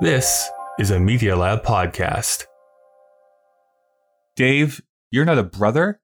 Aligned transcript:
This 0.00 0.50
is 0.76 0.90
a 0.90 0.98
Media 0.98 1.36
Lab 1.36 1.62
podcast. 1.62 2.46
Dave, 4.34 4.82
you're 5.12 5.24
not 5.24 5.38
a 5.38 5.44
brother, 5.44 6.00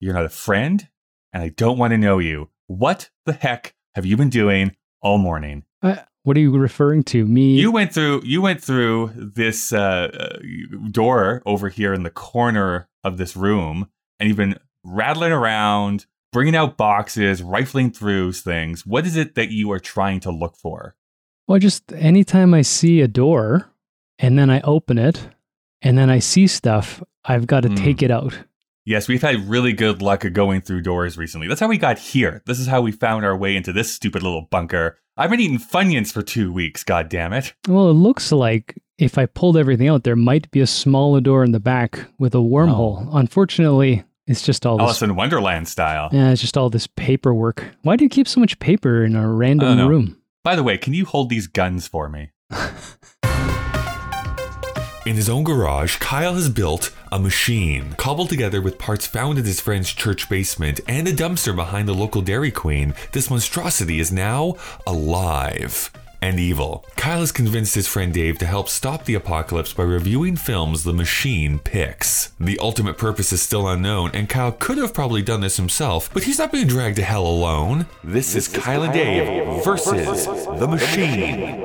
you're 0.00 0.14
not 0.14 0.24
a 0.24 0.30
friend, 0.30 0.88
and 1.30 1.42
I 1.42 1.50
don't 1.50 1.76
want 1.76 1.90
to 1.90 1.98
know 1.98 2.18
you. 2.18 2.48
What 2.68 3.10
the 3.26 3.34
heck 3.34 3.74
have 3.94 4.06
you 4.06 4.16
been 4.16 4.30
doing 4.30 4.74
all 5.02 5.18
morning? 5.18 5.64
Uh, 5.82 5.96
what 6.22 6.38
are 6.38 6.40
you 6.40 6.56
referring 6.56 7.02
to? 7.04 7.26
Me? 7.26 7.54
You 7.58 7.70
went 7.70 7.92
through 7.92 8.22
you 8.24 8.40
went 8.40 8.64
through 8.64 9.12
this 9.14 9.74
uh, 9.74 10.10
uh, 10.18 10.38
door 10.90 11.42
over 11.44 11.68
here 11.68 11.92
in 11.92 12.02
the 12.02 12.10
corner 12.10 12.88
of 13.04 13.18
this 13.18 13.36
room, 13.36 13.90
and 14.18 14.26
you've 14.26 14.38
been 14.38 14.58
rattling 14.82 15.32
around, 15.32 16.06
bringing 16.32 16.56
out 16.56 16.78
boxes, 16.78 17.42
rifling 17.42 17.90
through 17.90 18.32
things. 18.32 18.86
What 18.86 19.06
is 19.06 19.16
it 19.16 19.34
that 19.34 19.50
you 19.50 19.70
are 19.70 19.80
trying 19.80 20.20
to 20.20 20.30
look 20.30 20.56
for? 20.56 20.96
Well, 21.46 21.58
just 21.58 21.92
anytime 21.92 22.54
I 22.54 22.62
see 22.62 23.00
a 23.00 23.08
door 23.08 23.70
and 24.18 24.38
then 24.38 24.50
I 24.50 24.60
open 24.60 24.98
it 24.98 25.28
and 25.82 25.98
then 25.98 26.08
I 26.10 26.18
see 26.18 26.46
stuff, 26.46 27.02
I've 27.24 27.46
got 27.46 27.60
to 27.64 27.68
Mm. 27.68 27.76
take 27.76 28.02
it 28.02 28.10
out. 28.10 28.38
Yes, 28.86 29.08
we've 29.08 29.22
had 29.22 29.48
really 29.48 29.72
good 29.72 30.02
luck 30.02 30.24
at 30.26 30.34
going 30.34 30.60
through 30.60 30.82
doors 30.82 31.16
recently. 31.16 31.48
That's 31.48 31.60
how 31.60 31.68
we 31.68 31.78
got 31.78 31.98
here. 31.98 32.42
This 32.46 32.60
is 32.60 32.66
how 32.66 32.82
we 32.82 32.92
found 32.92 33.24
our 33.24 33.36
way 33.36 33.56
into 33.56 33.72
this 33.72 33.90
stupid 33.90 34.22
little 34.22 34.42
bunker. 34.50 34.98
I've 35.16 35.30
been 35.30 35.40
eating 35.40 35.58
Funyuns 35.58 36.12
for 36.12 36.22
two 36.22 36.52
weeks, 36.52 36.84
god 36.84 37.08
damn 37.08 37.32
it. 37.32 37.54
Well, 37.68 37.88
it 37.88 37.94
looks 37.94 38.30
like 38.32 38.78
if 38.98 39.16
I 39.16 39.26
pulled 39.26 39.56
everything 39.56 39.88
out, 39.88 40.04
there 40.04 40.16
might 40.16 40.50
be 40.50 40.60
a 40.60 40.66
smaller 40.66 41.20
door 41.20 41.44
in 41.44 41.52
the 41.52 41.60
back 41.60 42.04
with 42.18 42.34
a 42.34 42.38
wormhole. 42.38 43.08
Unfortunately, 43.12 44.02
it's 44.26 44.42
just 44.42 44.66
all 44.66 44.76
this. 44.76 44.84
Alice 44.84 45.02
in 45.02 45.16
Wonderland 45.16 45.66
style. 45.68 46.08
Yeah, 46.12 46.30
it's 46.30 46.40
just 46.40 46.56
all 46.58 46.68
this 46.68 46.86
paperwork. 46.86 47.64
Why 47.82 47.96
do 47.96 48.04
you 48.04 48.10
keep 48.10 48.28
so 48.28 48.40
much 48.40 48.58
paper 48.58 49.04
in 49.04 49.16
a 49.16 49.26
random 49.30 49.86
room? 49.88 50.18
By 50.44 50.56
the 50.56 50.62
way, 50.62 50.76
can 50.76 50.92
you 50.92 51.06
hold 51.06 51.30
these 51.30 51.46
guns 51.46 51.88
for 51.88 52.06
me? 52.10 52.28
In 55.06 55.16
his 55.16 55.28
own 55.30 55.42
garage, 55.42 55.96
Kyle 55.96 56.34
has 56.34 56.50
built 56.50 56.94
a 57.10 57.18
machine 57.18 57.94
cobbled 57.96 58.28
together 58.28 58.60
with 58.60 58.78
parts 58.78 59.06
found 59.06 59.38
in 59.38 59.46
his 59.46 59.60
friend's 59.60 59.90
church 59.90 60.28
basement 60.28 60.80
and 60.86 61.08
a 61.08 61.14
dumpster 61.14 61.56
behind 61.56 61.88
the 61.88 61.94
local 61.94 62.20
Dairy 62.20 62.50
Queen. 62.50 62.94
This 63.12 63.30
monstrosity 63.30 64.00
is 64.00 64.12
now 64.12 64.56
alive 64.86 65.90
and 66.24 66.40
evil. 66.40 66.82
Kyle 66.96 67.20
has 67.20 67.32
convinced 67.32 67.74
his 67.74 67.86
friend 67.86 68.14
Dave 68.14 68.38
to 68.38 68.46
help 68.46 68.70
stop 68.70 69.04
the 69.04 69.14
apocalypse 69.14 69.74
by 69.74 69.82
reviewing 69.82 70.36
films 70.36 70.82
the 70.82 70.94
machine 70.94 71.58
picks. 71.58 72.32
The 72.40 72.58
ultimate 72.60 72.96
purpose 72.96 73.30
is 73.30 73.42
still 73.42 73.68
unknown, 73.68 74.10
and 74.14 74.26
Kyle 74.26 74.52
could 74.52 74.78
have 74.78 74.94
probably 74.94 75.20
done 75.20 75.42
this 75.42 75.58
himself, 75.58 76.08
but 76.14 76.22
he's 76.22 76.38
not 76.38 76.50
being 76.50 76.66
dragged 76.66 76.96
to 76.96 77.02
hell 77.02 77.26
alone. 77.26 77.84
This, 78.02 78.34
is 78.34 78.48
Kyle 78.48 78.82
and 78.84 78.94
Dave 78.94 79.62
versus 79.62 80.24
the 80.26 80.66
machine. 80.66 81.60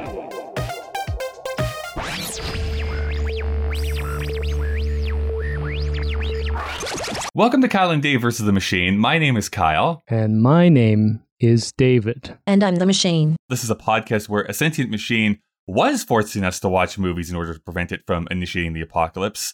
Welcome 7.33 7.61
to 7.61 7.69
Kyle 7.69 7.91
and 7.91 8.03
Dave 8.03 8.21
versus 8.21 8.45
the 8.45 8.51
Machine. 8.51 8.97
My 8.97 9.17
name 9.17 9.37
is 9.37 9.47
Kyle. 9.47 10.03
And 10.09 10.41
my 10.41 10.67
name 10.67 11.21
is 11.39 11.71
David. 11.77 12.37
And 12.45 12.63
I'm 12.63 12.77
the 12.77 12.85
machine. 12.85 13.35
This 13.49 13.63
is 13.63 13.69
a 13.69 13.75
podcast 13.75 14.29
where 14.29 14.43
a 14.43 14.53
sentient 14.53 14.91
machine 14.91 15.39
was 15.67 16.03
forcing 16.03 16.43
us 16.43 16.59
to 16.59 16.69
watch 16.69 16.97
movies 16.97 17.29
in 17.29 17.35
order 17.35 17.53
to 17.53 17.59
prevent 17.59 17.91
it 17.91 18.01
from 18.05 18.27
initiating 18.31 18.73
the 18.73 18.81
apocalypse. 18.81 19.53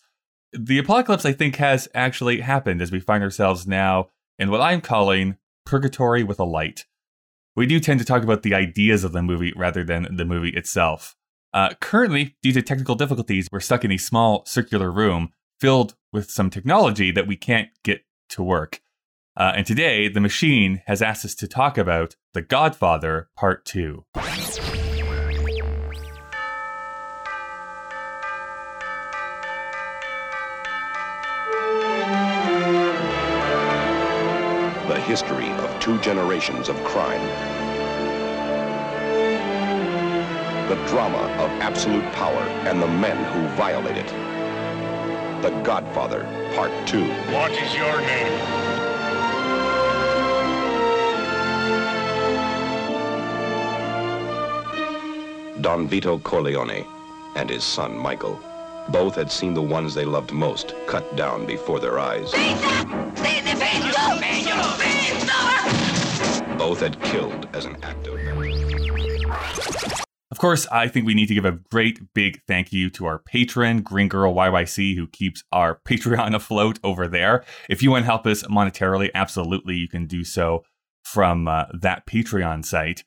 The 0.53 0.79
apocalypse, 0.79 1.25
I 1.25 1.33
think, 1.33 1.57
has 1.57 1.87
actually 1.93 2.41
happened 2.41 2.81
as 2.81 2.91
we 2.91 2.99
find 2.99 3.23
ourselves 3.23 3.67
now 3.67 4.09
in 4.39 4.49
what 4.49 4.61
I'm 4.61 4.81
calling 4.81 5.37
purgatory 5.65 6.23
with 6.23 6.39
a 6.39 6.45
light. 6.45 6.85
We 7.55 7.65
do 7.65 7.79
tend 7.79 7.99
to 7.99 8.05
talk 8.05 8.23
about 8.23 8.43
the 8.43 8.53
ideas 8.53 9.03
of 9.03 9.11
the 9.11 9.21
movie 9.21 9.53
rather 9.55 9.83
than 9.83 10.15
the 10.15 10.25
movie 10.25 10.49
itself. 10.49 11.15
Uh, 11.53 11.69
currently, 11.79 12.35
due 12.41 12.51
to 12.51 12.61
technical 12.61 12.95
difficulties, 12.95 13.47
we're 13.51 13.61
stuck 13.61 13.85
in 13.85 13.91
a 13.91 13.97
small 13.97 14.45
circular 14.45 14.91
room 14.91 15.29
filled 15.59 15.95
with 16.11 16.29
some 16.29 16.49
technology 16.49 17.11
that 17.11 17.27
we 17.27 17.37
can't 17.37 17.69
get 17.83 18.01
to 18.29 18.43
work. 18.43 18.81
Uh, 19.37 19.51
and 19.57 19.65
today, 19.67 20.07
the 20.07 20.21
machine 20.21 20.81
has 20.87 21.01
asked 21.01 21.25
us 21.25 21.35
to 21.35 21.47
talk 21.47 21.77
about 21.77 22.15
The 22.33 22.41
Godfather 22.41 23.29
Part 23.35 23.65
2. 23.65 24.05
the 34.87 35.01
history 35.01 35.49
of 35.49 35.79
two 35.81 35.99
generations 35.99 36.69
of 36.69 36.75
crime. 36.85 37.19
The 40.69 40.75
drama 40.87 41.17
of 41.43 41.49
absolute 41.59 42.05
power 42.13 42.41
and 42.67 42.81
the 42.81 42.87
men 42.87 43.17
who 43.33 43.55
violate 43.57 43.97
it. 43.97 44.07
The 45.41 45.49
Godfather, 45.63 46.23
Part 46.55 46.71
2. 46.87 47.03
What 47.33 47.51
is 47.51 47.75
your 47.75 47.99
name? 47.99 48.84
Don 55.61 55.87
Vito 55.87 56.19
Corleone 56.19 56.85
and 57.35 57.49
his 57.49 57.63
son 57.63 57.97
Michael. 57.97 58.39
Both 58.89 59.15
had 59.15 59.31
seen 59.31 59.53
the 59.53 59.61
ones 59.61 59.93
they 59.93 60.05
loved 60.05 60.31
most 60.31 60.75
cut 60.85 61.15
down 61.15 61.45
before 61.45 61.79
their 61.79 61.99
eyes. 61.99 62.31
Both 66.57 66.79
had 66.81 67.01
killed 67.01 67.47
as 67.53 67.65
an 67.65 67.77
act 67.83 68.07
of. 68.07 68.15
Of 70.35 70.39
course, 70.39 70.67
I 70.69 70.89
think 70.89 71.05
we 71.05 71.13
need 71.13 71.27
to 71.27 71.33
give 71.33 71.45
a 71.45 71.59
great 71.71 72.13
big 72.13 72.41
thank 72.45 72.73
you 72.73 72.89
to 72.89 73.05
our 73.05 73.19
patron, 73.19 73.81
Green 73.81 74.09
Girl 74.09 74.33
YYC, 74.33 74.97
who 74.97 75.07
keeps 75.07 75.45
our 75.53 75.79
Patreon 75.87 76.35
afloat 76.35 76.77
over 76.83 77.07
there. 77.07 77.45
If 77.69 77.81
you 77.81 77.91
want 77.91 78.01
to 78.01 78.07
help 78.07 78.27
us 78.27 78.43
monetarily, 78.43 79.11
absolutely, 79.15 79.75
you 79.75 79.87
can 79.87 80.07
do 80.07 80.25
so 80.25 80.63
from 81.03 81.47
uh, 81.47 81.67
that 81.79 82.05
Patreon 82.05 82.65
site. 82.65 83.05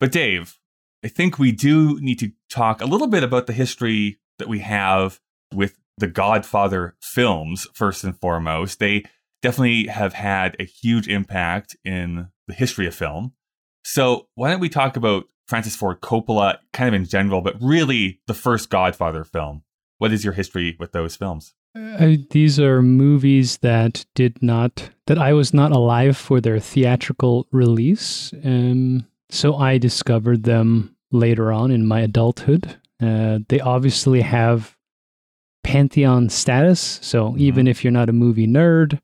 But 0.00 0.10
Dave, 0.10 0.58
I 1.06 1.08
think 1.08 1.38
we 1.38 1.52
do 1.52 2.00
need 2.00 2.18
to 2.18 2.32
talk 2.50 2.80
a 2.80 2.84
little 2.84 3.06
bit 3.06 3.22
about 3.22 3.46
the 3.46 3.52
history 3.52 4.18
that 4.40 4.48
we 4.48 4.58
have 4.58 5.20
with 5.54 5.78
the 5.96 6.08
Godfather 6.08 6.96
films, 7.00 7.68
first 7.74 8.02
and 8.02 8.18
foremost. 8.18 8.80
They 8.80 9.04
definitely 9.40 9.86
have 9.86 10.14
had 10.14 10.56
a 10.58 10.64
huge 10.64 11.06
impact 11.06 11.76
in 11.84 12.30
the 12.48 12.54
history 12.54 12.88
of 12.88 12.94
film. 12.96 13.34
So, 13.84 14.26
why 14.34 14.50
don't 14.50 14.58
we 14.58 14.68
talk 14.68 14.96
about 14.96 15.26
Francis 15.46 15.76
Ford 15.76 16.00
Coppola 16.00 16.58
kind 16.72 16.88
of 16.88 17.00
in 17.00 17.06
general, 17.06 17.40
but 17.40 17.54
really 17.60 18.20
the 18.26 18.34
first 18.34 18.68
Godfather 18.68 19.22
film? 19.22 19.62
What 19.98 20.10
is 20.10 20.24
your 20.24 20.32
history 20.32 20.76
with 20.80 20.90
those 20.90 21.14
films? 21.14 21.54
Uh, 21.76 22.16
these 22.30 22.58
are 22.58 22.82
movies 22.82 23.58
that 23.58 24.04
did 24.16 24.42
not 24.42 24.90
that 25.06 25.18
I 25.18 25.34
was 25.34 25.54
not 25.54 25.70
alive 25.70 26.16
for 26.16 26.40
their 26.40 26.58
theatrical 26.58 27.46
release. 27.52 28.32
Um, 28.44 29.06
so 29.30 29.54
I 29.54 29.78
discovered 29.78 30.42
them 30.42 30.95
later 31.10 31.52
on 31.52 31.70
in 31.70 31.86
my 31.86 32.00
adulthood. 32.00 32.76
Uh, 33.00 33.40
they 33.48 33.60
obviously 33.60 34.22
have 34.22 34.76
pantheon 35.62 36.28
status. 36.28 36.98
So 37.02 37.34
even 37.36 37.66
if 37.66 37.82
you're 37.82 37.92
not 37.92 38.08
a 38.08 38.14
movie 38.14 38.46
nerd 38.46 39.00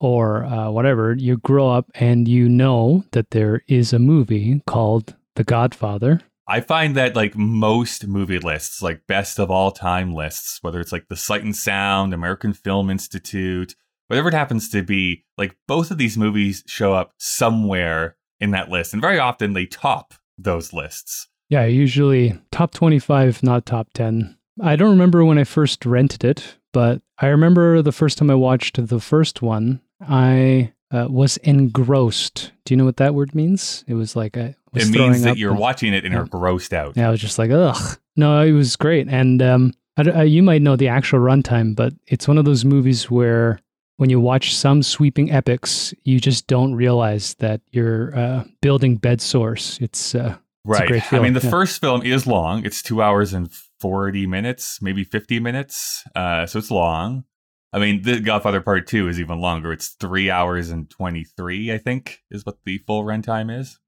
or 0.00 0.44
uh, 0.44 0.70
whatever, 0.70 1.14
you 1.14 1.38
grow 1.38 1.70
up 1.70 1.90
and 1.94 2.28
you 2.28 2.48
know 2.48 3.04
that 3.12 3.30
there 3.30 3.62
is 3.68 3.92
a 3.92 3.98
movie 3.98 4.62
called 4.66 5.16
The 5.34 5.44
Godfather. 5.44 6.20
I 6.46 6.60
find 6.60 6.96
that 6.96 7.14
like 7.14 7.36
most 7.36 8.06
movie 8.06 8.38
lists, 8.38 8.80
like 8.80 9.06
best 9.06 9.38
of 9.38 9.50
all 9.50 9.70
time 9.70 10.14
lists, 10.14 10.58
whether 10.62 10.80
it's 10.80 10.92
like 10.92 11.08
the 11.08 11.16
Sight 11.16 11.42
and 11.44 11.54
Sound, 11.54 12.14
American 12.14 12.54
Film 12.54 12.88
Institute, 12.88 13.74
whatever 14.06 14.28
it 14.28 14.34
happens 14.34 14.70
to 14.70 14.82
be, 14.82 15.24
like 15.36 15.56
both 15.66 15.90
of 15.90 15.98
these 15.98 16.16
movies 16.16 16.64
show 16.66 16.94
up 16.94 17.12
somewhere 17.18 18.16
in 18.40 18.52
that 18.52 18.70
list. 18.70 18.94
And 18.94 19.02
very 19.02 19.18
often 19.18 19.52
they 19.52 19.66
top 19.66 20.14
those 20.38 20.72
lists. 20.72 21.28
Yeah, 21.48 21.64
usually 21.64 22.38
top 22.52 22.72
25, 22.74 23.42
not 23.42 23.66
top 23.66 23.88
10. 23.94 24.36
I 24.62 24.76
don't 24.76 24.90
remember 24.90 25.24
when 25.24 25.38
I 25.38 25.44
first 25.44 25.84
rented 25.86 26.24
it, 26.24 26.56
but 26.72 27.00
I 27.18 27.26
remember 27.28 27.80
the 27.82 27.92
first 27.92 28.18
time 28.18 28.30
I 28.30 28.34
watched 28.34 28.86
the 28.88 29.00
first 29.00 29.40
one, 29.42 29.80
I 30.00 30.72
uh, 30.90 31.06
was 31.10 31.36
engrossed. 31.38 32.52
Do 32.64 32.74
you 32.74 32.76
know 32.78 32.84
what 32.84 32.96
that 32.98 33.14
word 33.14 33.34
means? 33.34 33.84
It 33.86 33.94
was 33.94 34.16
like 34.16 34.36
I 34.36 34.54
was 34.72 34.88
It 34.88 34.98
means 34.98 35.22
that 35.22 35.36
you're 35.38 35.50
and- 35.52 35.60
watching 35.60 35.94
it 35.94 36.04
and 36.04 36.14
are 36.14 36.26
grossed 36.26 36.72
out. 36.72 36.96
Yeah, 36.96 37.08
I 37.08 37.10
was 37.10 37.20
just 37.20 37.38
like, 37.38 37.50
ugh. 37.50 37.98
No, 38.16 38.40
it 38.42 38.52
was 38.52 38.74
great. 38.76 39.06
And 39.08 39.40
um, 39.40 39.72
I 39.96 40.02
don't- 40.02 40.16
uh, 40.16 40.22
you 40.22 40.42
might 40.42 40.62
know 40.62 40.76
the 40.76 40.88
actual 40.88 41.20
runtime, 41.20 41.74
but 41.76 41.92
it's 42.06 42.26
one 42.28 42.36
of 42.38 42.44
those 42.44 42.64
movies 42.64 43.10
where 43.10 43.60
when 43.98 44.10
you 44.10 44.18
watch 44.20 44.54
some 44.54 44.82
sweeping 44.82 45.30
epics, 45.30 45.92
you 46.04 46.18
just 46.18 46.46
don't 46.46 46.74
realize 46.74 47.34
that 47.34 47.60
you're 47.70 48.16
uh, 48.18 48.44
building 48.62 48.96
bed 48.96 49.20
source. 49.20 49.78
It's 49.80 50.14
uh, 50.14 50.18
It's 50.18 50.34
a 50.34 50.40
Right. 50.64 50.88
great 50.88 51.12
I 51.12 51.18
mean, 51.20 51.32
the 51.34 51.40
yeah. 51.44 51.50
first 51.50 51.80
film 51.80 52.02
is 52.02 52.26
long. 52.26 52.64
It's 52.66 52.82
two 52.82 53.00
hours 53.02 53.32
and 53.32 53.50
40 53.80 54.26
minutes, 54.26 54.80
maybe 54.82 55.04
50 55.04 55.40
minutes. 55.40 56.02
Uh, 56.14 56.46
so 56.46 56.58
it's 56.58 56.70
long. 56.70 57.24
I 57.72 57.78
mean, 57.78 58.02
The 58.02 58.20
Godfather 58.20 58.60
Part 58.60 58.86
2 58.86 59.08
is 59.08 59.18
even 59.20 59.40
longer. 59.40 59.72
It's 59.72 59.88
three 59.88 60.30
hours 60.30 60.70
and 60.70 60.88
23, 60.90 61.72
I 61.72 61.78
think, 61.78 62.20
is 62.30 62.44
what 62.46 62.56
the 62.64 62.78
full 62.86 63.04
runtime 63.04 63.50
is. 63.56 63.78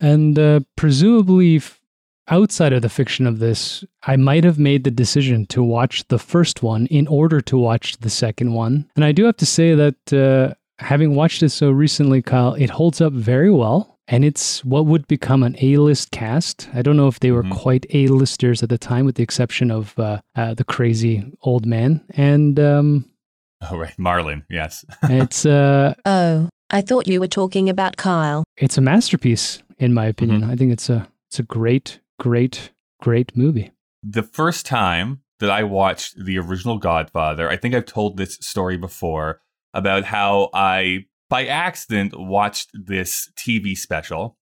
And 0.00 0.38
uh, 0.38 0.60
presumably, 0.76 1.56
f- 1.56 1.80
outside 2.28 2.72
of 2.72 2.82
the 2.82 2.88
fiction 2.88 3.26
of 3.26 3.38
this, 3.38 3.84
I 4.02 4.16
might 4.16 4.44
have 4.44 4.58
made 4.58 4.84
the 4.84 4.90
decision 4.90 5.46
to 5.46 5.62
watch 5.62 6.06
the 6.08 6.18
first 6.18 6.62
one 6.62 6.86
in 6.86 7.06
order 7.06 7.40
to 7.42 7.56
watch 7.58 7.96
the 7.98 8.10
second 8.10 8.52
one. 8.54 8.88
And 8.96 9.04
I 9.04 9.12
do 9.12 9.24
have 9.24 9.36
to 9.38 9.46
say 9.46 9.74
that 9.74 10.12
uh, 10.12 10.54
having 10.78 11.14
watched 11.14 11.42
it 11.42 11.50
so 11.50 11.70
recently, 11.70 12.22
Kyle, 12.22 12.54
it 12.54 12.70
holds 12.70 13.00
up 13.00 13.12
very 13.12 13.50
well. 13.50 13.92
And 14.08 14.24
it's 14.24 14.64
what 14.64 14.86
would 14.86 15.08
become 15.08 15.42
an 15.42 15.56
A 15.60 15.78
list 15.78 16.12
cast. 16.12 16.68
I 16.72 16.82
don't 16.82 16.96
know 16.96 17.08
if 17.08 17.18
they 17.18 17.32
were 17.32 17.42
Mhm. 17.42 17.50
quite 17.50 17.86
A 17.92 18.06
listers 18.06 18.62
at 18.62 18.68
the 18.68 18.78
time, 18.78 19.04
with 19.04 19.16
the 19.16 19.24
exception 19.24 19.72
of 19.72 19.98
uh, 19.98 20.20
uh, 20.36 20.54
the 20.54 20.62
crazy 20.62 21.24
old 21.42 21.66
man. 21.66 22.04
And 22.10 22.60
um, 22.60 23.04
Oh, 23.68 23.76
right. 23.76 23.94
Marlon, 23.98 24.44
yes. 24.48 24.84
it's 25.04 25.44
uh, 25.44 25.94
Oh, 26.04 26.48
I 26.70 26.82
thought 26.82 27.08
you 27.08 27.18
were 27.18 27.26
talking 27.26 27.68
about 27.68 27.96
Kyle. 27.96 28.44
it's 28.56 28.78
a 28.78 28.80
masterpiece, 28.80 29.60
in 29.78 29.92
my 29.92 30.06
opinion. 30.06 30.42
Mm-hmm. 30.42 30.50
I 30.52 30.56
think 30.56 30.72
it's 30.72 30.88
a 30.88 31.08
it's 31.28 31.40
a 31.40 31.42
great, 31.42 31.98
great, 32.18 32.72
great 33.00 33.36
movie. 33.36 33.72
the 34.02 34.22
first 34.22 34.66
time 34.66 35.22
that 35.40 35.50
I 35.50 35.64
watched 35.64 36.24
the 36.24 36.38
original 36.38 36.78
Godfather, 36.78 37.48
I 37.48 37.56
think 37.56 37.74
I've 37.74 37.86
told 37.86 38.16
this 38.16 38.38
story 38.40 38.76
before 38.76 39.40
about 39.74 40.04
how 40.04 40.48
I, 40.54 41.06
by 41.28 41.46
accident, 41.46 42.18
watched 42.18 42.70
this 42.72 43.30
TV 43.36 43.76
special, 43.76 44.38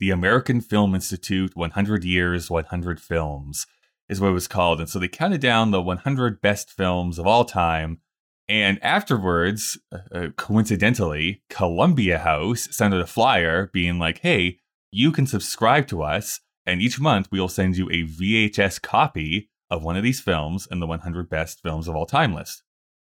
the 0.00 0.10
American 0.10 0.60
Film 0.60 0.94
Institute 0.94 1.52
100 1.54 2.04
Years, 2.04 2.50
100 2.50 3.00
Films, 3.00 3.66
is 4.08 4.20
what 4.20 4.28
it 4.28 4.32
was 4.32 4.48
called. 4.48 4.80
And 4.80 4.88
so 4.88 4.98
they 4.98 5.08
counted 5.08 5.40
down 5.40 5.70
the 5.70 5.80
100 5.80 6.42
best 6.42 6.70
films 6.70 7.18
of 7.18 7.26
all 7.26 7.44
time. 7.44 8.00
And 8.46 8.82
afterwards, 8.82 9.78
uh, 10.12 10.28
coincidentally, 10.36 11.42
Columbia 11.48 12.18
House 12.18 12.68
sent 12.70 12.92
out 12.92 13.00
a 13.00 13.06
flyer 13.06 13.70
being 13.72 13.98
like, 13.98 14.18
hey, 14.18 14.58
you 14.90 15.10
can 15.10 15.26
subscribe 15.26 15.86
to 15.86 16.02
us 16.02 16.40
and 16.66 16.80
each 16.80 17.00
month 17.00 17.28
we 17.30 17.40
will 17.40 17.48
send 17.48 17.76
you 17.76 17.88
a 17.90 18.04
VHS 18.04 18.80
copy 18.80 19.50
of 19.70 19.82
one 19.82 19.96
of 19.96 20.02
these 20.02 20.20
films 20.20 20.68
in 20.70 20.80
the 20.80 20.86
100 20.86 21.28
best 21.28 21.62
films 21.62 21.88
of 21.88 21.94
all 21.94 22.06
time 22.06 22.34
list. 22.34 22.62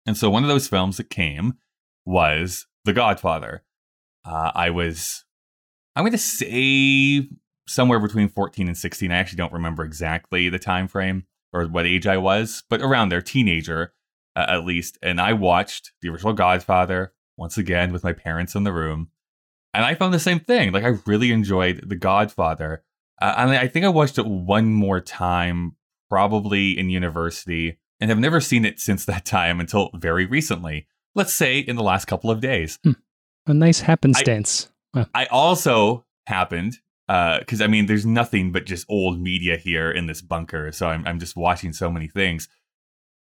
And 0.06 0.16
so 0.16 0.30
one 0.30 0.42
of 0.42 0.48
those 0.48 0.68
films 0.68 0.96
that 0.96 1.10
came 1.10 1.54
was 2.04 2.66
The 2.84 2.92
Godfather. 2.92 3.64
Uh, 4.24 4.52
I 4.54 4.70
was, 4.70 5.24
I'm 5.94 6.02
going 6.02 6.12
to 6.12 6.18
say 6.18 7.28
somewhere 7.66 7.98
between 7.98 8.28
14 8.28 8.68
and 8.68 8.76
16. 8.76 9.10
I 9.10 9.16
actually 9.16 9.36
don't 9.36 9.52
remember 9.52 9.84
exactly 9.84 10.48
the 10.48 10.58
time 10.58 10.88
frame 10.88 11.24
or 11.52 11.64
what 11.66 11.86
age 11.86 12.06
I 12.06 12.16
was, 12.16 12.64
but 12.68 12.82
around 12.82 13.08
there, 13.08 13.22
teenager 13.22 13.92
uh, 14.36 14.46
at 14.48 14.64
least. 14.64 14.98
And 15.02 15.20
I 15.20 15.32
watched 15.32 15.92
the 16.02 16.08
original 16.08 16.32
Godfather 16.32 17.12
once 17.36 17.56
again 17.58 17.92
with 17.92 18.04
my 18.04 18.12
parents 18.12 18.54
in 18.54 18.64
the 18.64 18.72
room. 18.72 19.08
And 19.72 19.84
I 19.84 19.94
found 19.94 20.14
the 20.14 20.20
same 20.20 20.40
thing. 20.40 20.72
Like 20.72 20.84
I 20.84 20.98
really 21.06 21.32
enjoyed 21.32 21.88
The 21.88 21.96
Godfather. 21.96 22.83
Uh, 23.20 23.34
and 23.36 23.50
I 23.52 23.68
think 23.68 23.84
I 23.84 23.88
watched 23.88 24.18
it 24.18 24.26
one 24.26 24.72
more 24.72 25.00
time, 25.00 25.76
probably 26.10 26.78
in 26.78 26.90
university, 26.90 27.78
and 28.00 28.10
I've 28.10 28.18
never 28.18 28.40
seen 28.40 28.64
it 28.64 28.80
since 28.80 29.04
that 29.06 29.24
time 29.24 29.60
until 29.60 29.90
very 29.94 30.26
recently. 30.26 30.86
Let's 31.14 31.32
say 31.32 31.58
in 31.58 31.76
the 31.76 31.82
last 31.82 32.06
couple 32.06 32.30
of 32.30 32.40
days. 32.40 32.78
A 33.46 33.54
nice 33.54 33.80
happenstance. 33.80 34.68
Well, 34.94 35.08
I 35.14 35.26
also 35.26 36.04
happened 36.26 36.78
because 37.06 37.60
I 37.60 37.66
mean, 37.66 37.86
there's 37.86 38.06
nothing 38.06 38.52
but 38.52 38.66
just 38.66 38.86
old 38.88 39.20
media 39.20 39.56
here 39.56 39.90
in 39.90 40.06
this 40.06 40.22
bunker, 40.22 40.72
so 40.72 40.88
I'm 40.88 41.06
I'm 41.06 41.18
just 41.18 41.36
watching 41.36 41.72
so 41.72 41.90
many 41.90 42.08
things. 42.08 42.48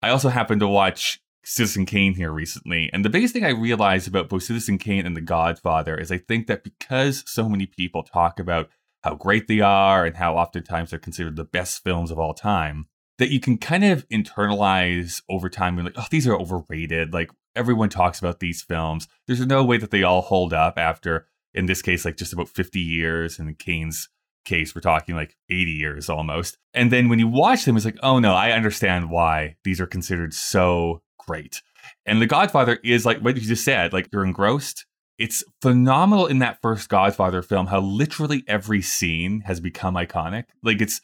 I 0.01 0.09
also 0.09 0.29
happened 0.29 0.61
to 0.61 0.67
watch 0.67 1.19
Citizen 1.43 1.85
Kane 1.85 2.15
here 2.15 2.31
recently, 2.31 2.89
and 2.91 3.05
the 3.05 3.09
biggest 3.09 3.33
thing 3.33 3.45
I 3.45 3.49
realized 3.49 4.07
about 4.07 4.29
both 4.29 4.43
Citizen 4.43 4.77
Kane 4.77 5.05
and 5.05 5.15
The 5.15 5.21
Godfather 5.21 5.97
is 5.97 6.11
I 6.11 6.17
think 6.17 6.47
that 6.47 6.63
because 6.63 7.23
so 7.25 7.47
many 7.47 7.65
people 7.65 8.03
talk 8.03 8.39
about 8.39 8.69
how 9.03 9.15
great 9.15 9.47
they 9.47 9.59
are 9.59 10.05
and 10.05 10.17
how 10.17 10.35
oftentimes 10.35 10.89
they're 10.89 10.99
considered 10.99 11.35
the 11.35 11.43
best 11.43 11.83
films 11.83 12.11
of 12.11 12.19
all 12.19 12.33
time, 12.33 12.87
that 13.17 13.31
you 13.31 13.39
can 13.39 13.57
kind 13.57 13.83
of 13.83 14.07
internalize 14.09 15.21
over 15.29 15.49
time. 15.49 15.75
You're 15.75 15.85
like, 15.85 15.95
oh, 15.97 16.07
these 16.09 16.27
are 16.27 16.35
overrated. 16.35 17.13
Like 17.13 17.29
everyone 17.55 17.89
talks 17.89 18.19
about 18.19 18.39
these 18.39 18.61
films. 18.61 19.07
There's 19.27 19.45
no 19.45 19.63
way 19.63 19.77
that 19.77 19.91
they 19.91 20.03
all 20.03 20.21
hold 20.21 20.53
up 20.53 20.77
after, 20.77 21.27
in 21.53 21.65
this 21.65 21.81
case, 21.81 22.05
like 22.05 22.17
just 22.17 22.33
about 22.33 22.49
50 22.49 22.79
years. 22.79 23.39
And 23.39 23.49
in 23.49 23.55
Kane's 23.55 24.09
case, 24.45 24.73
we're 24.73 24.81
talking 24.81 25.15
like 25.15 25.35
80 25.49 25.71
years 25.71 26.09
almost. 26.09 26.57
And 26.73 26.91
then 26.91 27.09
when 27.09 27.19
you 27.19 27.27
watch 27.27 27.65
them, 27.65 27.75
it's 27.75 27.85
like, 27.85 27.99
oh 28.01 28.19
no, 28.19 28.33
I 28.33 28.51
understand 28.51 29.09
why 29.09 29.55
these 29.63 29.81
are 29.81 29.87
considered 29.87 30.33
so 30.33 31.01
great. 31.17 31.61
And 32.05 32.21
The 32.21 32.27
Godfather 32.27 32.79
is 32.83 33.05
like 33.05 33.19
what 33.19 33.35
you 33.35 33.41
just 33.41 33.63
said, 33.63 33.93
like 33.93 34.09
you're 34.11 34.25
engrossed. 34.25 34.85
It's 35.19 35.43
phenomenal 35.61 36.27
in 36.27 36.39
that 36.39 36.61
first 36.61 36.87
Godfather 36.87 37.41
film 37.41 37.67
how 37.67 37.81
literally 37.81 38.43
every 38.47 38.81
scene 38.81 39.41
has 39.41 39.59
become 39.59 39.95
iconic. 39.95 40.45
Like 40.63 40.81
it's 40.81 41.01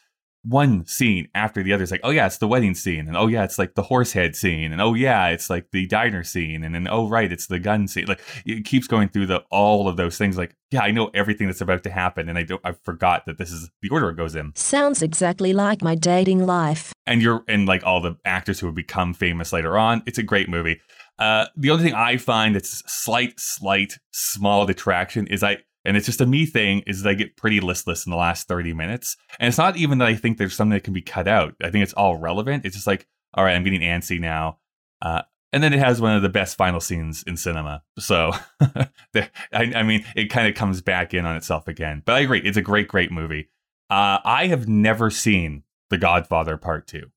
one 0.48 0.86
scene 0.86 1.28
after 1.34 1.64
the 1.64 1.74
other. 1.74 1.84
It's 1.84 1.92
like, 1.92 2.02
oh 2.04 2.12
yeah, 2.12 2.26
it's 2.28 2.38
the 2.38 2.48
wedding 2.48 2.76
scene, 2.76 3.08
and 3.08 3.18
oh 3.18 3.28
yeah, 3.28 3.44
it's 3.44 3.58
like 3.60 3.76
the 3.76 3.84
horse 3.84 4.14
head 4.14 4.36
scene, 4.36 4.72
and 4.72 4.82
oh 4.82 4.94
yeah, 4.94 5.28
it's 5.28 5.50
like 5.50 5.72
the 5.72 5.88
diner 5.88 6.24
scene, 6.24 6.64
and 6.64 6.74
then 6.74 6.88
oh 6.90 7.10
right, 7.10 7.32
it's 7.32 7.48
the 7.48 7.60
gun 7.60 7.88
scene. 7.88 8.06
Like 8.06 8.22
it 8.46 8.64
keeps 8.66 8.88
going 8.88 9.10
through 9.10 9.28
the 9.28 9.44
all 9.52 9.88
of 9.88 9.98
those 9.98 10.18
things. 10.18 10.38
Like 10.38 10.56
yeah, 10.72 10.82
I 10.82 10.92
know 10.92 11.10
everything 11.14 11.48
that's 11.48 11.62
about 11.62 11.84
to 11.84 11.90
happen, 11.90 12.30
and 12.30 12.38
I 12.38 12.44
don't, 12.44 12.62
I 12.64 12.74
forgot 12.74 13.26
that 13.26 13.38
this 13.38 13.52
is 13.52 13.70
the 13.82 13.90
order 13.90 14.10
it 14.10 14.18
goes 14.18 14.36
in. 14.36 14.54
Sounds 14.56 15.02
exactly 15.02 15.54
like 15.54 15.82
my 15.82 15.96
dating 15.96 16.46
life. 16.46 16.94
And 17.08 17.22
you're 17.22 17.44
and 17.48 17.68
like 17.68 17.84
all 17.84 18.02
the 18.02 18.18
actors 18.26 18.60
who 18.60 18.68
have 18.68 18.76
become 18.76 19.14
famous 19.14 19.52
later 19.52 19.78
on. 19.78 20.04
It's 20.06 20.18
a 20.18 20.24
great 20.24 20.48
movie. 20.48 20.80
Uh, 21.18 21.46
the 21.56 21.70
only 21.70 21.84
thing 21.84 21.94
I 21.94 22.18
find 22.18 22.56
that's 22.56 22.84
slight, 22.88 23.40
slight, 23.40 23.98
small 24.12 24.66
detraction 24.66 25.28
is 25.28 25.44
I, 25.44 25.58
and 25.86 25.96
it's 25.96 26.06
just 26.06 26.22
a 26.22 26.26
me 26.26 26.46
thing, 26.46 26.84
is 26.88 27.04
that 27.04 27.10
I 27.10 27.14
get 27.14 27.38
pretty 27.38 27.60
listless 27.60 28.06
in 28.06 28.10
the 28.10 28.18
last 28.18 28.48
30 28.48 28.74
minutes. 28.74 29.16
And 29.40 29.48
it's 29.48 29.58
not 29.58 29.78
even 29.78 30.00
that 30.00 30.08
I 30.08 30.16
think 30.16 30.38
there's 30.38 30.56
something 30.56 30.74
that 30.74 30.84
can 30.84 30.94
be 30.94 31.02
cut 31.02 31.28
out. 31.28 31.56
I 31.64 31.70
think 31.70 31.84
it's 31.84 31.94
all 31.94 32.18
relevant. 32.18 32.66
It's 32.66 32.76
just 32.76 32.88
like, 32.88 33.08
all 33.34 33.44
right, 33.44 33.56
I'm 33.56 33.64
getting 33.64 33.82
antsy 33.82 34.20
now. 34.20 34.60
Uh, 35.02 35.22
and 35.54 35.64
then 35.64 35.74
it 35.74 35.80
has 35.80 36.02
one 36.02 36.16
of 36.16 36.22
the 36.22 36.30
best 36.30 36.58
final 36.58 36.82
scenes 36.82 37.24
in 37.26 37.38
cinema. 37.38 37.82
So, 37.98 38.34
I, 38.62 39.30
I 39.54 39.84
mean, 39.84 40.04
it 40.16 40.30
kind 40.30 40.50
of 40.50 40.56
comes 40.56 40.82
back 40.82 41.14
in 41.14 41.26
on 41.26 41.38
itself 41.38 41.68
again. 41.68 42.02
But 42.06 42.16
I 42.16 42.20
agree, 42.20 42.42
it's 42.44 42.58
a 42.58 42.62
great, 42.62 42.90
great 42.90 43.12
movie. 43.12 43.50
Uh, 43.90 44.20
I 44.26 44.48
have 44.48 44.68
never 44.68 45.10
seen 45.10 45.64
The 45.90 45.98
Godfather 45.98 46.58
Part 46.58 46.88
2. 46.88 47.10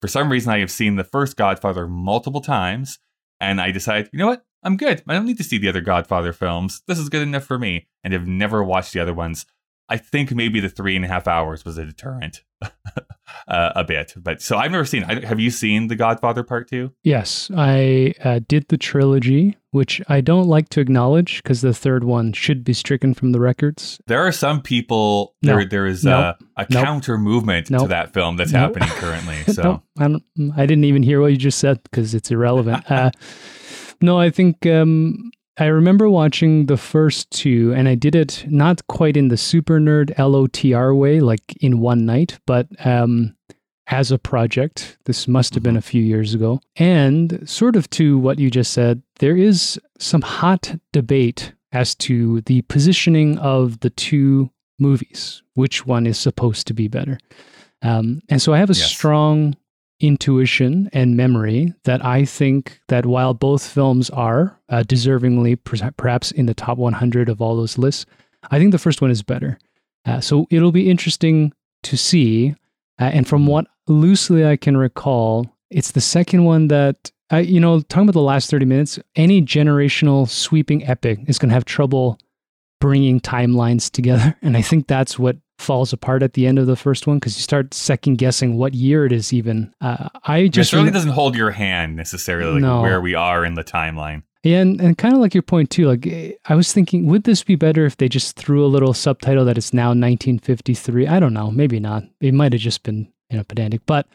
For 0.00 0.08
some 0.08 0.30
reason, 0.30 0.52
I 0.52 0.58
have 0.58 0.70
seen 0.70 0.96
the 0.96 1.04
first 1.04 1.36
Godfather 1.36 1.88
multiple 1.88 2.40
times, 2.40 2.98
and 3.40 3.60
I 3.60 3.70
decided, 3.70 4.10
you 4.12 4.18
know 4.18 4.26
what? 4.26 4.44
I'm 4.62 4.76
good. 4.76 5.02
I 5.08 5.14
don't 5.14 5.24
need 5.24 5.38
to 5.38 5.44
see 5.44 5.58
the 5.58 5.68
other 5.68 5.80
Godfather 5.80 6.32
films. 6.32 6.82
This 6.86 6.98
is 6.98 7.08
good 7.08 7.22
enough 7.22 7.44
for 7.44 7.58
me, 7.58 7.88
and 8.04 8.12
have 8.12 8.26
never 8.26 8.62
watched 8.62 8.92
the 8.92 9.00
other 9.00 9.14
ones. 9.14 9.46
I 9.90 9.96
think 9.96 10.32
maybe 10.32 10.60
the 10.60 10.68
three 10.68 10.94
and 10.96 11.04
a 11.04 11.08
half 11.08 11.26
hours 11.26 11.64
was 11.64 11.76
a 11.76 11.84
deterrent 11.84 12.42
uh, 12.62 13.72
a 13.74 13.82
bit. 13.84 14.14
But 14.16 14.40
so 14.40 14.56
I've 14.56 14.70
never 14.70 14.84
seen. 14.84 15.02
I, 15.04 15.24
have 15.26 15.40
you 15.40 15.50
seen 15.50 15.88
The 15.88 15.96
Godfather 15.96 16.44
Part 16.44 16.68
Two? 16.68 16.92
Yes, 17.02 17.50
I 17.56 18.14
uh, 18.22 18.40
did 18.46 18.68
the 18.68 18.78
trilogy, 18.78 19.56
which 19.72 20.00
I 20.08 20.20
don't 20.20 20.46
like 20.46 20.68
to 20.70 20.80
acknowledge 20.80 21.42
because 21.42 21.60
the 21.60 21.74
third 21.74 22.04
one 22.04 22.32
should 22.32 22.62
be 22.62 22.72
stricken 22.72 23.14
from 23.14 23.32
the 23.32 23.40
records. 23.40 24.00
There 24.06 24.24
are 24.24 24.32
some 24.32 24.62
people. 24.62 25.34
No. 25.42 25.56
There, 25.56 25.64
there 25.66 25.86
is 25.86 26.04
No. 26.04 26.18
a, 26.20 26.38
a 26.56 26.66
Nope. 26.70 26.84
counter 26.84 27.18
movement 27.18 27.66
to 27.66 27.86
that 27.88 28.12
film 28.14 28.36
that's 28.36 28.52
Nope. 28.52 28.76
happening 28.76 28.88
currently. 28.96 29.36
So 29.52 29.82
I, 29.98 30.06
don't, 30.08 30.22
I 30.56 30.64
didn't 30.64 30.84
even 30.84 31.02
hear 31.02 31.20
what 31.20 31.32
you 31.32 31.36
just 31.36 31.58
said 31.58 31.82
because 31.82 32.14
it's 32.14 32.30
irrelevant. 32.30 32.88
uh, 32.90 33.10
no, 34.00 34.18
I 34.18 34.30
think 34.30 34.64
um, 34.66 35.30
I 35.60 35.66
remember 35.66 36.08
watching 36.08 36.66
the 36.66 36.76
first 36.76 37.30
two, 37.30 37.72
and 37.74 37.88
I 37.88 37.94
did 37.94 38.14
it 38.14 38.44
not 38.48 38.86
quite 38.88 39.16
in 39.16 39.28
the 39.28 39.36
super 39.36 39.78
nerd 39.78 40.14
LOTR 40.16 40.96
way, 40.96 41.20
like 41.20 41.54
in 41.60 41.80
one 41.80 42.06
night, 42.06 42.38
but 42.46 42.66
um, 42.86 43.36
as 43.88 44.10
a 44.10 44.18
project. 44.18 44.96
This 45.04 45.28
must 45.28 45.54
have 45.54 45.62
been 45.62 45.76
a 45.76 45.82
few 45.82 46.02
years 46.02 46.32
ago. 46.32 46.60
And 46.76 47.46
sort 47.48 47.76
of 47.76 47.90
to 47.90 48.18
what 48.18 48.38
you 48.38 48.50
just 48.50 48.72
said, 48.72 49.02
there 49.18 49.36
is 49.36 49.78
some 49.98 50.22
hot 50.22 50.76
debate 50.92 51.52
as 51.72 51.94
to 51.96 52.40
the 52.42 52.62
positioning 52.62 53.38
of 53.38 53.80
the 53.80 53.90
two 53.90 54.50
movies, 54.78 55.42
which 55.54 55.86
one 55.86 56.06
is 56.06 56.18
supposed 56.18 56.66
to 56.68 56.74
be 56.74 56.88
better. 56.88 57.18
Um, 57.82 58.22
and 58.28 58.40
so 58.40 58.52
I 58.54 58.58
have 58.58 58.70
a 58.70 58.74
Yes. 58.74 58.90
strong 58.90 59.56
intuition 60.00 60.88
and 60.92 61.16
memory 61.16 61.74
that 61.84 62.04
I 62.04 62.24
think 62.24 62.80
that 62.88 63.06
while 63.06 63.34
both 63.34 63.66
films 63.66 64.10
are 64.10 64.58
uh, 64.68 64.82
deservingly 64.86 65.62
per- 65.62 65.90
perhaps 65.92 66.30
in 66.30 66.46
the 66.46 66.54
top 66.54 66.78
100 66.78 67.28
of 67.28 67.40
all 67.40 67.56
those 67.56 67.78
lists, 67.78 68.06
I 68.50 68.58
think 68.58 68.72
the 68.72 68.78
first 68.78 69.02
one 69.02 69.10
is 69.10 69.22
better. 69.22 69.58
Uh, 70.06 70.20
so 70.20 70.46
it'll 70.50 70.72
be 70.72 70.90
interesting 70.90 71.52
to 71.82 71.96
see. 71.96 72.54
Uh, 72.98 73.10
and 73.12 73.28
from 73.28 73.46
what 73.46 73.66
loosely 73.86 74.46
I 74.46 74.56
can 74.56 74.76
recall, 74.76 75.50
it's 75.70 75.92
the 75.92 76.00
second 76.00 76.44
one 76.44 76.68
that, 76.68 77.10
uh, 77.32 77.36
you 77.36 77.60
know, 77.60 77.80
talking 77.80 78.08
about 78.08 78.12
the 78.12 78.20
last 78.20 78.50
30 78.50 78.64
minutes, 78.64 78.98
any 79.16 79.42
generational 79.42 80.28
sweeping 80.28 80.86
epic 80.86 81.20
is 81.26 81.38
going 81.38 81.50
to 81.50 81.54
have 81.54 81.64
trouble 81.64 82.18
bringing 82.80 83.20
timelines 83.20 83.90
together. 83.90 84.36
And 84.42 84.56
I 84.56 84.62
think 84.62 84.86
that's 84.86 85.18
what 85.18 85.36
falls 85.60 85.92
apart 85.92 86.22
at 86.22 86.32
the 86.32 86.46
end 86.46 86.58
of 86.58 86.66
the 86.66 86.76
first 86.76 87.06
one 87.06 87.18
because 87.18 87.36
you 87.36 87.42
start 87.42 87.72
second 87.74 88.16
guessing 88.18 88.56
what 88.56 88.74
year 88.74 89.04
it 89.06 89.12
is 89.12 89.32
even. 89.32 89.72
Uh, 89.80 90.08
I 90.24 90.38
it 90.38 90.48
just 90.50 90.70
certainly 90.70 90.88
rem- 90.88 90.94
doesn't 90.94 91.10
hold 91.12 91.36
your 91.36 91.50
hand 91.50 91.96
necessarily 91.96 92.54
like 92.54 92.62
No. 92.62 92.80
where 92.82 93.00
we 93.00 93.14
are 93.14 93.44
in 93.44 93.54
the 93.54 93.64
timeline. 93.64 94.22
Yeah, 94.42 94.60
and, 94.60 94.80
and 94.80 94.96
kind 94.96 95.12
of 95.12 95.20
like 95.20 95.34
your 95.34 95.42
point 95.42 95.68
too. 95.70 95.86
Like 95.86 96.38
I 96.46 96.54
was 96.54 96.72
thinking, 96.72 97.06
would 97.06 97.24
this 97.24 97.44
be 97.44 97.56
better 97.56 97.84
if 97.84 97.98
they 97.98 98.08
just 98.08 98.36
threw 98.36 98.64
a 98.64 98.68
little 98.68 98.94
subtitle 98.94 99.44
that 99.44 99.58
it's 99.58 99.74
now 99.74 99.88
1953? 99.88 101.06
I 101.06 101.20
don't 101.20 101.34
know, 101.34 101.50
maybe 101.50 101.78
not. 101.78 102.04
It 102.20 102.32
might 102.34 102.52
have 102.54 102.62
just 102.62 102.82
been 102.82 103.12
you 103.28 103.36
know 103.36 103.44
pedantic. 103.44 103.82
But 103.86 104.06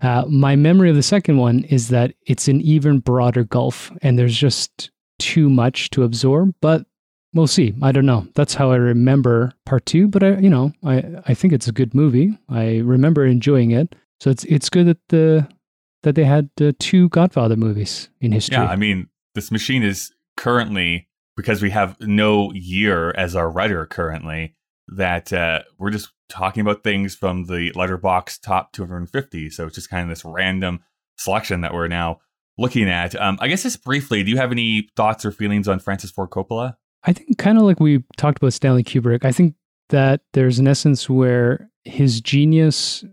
uh, 0.00 0.24
my 0.28 0.54
memory 0.56 0.88
of 0.90 0.96
the 0.96 1.02
second 1.02 1.36
one 1.38 1.64
is 1.64 1.88
that 1.88 2.14
it's 2.26 2.46
an 2.48 2.60
even 2.60 3.00
broader 3.00 3.42
gulf, 3.44 3.90
and 4.02 4.16
there's 4.18 4.36
just 4.36 4.90
too 5.18 5.50
much 5.50 5.90
to 5.90 6.04
absorb. 6.04 6.54
But 6.60 6.86
we'll 7.34 7.46
see. 7.46 7.74
I 7.82 7.92
don't 7.92 8.06
know. 8.06 8.26
That's 8.34 8.54
how 8.54 8.70
I 8.70 8.76
remember 8.76 9.52
part 9.66 9.86
two. 9.86 10.08
But 10.08 10.22
I, 10.22 10.38
you 10.38 10.50
know, 10.50 10.72
I 10.84 11.04
I 11.26 11.34
think 11.34 11.52
it's 11.52 11.68
a 11.68 11.72
good 11.72 11.94
movie. 11.94 12.38
I 12.48 12.78
remember 12.78 13.24
enjoying 13.26 13.70
it. 13.70 13.94
So 14.20 14.30
it's 14.30 14.44
it's 14.44 14.68
good 14.68 14.86
that 14.86 15.08
the 15.08 15.48
that 16.02 16.14
they 16.14 16.24
had 16.24 16.50
uh, 16.60 16.72
two 16.78 17.08
Godfather 17.10 17.56
movies 17.56 18.08
in 18.20 18.32
history. 18.32 18.56
Yeah, 18.56 18.64
I 18.64 18.76
mean, 18.76 19.08
this 19.34 19.50
machine 19.50 19.82
is 19.82 20.12
currently 20.36 21.08
because 21.36 21.62
we 21.62 21.70
have 21.70 21.96
no 22.00 22.52
year 22.52 23.10
as 23.12 23.34
our 23.34 23.50
writer 23.50 23.86
currently 23.86 24.54
that 24.88 25.32
uh, 25.32 25.60
we're 25.78 25.90
just 25.90 26.10
talking 26.28 26.60
about 26.60 26.82
things 26.82 27.14
from 27.14 27.46
the 27.46 27.70
Letterboxd 27.72 28.40
top 28.42 28.72
250 28.72 29.50
so 29.50 29.66
it's 29.66 29.74
just 29.74 29.90
kind 29.90 30.02
of 30.02 30.08
this 30.08 30.24
random 30.24 30.80
selection 31.16 31.60
that 31.60 31.74
we're 31.74 31.88
now 31.88 32.18
looking 32.58 32.88
at 32.88 33.14
um, 33.20 33.38
i 33.40 33.48
guess 33.48 33.62
just 33.62 33.84
briefly 33.84 34.22
do 34.22 34.30
you 34.30 34.36
have 34.36 34.50
any 34.50 34.88
thoughts 34.96 35.24
or 35.24 35.32
feelings 35.32 35.68
on 35.68 35.78
francis 35.78 36.10
ford 36.10 36.30
coppola 36.30 36.74
I 37.04 37.12
think 37.12 37.38
kind 37.38 37.58
of 37.58 37.64
like 37.64 37.80
we 37.80 38.04
talked 38.16 38.38
about 38.38 38.52
Stanley 38.52 38.84
Kubrick. 38.84 39.24
I 39.24 39.32
think 39.32 39.54
that 39.88 40.20
there's 40.32 40.58
an 40.58 40.68
essence 40.68 41.08
where 41.08 41.68
his 41.84 42.20
genius 42.20 43.04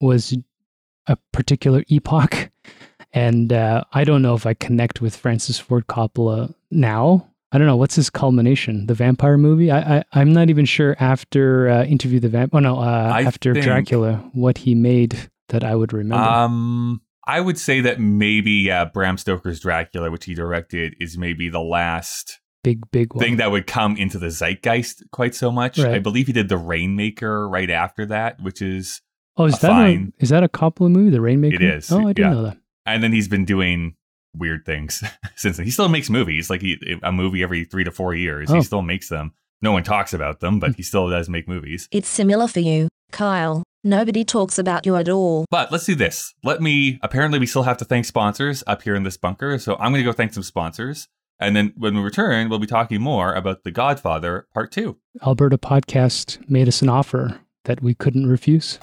was 0.00 0.36
a 1.06 1.16
particular 1.32 1.84
epoch, 1.88 2.50
and 3.12 3.52
uh, 3.52 3.84
I 3.92 4.04
don't 4.04 4.22
know 4.22 4.34
if 4.34 4.46
I 4.46 4.54
connect 4.54 5.00
with 5.00 5.16
Francis 5.16 5.58
Ford 5.58 5.86
Coppola 5.86 6.54
now. 6.70 7.28
I 7.52 7.58
don't 7.58 7.66
know 7.68 7.76
what's 7.76 7.94
his 7.94 8.10
culmination. 8.10 8.86
The 8.86 8.94
vampire 8.94 9.38
movie. 9.38 9.70
I, 9.70 9.98
I 9.98 10.04
I'm 10.12 10.32
not 10.32 10.50
even 10.50 10.64
sure 10.64 10.96
after 10.98 11.68
uh, 11.68 11.84
Interview 11.84 12.18
the 12.20 12.28
Vamp. 12.28 12.54
Oh 12.54 12.58
no, 12.58 12.78
uh, 12.78 13.22
after 13.24 13.52
Dracula, 13.52 14.28
what 14.32 14.58
he 14.58 14.74
made 14.74 15.30
that 15.50 15.62
I 15.62 15.74
would 15.76 15.92
remember. 15.92 16.24
um 16.24 17.00
i 17.26 17.38
would 17.40 17.58
say 17.58 17.80
that 17.80 18.00
maybe 18.00 18.50
yeah 18.50 18.84
bram 18.84 19.16
stoker's 19.18 19.60
dracula 19.60 20.10
which 20.10 20.24
he 20.24 20.34
directed 20.34 20.94
is 20.98 21.16
maybe 21.18 21.48
the 21.50 21.60
last 21.60 22.40
big 22.64 22.90
big 22.90 23.14
one. 23.14 23.22
thing 23.22 23.36
that 23.36 23.52
would 23.52 23.68
come 23.68 23.96
into 23.96 24.18
the 24.18 24.30
zeitgeist 24.30 25.04
quite 25.12 25.34
so 25.34 25.52
much 25.52 25.78
Right. 25.78 25.94
i 25.94 25.98
believe 26.00 26.26
he 26.26 26.32
did 26.32 26.48
the 26.48 26.56
rainmaker 26.56 27.48
right 27.48 27.70
after 27.70 28.04
that 28.06 28.40
which 28.42 28.60
is 28.60 29.02
oh, 29.36 29.44
is 29.44 29.58
a 29.58 29.60
that 29.66 29.86
a, 29.86 30.12
is 30.18 30.28
that 30.30 30.42
a 30.42 30.48
Coppola 30.48 30.90
movie? 30.90 31.10
The 31.10 31.20
Rainmaker. 31.20 31.56
It 31.56 31.62
is, 31.62 31.90
Oh, 31.92 32.06
I 32.06 32.12
didn't 32.12 32.18
yeah. 32.18 32.30
know 32.30 32.42
that. 32.44 32.58
and 32.86 33.02
then 33.02 33.12
he's 33.12 33.28
been 33.28 33.44
doing 33.44 33.94
weird 34.36 34.64
things 34.64 35.02
since 35.36 35.56
then. 35.56 35.66
He 35.66 35.70
still 35.70 35.88
makes 35.88 36.10
movies, 36.10 36.50
like 36.50 36.60
he, 36.60 36.98
a 37.02 37.12
movie 37.12 37.42
every 37.42 37.64
three 37.64 37.84
to 37.84 37.90
four 37.90 38.14
years. 38.14 38.50
Oh. 38.50 38.54
He 38.54 38.62
still 38.62 38.82
makes 38.82 39.08
them. 39.08 39.32
No 39.62 39.72
one 39.72 39.82
talks 39.82 40.12
about 40.12 40.40
them, 40.40 40.60
but 40.60 40.70
hmm. 40.70 40.76
he 40.76 40.82
still 40.82 41.08
does 41.08 41.28
make 41.28 41.48
movies. 41.48 41.88
It's 41.90 42.08
similar 42.08 42.48
for 42.48 42.60
you, 42.60 42.88
Kyle. 43.12 43.62
Nobody 43.82 44.24
talks 44.24 44.58
about 44.58 44.86
you 44.86 44.96
at 44.96 45.08
all. 45.08 45.44
But 45.50 45.70
let's 45.70 45.84
do 45.86 45.94
this. 45.94 46.34
Let 46.42 46.60
me. 46.60 46.98
Apparently, 47.02 47.38
we 47.38 47.46
still 47.46 47.62
have 47.64 47.76
to 47.78 47.84
thank 47.84 48.06
sponsors 48.06 48.64
up 48.66 48.82
here 48.82 48.94
in 48.94 49.02
this 49.02 49.16
bunker. 49.16 49.58
So 49.58 49.74
I'm 49.76 49.92
going 49.92 50.02
to 50.02 50.10
go 50.10 50.12
thank 50.12 50.32
some 50.32 50.42
sponsors. 50.42 51.08
And 51.40 51.56
then 51.56 51.72
when 51.76 51.96
we 51.96 52.02
return, 52.02 52.48
we'll 52.48 52.58
be 52.58 52.66
talking 52.66 53.00
more 53.00 53.34
about 53.34 53.64
The 53.64 53.70
Godfather 53.70 54.46
Part 54.54 54.70
2. 54.70 54.96
Alberta 55.26 55.58
Podcast 55.58 56.48
made 56.48 56.68
us 56.68 56.80
an 56.80 56.88
offer 56.88 57.40
that 57.64 57.82
we 57.82 57.94
couldn't 57.94 58.28
refuse. 58.28 58.78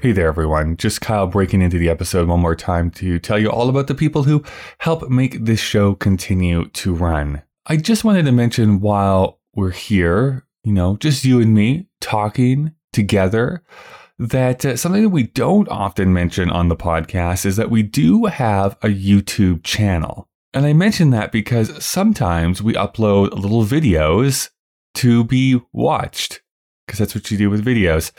Hey 0.00 0.12
there, 0.12 0.28
everyone. 0.28 0.76
Just 0.76 1.00
Kyle 1.00 1.26
breaking 1.26 1.60
into 1.60 1.78
the 1.78 1.88
episode 1.88 2.28
one 2.28 2.40
more 2.40 2.54
time 2.54 2.90
to 2.92 3.18
tell 3.18 3.38
you 3.38 3.50
all 3.50 3.68
about 3.68 3.88
the 3.88 3.94
people 3.94 4.22
who 4.22 4.44
help 4.78 5.08
make 5.10 5.44
this 5.44 5.60
show 5.60 5.94
continue 5.94 6.68
to 6.68 6.94
run. 6.94 7.42
I 7.66 7.76
just 7.76 8.04
wanted 8.04 8.24
to 8.26 8.32
mention 8.32 8.80
while 8.80 9.40
we're 9.54 9.72
here, 9.72 10.46
you 10.62 10.72
know, 10.72 10.96
just 10.98 11.24
you 11.24 11.40
and 11.40 11.52
me 11.52 11.88
talking 12.00 12.74
together, 12.92 13.64
that 14.20 14.64
uh, 14.64 14.76
something 14.76 15.02
that 15.02 15.08
we 15.10 15.24
don't 15.24 15.68
often 15.68 16.12
mention 16.12 16.48
on 16.48 16.68
the 16.68 16.76
podcast 16.76 17.44
is 17.44 17.56
that 17.56 17.70
we 17.70 17.82
do 17.82 18.26
have 18.26 18.76
a 18.82 18.88
YouTube 18.88 19.62
channel. 19.64 20.27
And 20.54 20.64
I 20.64 20.72
mention 20.72 21.10
that 21.10 21.30
because 21.30 21.84
sometimes 21.84 22.62
we 22.62 22.72
upload 22.72 23.32
little 23.32 23.64
videos 23.64 24.50
to 24.94 25.24
be 25.24 25.60
watched, 25.72 26.40
because 26.86 26.98
that's 26.98 27.14
what 27.14 27.30
you 27.30 27.36
do 27.36 27.50
with 27.50 27.64
videos. 27.64 28.12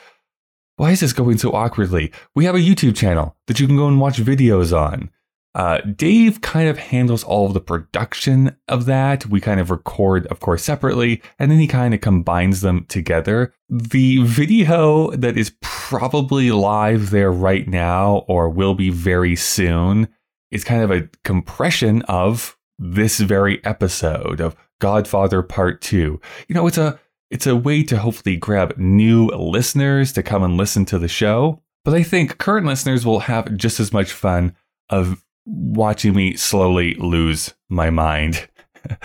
Why 0.77 0.91
is 0.91 0.99
this 1.01 1.11
going 1.11 1.39
so 1.39 1.51
awkwardly? 1.51 2.13
We 2.35 2.45
have 2.45 2.55
a 2.55 2.59
YouTube 2.59 2.95
channel 2.95 3.35
that 3.47 3.59
you 3.59 3.67
can 3.67 3.75
go 3.75 3.87
and 3.87 3.99
watch 3.99 4.17
videos 4.17 4.77
on. 4.77 5.09
Uh, 5.55 5.81
Dave 5.81 6.41
kind 6.41 6.69
of 6.69 6.77
handles 6.77 7.23
all 7.23 7.47
of 7.47 7.53
the 7.53 7.59
production 7.59 8.55
of 8.67 8.85
that. 8.85 9.25
We 9.25 9.41
kind 9.41 9.59
of 9.59 9.71
record, 9.71 10.27
of 10.27 10.39
course, 10.39 10.63
separately, 10.63 11.21
and 11.39 11.51
then 11.51 11.59
he 11.59 11.67
kind 11.67 11.93
of 11.93 12.01
combines 12.01 12.61
them 12.61 12.85
together. 12.87 13.53
The 13.67 14.23
video 14.23 15.11
that 15.11 15.37
is 15.37 15.51
probably 15.61 16.51
live 16.51 17.09
there 17.09 17.31
right 17.31 17.67
now 17.67 18.23
or 18.27 18.47
will 18.47 18.75
be 18.75 18.91
very 18.91 19.35
soon 19.35 20.07
is 20.51 20.63
kind 20.63 20.83
of 20.83 20.91
a 20.91 21.09
compression 21.23 22.01
of 22.03 22.57
this 22.77 23.19
very 23.19 23.63
episode 23.65 24.39
of 24.39 24.55
Godfather 24.79 25.41
Part 25.41 25.81
2. 25.81 26.19
You 26.47 26.55
know, 26.55 26.67
it's 26.67 26.77
a 26.77 26.99
it's 27.29 27.45
a 27.45 27.55
way 27.55 27.83
to 27.83 27.97
hopefully 27.97 28.37
grab 28.37 28.77
new 28.77 29.27
listeners 29.27 30.11
to 30.13 30.23
come 30.23 30.43
and 30.43 30.57
listen 30.57 30.85
to 30.85 30.97
the 30.97 31.07
show. 31.07 31.61
But 31.85 31.93
I 31.93 32.03
think 32.03 32.39
current 32.39 32.65
listeners 32.65 33.05
will 33.05 33.19
have 33.19 33.55
just 33.55 33.79
as 33.79 33.93
much 33.93 34.11
fun 34.11 34.55
of 34.89 35.23
watching 35.45 36.15
me 36.15 36.35
slowly 36.35 36.95
lose 36.95 37.53
my 37.69 37.89
mind 37.89 38.49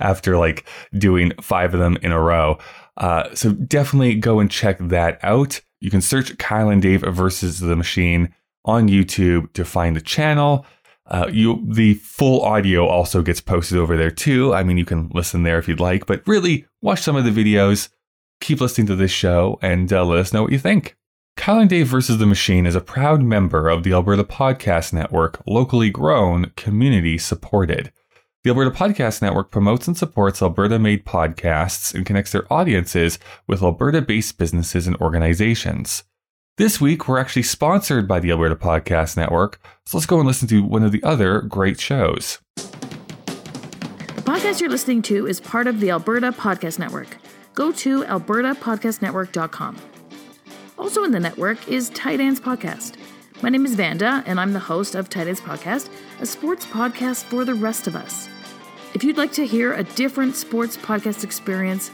after 0.00 0.36
like 0.36 0.66
doing 0.96 1.32
five 1.40 1.72
of 1.74 1.80
them 1.80 1.96
in 2.02 2.12
a 2.12 2.20
row. 2.20 2.58
Uh, 2.96 3.34
so 3.34 3.52
definitely 3.52 4.14
go 4.14 4.40
and 4.40 4.50
check 4.50 4.78
that 4.78 5.18
out. 5.22 5.60
You 5.80 5.90
can 5.90 6.02
search 6.02 6.36
Kyle 6.38 6.68
and 6.68 6.82
Dave 6.82 7.00
versus 7.00 7.60
the 7.60 7.76
Machine 7.76 8.34
on 8.64 8.88
YouTube 8.88 9.52
to 9.54 9.64
find 9.64 9.96
the 9.96 10.02
channel. 10.02 10.66
Uh, 11.10 11.28
you 11.32 11.64
the 11.68 11.94
full 11.94 12.42
audio 12.42 12.86
also 12.86 13.22
gets 13.22 13.40
posted 13.40 13.78
over 13.78 13.96
there 13.96 14.10
too. 14.10 14.54
I 14.54 14.62
mean, 14.62 14.78
you 14.78 14.84
can 14.84 15.10
listen 15.12 15.42
there 15.42 15.58
if 15.58 15.66
you'd 15.66 15.80
like, 15.80 16.06
but 16.06 16.26
really 16.26 16.66
watch 16.82 17.00
some 17.00 17.16
of 17.16 17.24
the 17.24 17.30
videos. 17.30 17.88
Keep 18.40 18.60
listening 18.60 18.86
to 18.86 18.96
this 18.96 19.10
show 19.10 19.58
and 19.60 19.92
uh, 19.92 20.04
let 20.04 20.18
us 20.18 20.32
know 20.32 20.42
what 20.42 20.52
you 20.52 20.58
think. 20.58 20.96
Kyle 21.36 21.58
and 21.58 21.70
Dave 21.70 21.88
versus 21.88 22.18
the 22.18 22.26
Machine 22.26 22.66
is 22.66 22.74
a 22.74 22.80
proud 22.80 23.22
member 23.22 23.68
of 23.68 23.82
the 23.82 23.92
Alberta 23.92 24.24
Podcast 24.24 24.92
Network, 24.92 25.42
locally 25.46 25.90
grown, 25.90 26.52
community 26.56 27.18
supported. 27.18 27.92
The 28.42 28.50
Alberta 28.50 28.70
Podcast 28.70 29.20
Network 29.20 29.50
promotes 29.50 29.86
and 29.86 29.96
supports 29.96 30.42
Alberta 30.42 30.78
made 30.78 31.04
podcasts 31.04 31.94
and 31.94 32.06
connects 32.06 32.32
their 32.32 32.50
audiences 32.52 33.18
with 33.46 33.62
Alberta 33.62 34.00
based 34.00 34.38
businesses 34.38 34.86
and 34.86 34.96
organizations. 34.96 36.04
This 36.58 36.80
week, 36.80 37.08
we're 37.08 37.18
actually 37.18 37.44
sponsored 37.44 38.06
by 38.06 38.20
the 38.20 38.30
Alberta 38.32 38.54
Podcast 38.56 39.16
Network, 39.16 39.58
so 39.86 39.96
let's 39.96 40.06
go 40.06 40.18
and 40.18 40.26
listen 40.26 40.46
to 40.48 40.62
one 40.62 40.82
of 40.82 40.92
the 40.92 41.02
other 41.02 41.40
great 41.40 41.80
shows. 41.80 42.38
The 42.56 44.22
podcast 44.24 44.60
you're 44.60 44.68
listening 44.68 45.00
to 45.02 45.26
is 45.26 45.40
part 45.40 45.66
of 45.66 45.80
the 45.80 45.90
Alberta 45.90 46.32
Podcast 46.32 46.78
Network. 46.78 47.16
Go 47.54 47.72
to 47.72 48.02
albertapodcastnetwork.com. 48.04 49.76
Also 50.78 51.02
in 51.04 51.12
the 51.12 51.20
network 51.20 51.66
is 51.66 51.88
Tight 51.90 52.20
Ends 52.20 52.40
Podcast. 52.40 52.96
My 53.42 53.48
name 53.48 53.64
is 53.64 53.74
Vanda, 53.74 54.22
and 54.26 54.38
I'm 54.38 54.52
the 54.52 54.58
host 54.58 54.94
of 54.94 55.08
Tight 55.08 55.28
Ends 55.28 55.40
Podcast, 55.40 55.88
a 56.20 56.26
sports 56.26 56.66
podcast 56.66 57.24
for 57.24 57.46
the 57.46 57.54
rest 57.54 57.86
of 57.86 57.96
us. 57.96 58.28
If 58.92 59.02
you'd 59.02 59.16
like 59.16 59.32
to 59.32 59.46
hear 59.46 59.72
a 59.72 59.84
different 59.84 60.36
sports 60.36 60.76
podcast 60.76 61.24
experience, 61.24 61.90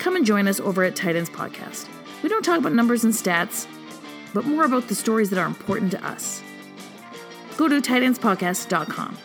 come 0.00 0.16
and 0.16 0.26
join 0.26 0.48
us 0.48 0.58
over 0.58 0.82
at 0.82 0.96
Tight 0.96 1.14
Ends 1.14 1.30
Podcast. 1.30 1.86
We 2.24 2.28
don't 2.28 2.44
talk 2.44 2.58
about 2.58 2.72
numbers 2.72 3.04
and 3.04 3.12
stats, 3.14 3.68
but 4.32 4.44
more 4.44 4.64
about 4.64 4.88
the 4.88 4.94
stories 4.94 5.30
that 5.30 5.38
are 5.38 5.46
important 5.46 5.90
to 5.92 6.04
us. 6.04 6.42
Go 7.56 7.68
to 7.68 7.80
tightendspodcast.com. 7.80 9.18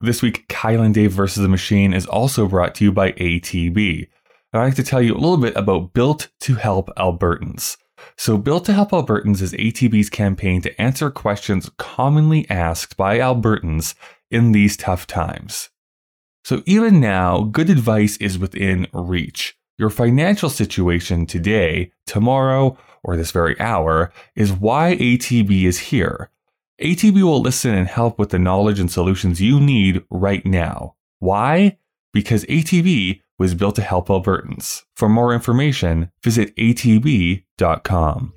This 0.00 0.20
week, 0.20 0.46
Kyle 0.48 0.82
and 0.82 0.94
Dave 0.94 1.12
versus 1.12 1.42
the 1.42 1.48
Machine 1.48 1.94
is 1.94 2.06
also 2.06 2.46
brought 2.46 2.74
to 2.76 2.84
you 2.84 2.92
by 2.92 3.12
ATB. 3.12 4.08
I'd 4.52 4.58
like 4.58 4.74
to 4.74 4.82
tell 4.82 5.02
you 5.02 5.14
a 5.14 5.18
little 5.18 5.38
bit 5.38 5.56
about 5.56 5.92
Built 5.92 6.28
to 6.40 6.54
Help 6.54 6.90
Albertans. 6.96 7.76
So, 8.16 8.36
Built 8.36 8.66
to 8.66 8.72
Help 8.72 8.90
Albertans 8.90 9.40
is 9.42 9.52
ATB's 9.54 10.10
campaign 10.10 10.60
to 10.62 10.80
answer 10.80 11.10
questions 11.10 11.70
commonly 11.78 12.48
asked 12.50 12.96
by 12.96 13.18
Albertans 13.18 13.94
in 14.30 14.52
these 14.52 14.76
tough 14.76 15.06
times. 15.06 15.70
So, 16.44 16.62
even 16.66 17.00
now, 17.00 17.42
good 17.44 17.70
advice 17.70 18.16
is 18.18 18.38
within 18.38 18.86
reach. 18.92 19.56
Your 19.78 19.90
financial 19.90 20.48
situation 20.48 21.26
today, 21.26 21.90
tomorrow, 22.06 22.78
or 23.06 23.16
this 23.16 23.30
very 23.30 23.58
hour 23.60 24.12
is 24.34 24.52
why 24.52 24.96
ATB 24.96 25.62
is 25.62 25.78
here. 25.78 26.28
ATB 26.82 27.22
will 27.22 27.40
listen 27.40 27.72
and 27.72 27.86
help 27.88 28.18
with 28.18 28.30
the 28.30 28.38
knowledge 28.38 28.80
and 28.80 28.90
solutions 28.90 29.40
you 29.40 29.60
need 29.60 30.02
right 30.10 30.44
now. 30.44 30.96
Why? 31.20 31.78
Because 32.12 32.44
ATB 32.46 33.22
was 33.38 33.54
built 33.54 33.76
to 33.76 33.82
help 33.82 34.08
Albertans. 34.08 34.82
For 34.96 35.08
more 35.08 35.32
information, 35.32 36.10
visit 36.22 36.54
atb.com. 36.56 38.32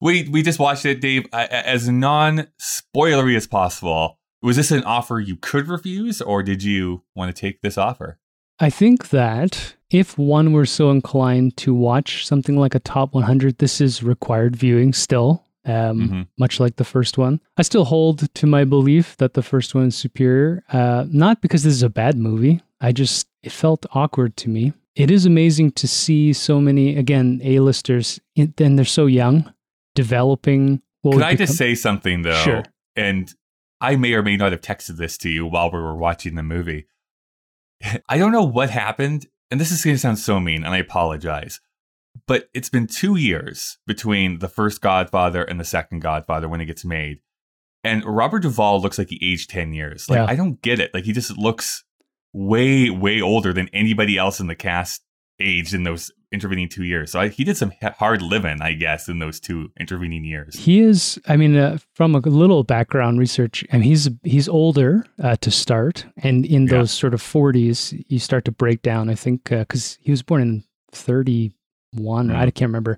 We 0.00 0.28
we 0.28 0.42
just 0.42 0.58
watched 0.58 0.84
it, 0.86 1.00
Dave. 1.00 1.26
As 1.32 1.88
non 1.88 2.48
spoilery 2.60 3.36
as 3.36 3.46
possible, 3.46 4.18
was 4.42 4.56
this 4.56 4.70
an 4.70 4.84
offer 4.84 5.18
you 5.18 5.36
could 5.36 5.66
refuse, 5.68 6.20
or 6.20 6.42
did 6.42 6.62
you 6.62 7.02
want 7.16 7.34
to 7.34 7.40
take 7.40 7.62
this 7.62 7.78
offer? 7.78 8.18
I 8.60 8.70
think 8.70 9.08
that 9.10 9.74
if 9.90 10.16
one 10.18 10.52
were 10.52 10.66
so 10.66 10.90
inclined 10.90 11.56
to 11.58 11.74
watch 11.74 12.26
something 12.26 12.56
like 12.56 12.74
a 12.74 12.80
top 12.80 13.14
100, 13.14 13.58
this 13.58 13.80
is 13.80 14.02
required 14.02 14.56
viewing 14.56 14.92
still, 14.92 15.44
um, 15.64 15.72
Mm-hmm. 16.00 16.22
much 16.38 16.60
like 16.60 16.76
the 16.76 16.84
first 16.84 17.16
one. 17.18 17.40
I 17.56 17.62
still 17.62 17.84
hold 17.84 18.32
to 18.34 18.46
my 18.46 18.64
belief 18.64 19.16
that 19.16 19.34
the 19.34 19.42
first 19.42 19.74
one 19.74 19.86
is 19.86 19.96
superior, 19.96 20.62
uh, 20.72 21.04
not 21.08 21.40
because 21.40 21.62
this 21.64 21.72
is 21.74 21.82
a 21.82 21.88
bad 21.90 22.16
movie. 22.18 22.60
I 22.80 22.92
just, 22.92 23.26
it 23.42 23.50
felt 23.52 23.86
awkward 23.92 24.36
to 24.38 24.50
me. 24.50 24.72
It 24.94 25.10
is 25.10 25.26
amazing 25.26 25.72
to 25.72 25.88
see 25.88 26.32
so 26.32 26.60
many, 26.60 26.96
again, 26.96 27.40
A-listers, 27.42 28.20
and 28.36 28.54
they're 28.78 28.84
so 28.84 29.06
young, 29.06 29.52
developing. 29.94 30.82
what 31.02 31.12
Can 31.12 31.18
would 31.20 31.26
I 31.26 31.34
just 31.34 31.56
say 31.56 31.74
something 31.74 32.22
though? 32.22 32.34
Sure. 32.42 32.62
And 32.94 33.32
I 33.80 33.96
may 33.96 34.12
or 34.14 34.22
may 34.22 34.36
not 34.36 34.52
have 34.52 34.60
texted 34.60 34.96
this 34.96 35.18
to 35.18 35.28
you 35.28 35.46
while 35.46 35.70
we 35.70 35.78
were 35.78 35.96
watching 35.96 36.34
the 36.36 36.42
movie. 36.42 36.86
I 38.08 38.18
don't 38.18 38.32
know 38.32 38.44
what 38.44 38.70
happened, 38.70 39.26
and 39.50 39.60
this 39.60 39.70
is 39.70 39.84
going 39.84 39.94
to 39.94 40.00
sound 40.00 40.18
so 40.18 40.40
mean, 40.40 40.64
and 40.64 40.74
I 40.74 40.78
apologize. 40.78 41.60
But 42.26 42.48
it's 42.54 42.68
been 42.68 42.86
two 42.86 43.16
years 43.16 43.78
between 43.86 44.38
the 44.38 44.48
first 44.48 44.80
Godfather 44.80 45.42
and 45.42 45.58
the 45.58 45.64
second 45.64 46.00
Godfather 46.00 46.48
when 46.48 46.60
it 46.60 46.66
gets 46.66 46.84
made. 46.84 47.18
And 47.82 48.04
Robert 48.04 48.42
Duvall 48.42 48.80
looks 48.80 48.98
like 48.98 49.10
he 49.10 49.20
aged 49.22 49.50
10 49.50 49.72
years. 49.72 50.08
Like, 50.08 50.18
Yeah. 50.18 50.26
I 50.26 50.36
don't 50.36 50.62
get 50.62 50.80
it. 50.80 50.94
Like, 50.94 51.04
he 51.04 51.12
just 51.12 51.36
looks 51.36 51.84
way, 52.32 52.88
way 52.88 53.20
older 53.20 53.52
than 53.52 53.68
anybody 53.72 54.16
else 54.16 54.40
in 54.40 54.46
the 54.46 54.54
cast 54.54 55.02
aged 55.40 55.74
in 55.74 55.82
those 55.82 56.10
intervening 56.32 56.68
two 56.68 56.82
years. 56.84 57.12
So 57.12 57.20
I, 57.20 57.28
he 57.28 57.44
did 57.44 57.56
some 57.56 57.72
hard 57.98 58.20
living, 58.20 58.60
I 58.60 58.72
guess, 58.72 59.08
in 59.08 59.20
those 59.20 59.38
two 59.38 59.70
intervening 59.78 60.24
years. 60.24 60.56
He 60.56 60.80
is. 60.80 61.18
I 61.28 61.36
mean, 61.36 61.56
uh, 61.56 61.78
from 61.94 62.14
a 62.14 62.18
little 62.18 62.64
background 62.64 63.18
research, 63.20 63.64
I 63.72 63.76
mean, 63.76 63.84
he's 63.84 64.08
he's 64.24 64.48
older 64.48 65.04
uh, 65.22 65.36
to 65.36 65.50
start, 65.50 66.06
and 66.16 66.44
in 66.44 66.64
Yeah. 66.64 66.78
those 66.78 66.90
sort 66.90 67.14
of 67.14 67.22
forties, 67.22 67.94
you 68.08 68.18
start 68.18 68.44
to 68.46 68.52
break 68.52 68.82
down. 68.82 69.08
I 69.08 69.14
think 69.14 69.44
because 69.44 69.96
he 70.00 70.10
was 70.10 70.22
born 70.22 70.42
in 70.42 70.64
thirty 70.92 71.52
one, 71.92 72.30
or 72.30 72.34
I 72.36 72.50
can't 72.50 72.68
remember. 72.70 72.96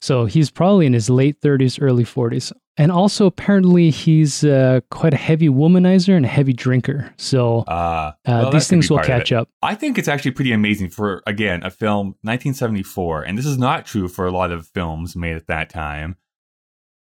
So 0.00 0.24
he's 0.26 0.50
probably 0.50 0.86
in 0.86 0.92
his 0.92 1.08
late 1.08 1.40
thirties, 1.40 1.78
early 1.78 2.04
forties, 2.04 2.52
and 2.76 2.90
also 2.90 3.26
apparently 3.26 3.90
he's 3.90 4.42
uh, 4.44 4.80
quite 4.90 5.14
a 5.14 5.16
heavy 5.16 5.48
womanizer 5.48 6.16
and 6.16 6.24
a 6.24 6.28
heavy 6.28 6.52
drinker. 6.52 7.12
So 7.16 7.58
Uh, 7.68 7.70
uh, 7.70 8.12
well, 8.26 8.50
these 8.50 8.68
things 8.68 8.90
will 8.90 8.98
catch 8.98 9.30
up. 9.32 9.48
I 9.62 9.74
think 9.74 9.98
it's 9.98 10.08
actually 10.08 10.32
pretty 10.32 10.52
amazing 10.52 10.90
for 10.90 11.22
again 11.26 11.62
a 11.62 11.70
film 11.70 12.08
1974, 12.22 13.22
and 13.22 13.38
this 13.38 13.46
is 13.46 13.58
not 13.58 13.86
true 13.86 14.08
for 14.08 14.26
a 14.26 14.32
lot 14.32 14.50
of 14.52 14.66
films 14.68 15.14
made 15.16 15.36
at 15.36 15.46
that 15.46 15.70
time. 15.70 16.16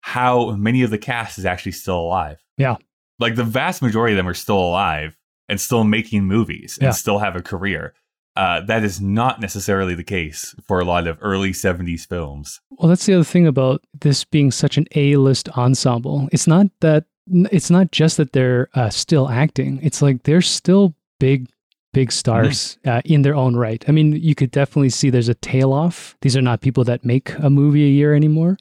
How 0.01 0.51
many 0.55 0.81
of 0.81 0.89
the 0.89 0.97
cast 0.97 1.37
is 1.37 1.45
actually 1.45 1.73
still 1.73 1.99
alive? 1.99 2.43
Yeah. 2.57 2.75
like 3.19 3.35
the 3.35 3.43
vast 3.43 3.81
majority 3.83 4.13
of 4.13 4.17
them 4.17 4.27
are 4.27 4.33
still 4.33 4.57
alive 4.57 5.15
and 5.47 5.61
still 5.61 5.83
making 5.83 6.25
movies 6.25 6.77
and 6.79 6.87
Yeah. 6.87 6.91
still 6.91 7.19
have 7.19 7.35
a 7.35 7.41
career. 7.41 7.93
Uh, 8.35 8.61
that 8.61 8.83
is 8.83 9.01
not 9.01 9.41
necessarily 9.41 9.93
the 9.93 10.03
case 10.03 10.55
for 10.65 10.79
a 10.79 10.85
lot 10.85 11.05
of 11.05 11.17
early 11.21 11.51
70s 11.51 12.07
films. 12.07 12.61
Well, 12.69 12.87
that's 12.87 13.05
the 13.05 13.13
other 13.15 13.25
thing 13.25 13.45
about 13.45 13.83
this 13.99 14.23
being 14.23 14.51
such 14.51 14.77
an 14.77 14.87
A-list 14.95 15.49
ensemble. 15.49 16.29
It's 16.31 16.47
not 16.47 16.67
that 16.79 17.05
it's 17.27 17.69
not 17.69 17.91
just 17.91 18.17
that 18.17 18.33
they're 18.33 18.69
uh, 18.73 18.89
still 18.89 19.29
acting. 19.29 19.79
It's 19.83 20.01
like 20.01 20.23
they're 20.23 20.41
still 20.41 20.95
big, 21.19 21.49
big 21.93 22.11
stars 22.11 22.77
uh, 22.85 23.01
in 23.05 23.21
their 23.21 23.35
own 23.35 23.55
right. 23.55 23.83
I 23.87 23.91
mean, 23.91 24.13
you 24.13 24.33
could 24.33 24.51
definitely 24.51 24.89
see 24.89 25.09
there's 25.09 25.29
a 25.29 25.35
tail 25.35 25.71
off. 25.73 26.15
These 26.21 26.35
are 26.35 26.41
not 26.41 26.61
people 26.61 26.83
that 26.85 27.05
make 27.05 27.33
a 27.39 27.49
movie 27.49 27.85
a 27.85 27.89
year 27.89 28.15
anymore. 28.15 28.57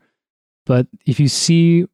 But 0.66 0.86
if 1.06 1.18
you 1.18 1.28
see 1.28 1.86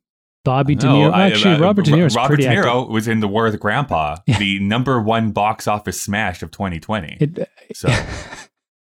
Bobby 0.47 0.75
De 0.77 0.87
No, 0.87 0.95
Niro, 0.95 1.13
I- 1.13 1.27
actually 1.27 1.55
uh, 1.57 1.61
Robert 1.61 1.85
De 1.85 1.91
Niro 1.91 2.07
is 2.07 2.15
Robert 2.17 2.29
pretty 2.29 2.45
De 2.45 2.49
Niro 2.49 2.81
active. 2.83 2.89
was 2.95 3.07
in 3.09 3.21
The 3.21 3.29
War 3.29 3.47
of 3.47 3.53
the 3.53 3.59
Grandpa, 3.59 4.17
Yeah. 4.27 4.39
the 4.39 4.59
number 4.61 5.01
one 5.03 5.33
box 5.33 5.67
office 5.69 6.01
smash 6.01 6.43
of 6.43 6.51
2020. 6.51 7.19
It, 7.21 7.49
So, 7.75 7.89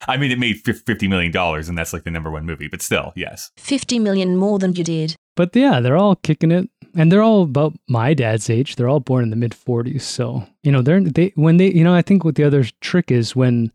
I 0.06 0.16
mean, 0.16 0.30
it 0.30 0.38
made 0.38 0.62
$50 0.62 1.08
million, 1.08 1.34
and 1.36 1.76
that's 1.76 1.92
like 1.92 2.04
the 2.04 2.10
number 2.10 2.30
one 2.30 2.46
movie, 2.46 2.68
but 2.68 2.80
still, 2.82 3.12
yes. 3.16 3.50
50 3.56 3.98
million 3.98 4.36
more 4.36 4.58
than 4.58 4.74
you 4.74 4.84
did. 4.84 5.16
But 5.36 5.54
yeah, 5.56 5.80
they're 5.80 5.96
all 5.96 6.16
kicking 6.16 6.52
it, 6.52 6.68
and 6.94 7.10
they're 7.10 7.22
all 7.22 7.42
about 7.42 7.74
my 7.88 8.14
dad's 8.14 8.48
age. 8.50 8.76
They're 8.76 8.88
all 8.88 9.00
born 9.00 9.24
in 9.24 9.30
the 9.30 9.36
mid 9.36 9.52
'40s, 9.52 10.02
so 10.02 10.44
you 10.64 10.72
know 10.72 10.82
they're 10.82 11.00
they 11.00 11.32
when 11.36 11.58
they 11.58 11.70
you 11.72 11.84
know 11.84 11.94
I 11.94 12.02
think 12.02 12.24
what 12.24 12.34
the 12.34 12.42
other 12.44 12.64
trick 12.80 13.10
is 13.12 13.36
when 13.36 13.70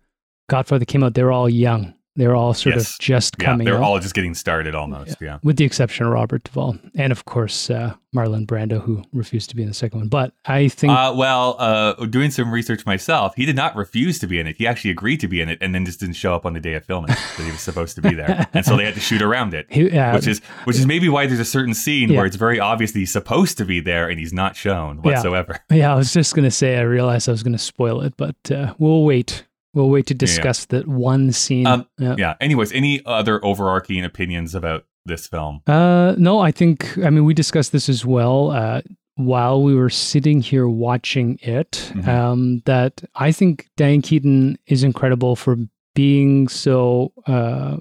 Godfather 0.49 0.83
came 0.83 1.03
out, 1.03 1.13
they 1.13 1.23
were 1.23 1.31
all 1.31 1.47
young. 1.49 1.93
They 2.15 2.27
were 2.27 2.35
all 2.35 2.53
sort 2.53 2.75
Yes. 2.75 2.91
of 2.93 2.99
just 2.99 3.35
Yeah, 3.39 3.45
coming 3.45 3.65
they're 3.65 3.77
out, 3.77 3.83
all 3.83 3.99
just 3.99 4.13
getting 4.13 4.35
started 4.35 4.75
almost, 4.75 5.17
yeah. 5.19 5.39
with 5.43 5.57
the 5.57 5.65
exception 5.65 6.05
of 6.05 6.11
Robert 6.13 6.43
Duvall, 6.43 6.77
and 6.95 7.11
of 7.11 7.25
course 7.25 7.71
uh, 7.71 7.93
Marlon 8.15 8.45
Brando, 8.45 8.79
who 8.79 9.01
refused 9.13 9.49
to 9.49 9.55
be 9.55 9.63
in 9.63 9.67
the 9.67 9.73
second 9.73 9.99
one. 9.99 10.07
But 10.09 10.33
I 10.45 10.67
think 10.67 10.93
Uh, 10.93 11.13
well, 11.15 11.55
uh, 11.57 11.93
doing 12.05 12.29
some 12.29 12.51
research 12.51 12.85
myself, 12.85 13.33
he 13.35 13.45
did 13.47 13.55
not 13.55 13.75
refuse 13.75 14.19
to 14.19 14.27
be 14.27 14.39
in 14.39 14.45
it. 14.45 14.57
He 14.57 14.67
actually 14.67 14.91
agreed 14.91 15.21
to 15.21 15.27
be 15.27 15.41
in 15.41 15.49
it 15.49 15.57
and 15.59 15.73
then 15.73 15.85
just 15.85 15.99
didn't 15.99 16.15
show 16.15 16.35
up 16.35 16.45
on 16.45 16.53
the 16.53 16.59
day 16.59 16.73
of 16.75 16.85
filming 16.85 17.07
that 17.37 17.43
he 17.43 17.49
was 17.51 17.61
supposed 17.61 17.95
to 17.95 18.01
be 18.03 18.13
there. 18.13 18.47
And 18.53 18.63
so 18.63 18.77
they 18.77 18.85
had 18.85 18.93
to 18.93 18.99
shoot 18.99 19.23
around 19.23 19.55
it. 19.55 19.65
he, 19.71 19.89
uh, 19.97 20.13
Which 20.13 20.27
is 20.27 20.39
which 20.65 20.77
is 20.77 20.85
maybe 20.85 21.09
why 21.09 21.25
there's 21.25 21.39
a 21.39 21.45
certain 21.45 21.73
scene 21.73 22.09
Yeah. 22.11 22.17
where 22.17 22.25
it's 22.27 22.35
very 22.35 22.59
obvious 22.59 22.91
that 22.91 22.99
he's 22.99 23.11
supposed 23.11 23.57
to 23.57 23.65
be 23.65 23.79
there 23.79 24.07
and 24.07 24.19
he's 24.19 24.33
not 24.33 24.55
shown 24.55 24.97
Yeah. 25.03 25.13
whatsoever. 25.13 25.59
yeah, 25.71 25.91
I 25.91 25.95
was 25.95 26.13
just 26.13 26.35
gonna 26.35 26.51
say 26.51 26.77
I 26.77 26.81
realized 26.81 27.27
I 27.27 27.31
was 27.31 27.41
gonna 27.41 27.57
spoil 27.57 28.01
it, 28.01 28.13
but 28.17 28.35
uh, 28.51 28.75
we'll 28.77 29.03
wait. 29.03 29.45
We'll 29.73 29.89
wait 29.89 30.05
to 30.07 30.13
discuss 30.13 30.65
that 30.65 30.87
one 30.87 31.31
scene. 31.31 31.65
Um, 31.67 31.87
Yeah. 31.97 32.15
Yeah. 32.17 32.33
Anyways, 32.39 32.71
any 32.73 33.01
other 33.05 33.43
overarching 33.43 34.03
opinions 34.05 34.53
about 34.55 34.85
this 35.05 35.27
film? 35.27 35.61
Uh, 35.67 36.15
no, 36.17 36.39
I 36.39 36.51
think, 36.51 36.97
I 36.99 37.09
mean, 37.09 37.25
we 37.25 37.33
discussed 37.33 37.71
this 37.71 37.89
as 37.89 38.05
well 38.05 38.51
uh, 38.51 38.81
while 39.15 39.61
we 39.63 39.73
were 39.75 39.89
sitting 39.89 40.41
here 40.41 40.67
watching 40.67 41.39
it. 41.41 41.91
Mhm. 41.95 42.07
Um, 42.07 42.61
that 42.65 43.03
I 43.15 43.31
think 43.31 43.69
Diane 43.77 44.01
Keaton 44.01 44.57
is 44.67 44.83
incredible 44.83 45.35
for 45.35 45.57
being 45.95 46.47
so 46.47 47.11
uh, 47.27 47.77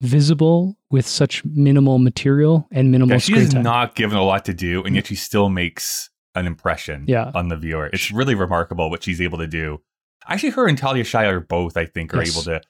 visible 0.00 0.76
with 0.90 1.06
such 1.06 1.44
minimal 1.44 1.98
material 1.98 2.66
and 2.70 2.90
minimal 2.90 3.14
Yeah, 3.14 3.18
she 3.18 3.34
is 3.34 3.52
time. 3.54 3.62
not 3.62 3.94
given 3.94 4.16
a 4.16 4.22
lot 4.22 4.44
to 4.46 4.54
do, 4.54 4.82
and 4.84 4.94
yet 4.94 5.06
she 5.06 5.14
still 5.14 5.48
makes 5.48 6.10
an 6.34 6.46
impression 6.46 7.04
Yeah. 7.08 7.30
on 7.34 7.48
the 7.48 7.56
viewer. 7.56 7.88
It's 7.92 8.10
really 8.12 8.34
remarkable 8.34 8.90
what 8.90 9.02
she's 9.02 9.20
able 9.20 9.38
to 9.38 9.46
do. 9.46 9.80
Actually, 10.28 10.50
her 10.50 10.66
and 10.68 10.76
Talia 10.78 11.04
Shire 11.04 11.40
both, 11.40 11.76
I 11.76 11.84
think, 11.86 12.12
are 12.14 12.18
Yes. 12.22 12.34
able 12.34 12.42
to 12.44 12.60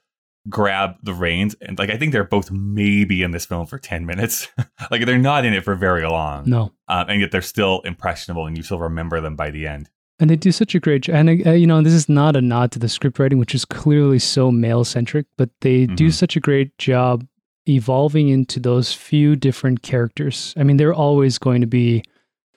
grab 0.48 0.94
the 1.02 1.12
reins, 1.14 1.56
and 1.60 1.78
like 1.78 1.90
I 1.90 1.96
think 1.96 2.12
they're 2.12 2.22
both 2.24 2.50
maybe 2.50 3.22
in 3.22 3.32
this 3.32 3.46
film 3.46 3.66
for 3.66 3.78
ten 3.78 4.06
minutes. 4.06 4.48
like 4.90 5.04
they're 5.06 5.18
not 5.18 5.44
in 5.44 5.52
it 5.54 5.64
for 5.64 5.74
very 5.74 6.06
long, 6.06 6.44
no. 6.48 6.72
um, 6.88 7.06
and 7.08 7.20
yet 7.20 7.32
they're 7.32 7.42
still 7.42 7.80
impressionable, 7.84 8.46
and 8.46 8.56
you 8.56 8.62
still 8.62 8.78
remember 8.78 9.20
them 9.20 9.34
by 9.36 9.50
the 9.50 9.66
end. 9.66 9.90
And 10.18 10.30
they 10.30 10.36
do 10.36 10.50
such 10.52 10.74
a 10.74 10.80
great 10.80 11.02
job. 11.02 11.16
And, 11.16 11.46
uh, 11.46 11.50
you 11.50 11.66
know, 11.66 11.82
this 11.82 11.92
is 11.92 12.08
not 12.08 12.36
a 12.36 12.40
nod 12.40 12.72
to 12.72 12.78
the 12.78 12.88
script 12.88 13.18
writing, 13.18 13.38
which 13.38 13.54
is 13.54 13.66
clearly 13.66 14.18
so 14.18 14.50
male 14.50 14.82
centric, 14.82 15.26
but 15.36 15.50
they 15.60 15.84
do 15.86 16.06
Mhm. 16.08 16.12
such 16.14 16.36
a 16.36 16.40
great 16.40 16.78
job 16.78 17.26
evolving 17.68 18.28
into 18.30 18.58
those 18.60 18.92
few 18.94 19.36
different 19.36 19.82
characters. 19.82 20.54
I 20.56 20.62
mean, 20.62 20.76
they're 20.78 20.94
always 20.94 21.36
going 21.36 21.60
to 21.60 21.66
be 21.66 22.02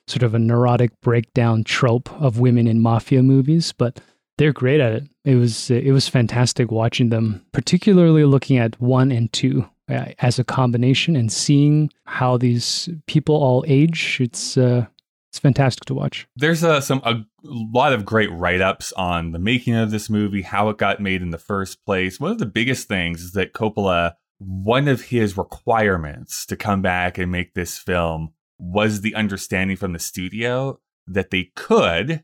sort 0.08 0.24
of 0.24 0.34
a 0.34 0.40
neurotic 0.40 0.92
breakdown 1.02 1.64
trope 1.66 2.10
of 2.22 2.40
women 2.40 2.66
in 2.68 2.80
mafia 2.82 3.22
movies, 3.24 3.74
but 3.74 4.00
they're 4.40 4.54
great 4.54 4.80
at 4.80 4.94
it. 4.94 5.04
It 5.26 5.36
was 5.36 5.70
it 5.70 5.92
was 5.92 6.08
fantastic 6.08 6.72
watching 6.72 7.10
them, 7.10 7.46
particularly 7.52 8.24
looking 8.24 8.58
at 8.58 8.80
one 8.82 9.12
and 9.12 9.32
two 9.32 9.68
uh, 9.90 10.06
as 10.20 10.40
a 10.40 10.44
combination 10.44 11.16
and 11.16 11.32
seeing 11.32 11.92
how 12.06 12.38
these 12.38 12.90
people 13.06 13.36
all 13.36 13.66
age. 13.68 14.18
It's 14.22 14.58
uh, 14.58 14.88
it's 15.30 15.40
fantastic 15.40 15.86
to 15.86 15.94
watch. 15.94 16.26
There's 16.38 16.64
uh, 16.64 16.80
some 16.82 17.02
a 17.04 17.26
lot 17.44 17.94
of 17.94 18.06
great 18.06 18.32
write 18.32 18.62
ups 18.62 18.94
on 18.94 19.34
the 19.34 19.40
making 19.40 19.76
of 19.76 19.92
this 19.92 20.10
movie, 20.10 20.42
how 20.42 20.70
it 20.70 20.78
got 20.78 21.02
made 21.02 21.22
in 21.22 21.32
the 21.32 21.38
first 21.38 21.86
place. 21.86 22.20
One 22.20 22.32
of 22.32 22.40
the 22.40 22.46
biggest 22.46 22.88
things 22.88 23.22
is 23.22 23.34
that 23.34 23.54
Coppola, 23.54 24.14
one 24.40 24.88
of 24.88 25.02
his 25.02 25.38
requirements 25.38 26.46
to 26.46 26.56
come 26.56 26.82
back 26.82 27.18
and 27.18 27.30
make 27.30 27.54
this 27.54 27.78
film 27.78 28.30
was 28.58 29.02
the 29.02 29.16
understanding 29.16 29.76
from 29.76 29.92
the 29.92 30.00
studio 30.00 30.80
that 31.08 31.30
they 31.30 31.52
could 31.56 32.24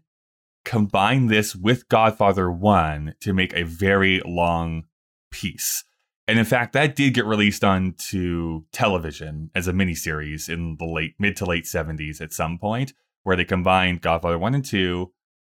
combine 0.66 1.28
this 1.28 1.56
with 1.56 1.88
Godfather 1.88 2.52
1 2.52 3.16
to 3.22 3.34
make 3.34 3.54
a 3.54 3.64
very 3.64 4.22
long 4.26 4.84
piece. 5.32 5.84
And 6.28 6.40
in 6.40 6.46
fact, 6.46 6.74
that 6.74 6.96
did 6.96 7.14
get 7.14 7.26
released 7.26 7.64
onto 7.64 8.64
television 8.72 9.52
as 9.54 9.68
a 9.68 9.74
miniseries 9.74 10.50
in 10.50 10.78
the 10.80 10.86
late 10.86 11.14
mid 11.20 11.36
to 11.38 11.46
late 11.46 11.66
70s 11.66 12.20
at 12.20 12.34
some 12.34 12.58
point, 12.58 12.94
where 13.24 13.36
they 13.36 13.46
combined 13.46 14.02
Godfather 14.02 14.40
1 14.40 14.56
and 14.56 14.66
2 14.66 15.12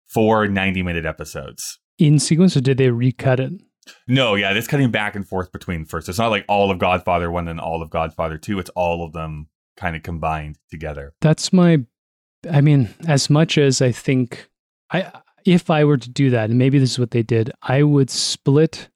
for 0.06 0.48
90 0.48 0.82
minute 0.82 1.06
episodes. 1.06 1.78
In 1.98 2.18
sequence, 2.18 2.56
or 2.56 2.60
did 2.60 2.78
they 2.78 2.90
recut 2.90 3.40
it? 3.40 3.52
No, 4.08 4.34
yeah, 4.34 4.52
it's 4.52 4.66
cutting 4.66 4.90
back 4.90 5.14
and 5.14 5.26
forth 5.26 5.52
between 5.52 5.84
first. 5.84 6.08
It's 6.08 6.18
not 6.18 6.30
like 6.30 6.44
all 6.48 6.70
of 6.70 6.78
Godfather 6.78 7.30
1 7.30 7.46
and 7.46 7.60
all 7.60 7.82
of 7.82 7.90
Godfather 7.90 8.36
2. 8.36 8.58
It's 8.58 8.70
all 8.70 9.04
of 9.04 9.12
them 9.12 9.48
kind 9.76 9.94
of 9.94 10.02
combined 10.02 10.58
together. 10.70 11.14
That's 11.20 11.52
my. 11.52 11.84
I 12.50 12.60
mean, 12.60 12.88
as 13.06 13.30
much 13.30 13.56
as 13.56 13.80
I 13.80 13.92
think, 13.92 14.48
I 14.90 15.10
if 15.44 15.70
I 15.70 15.84
were 15.84 15.96
to 15.96 16.10
do 16.10 16.30
that, 16.30 16.50
and 16.50 16.58
maybe 16.58 16.78
this 16.78 16.92
is 16.92 16.98
what 16.98 17.12
they 17.12 17.22
did, 17.22 17.52
I 17.62 17.82
would 17.84 18.10
split 18.10 18.88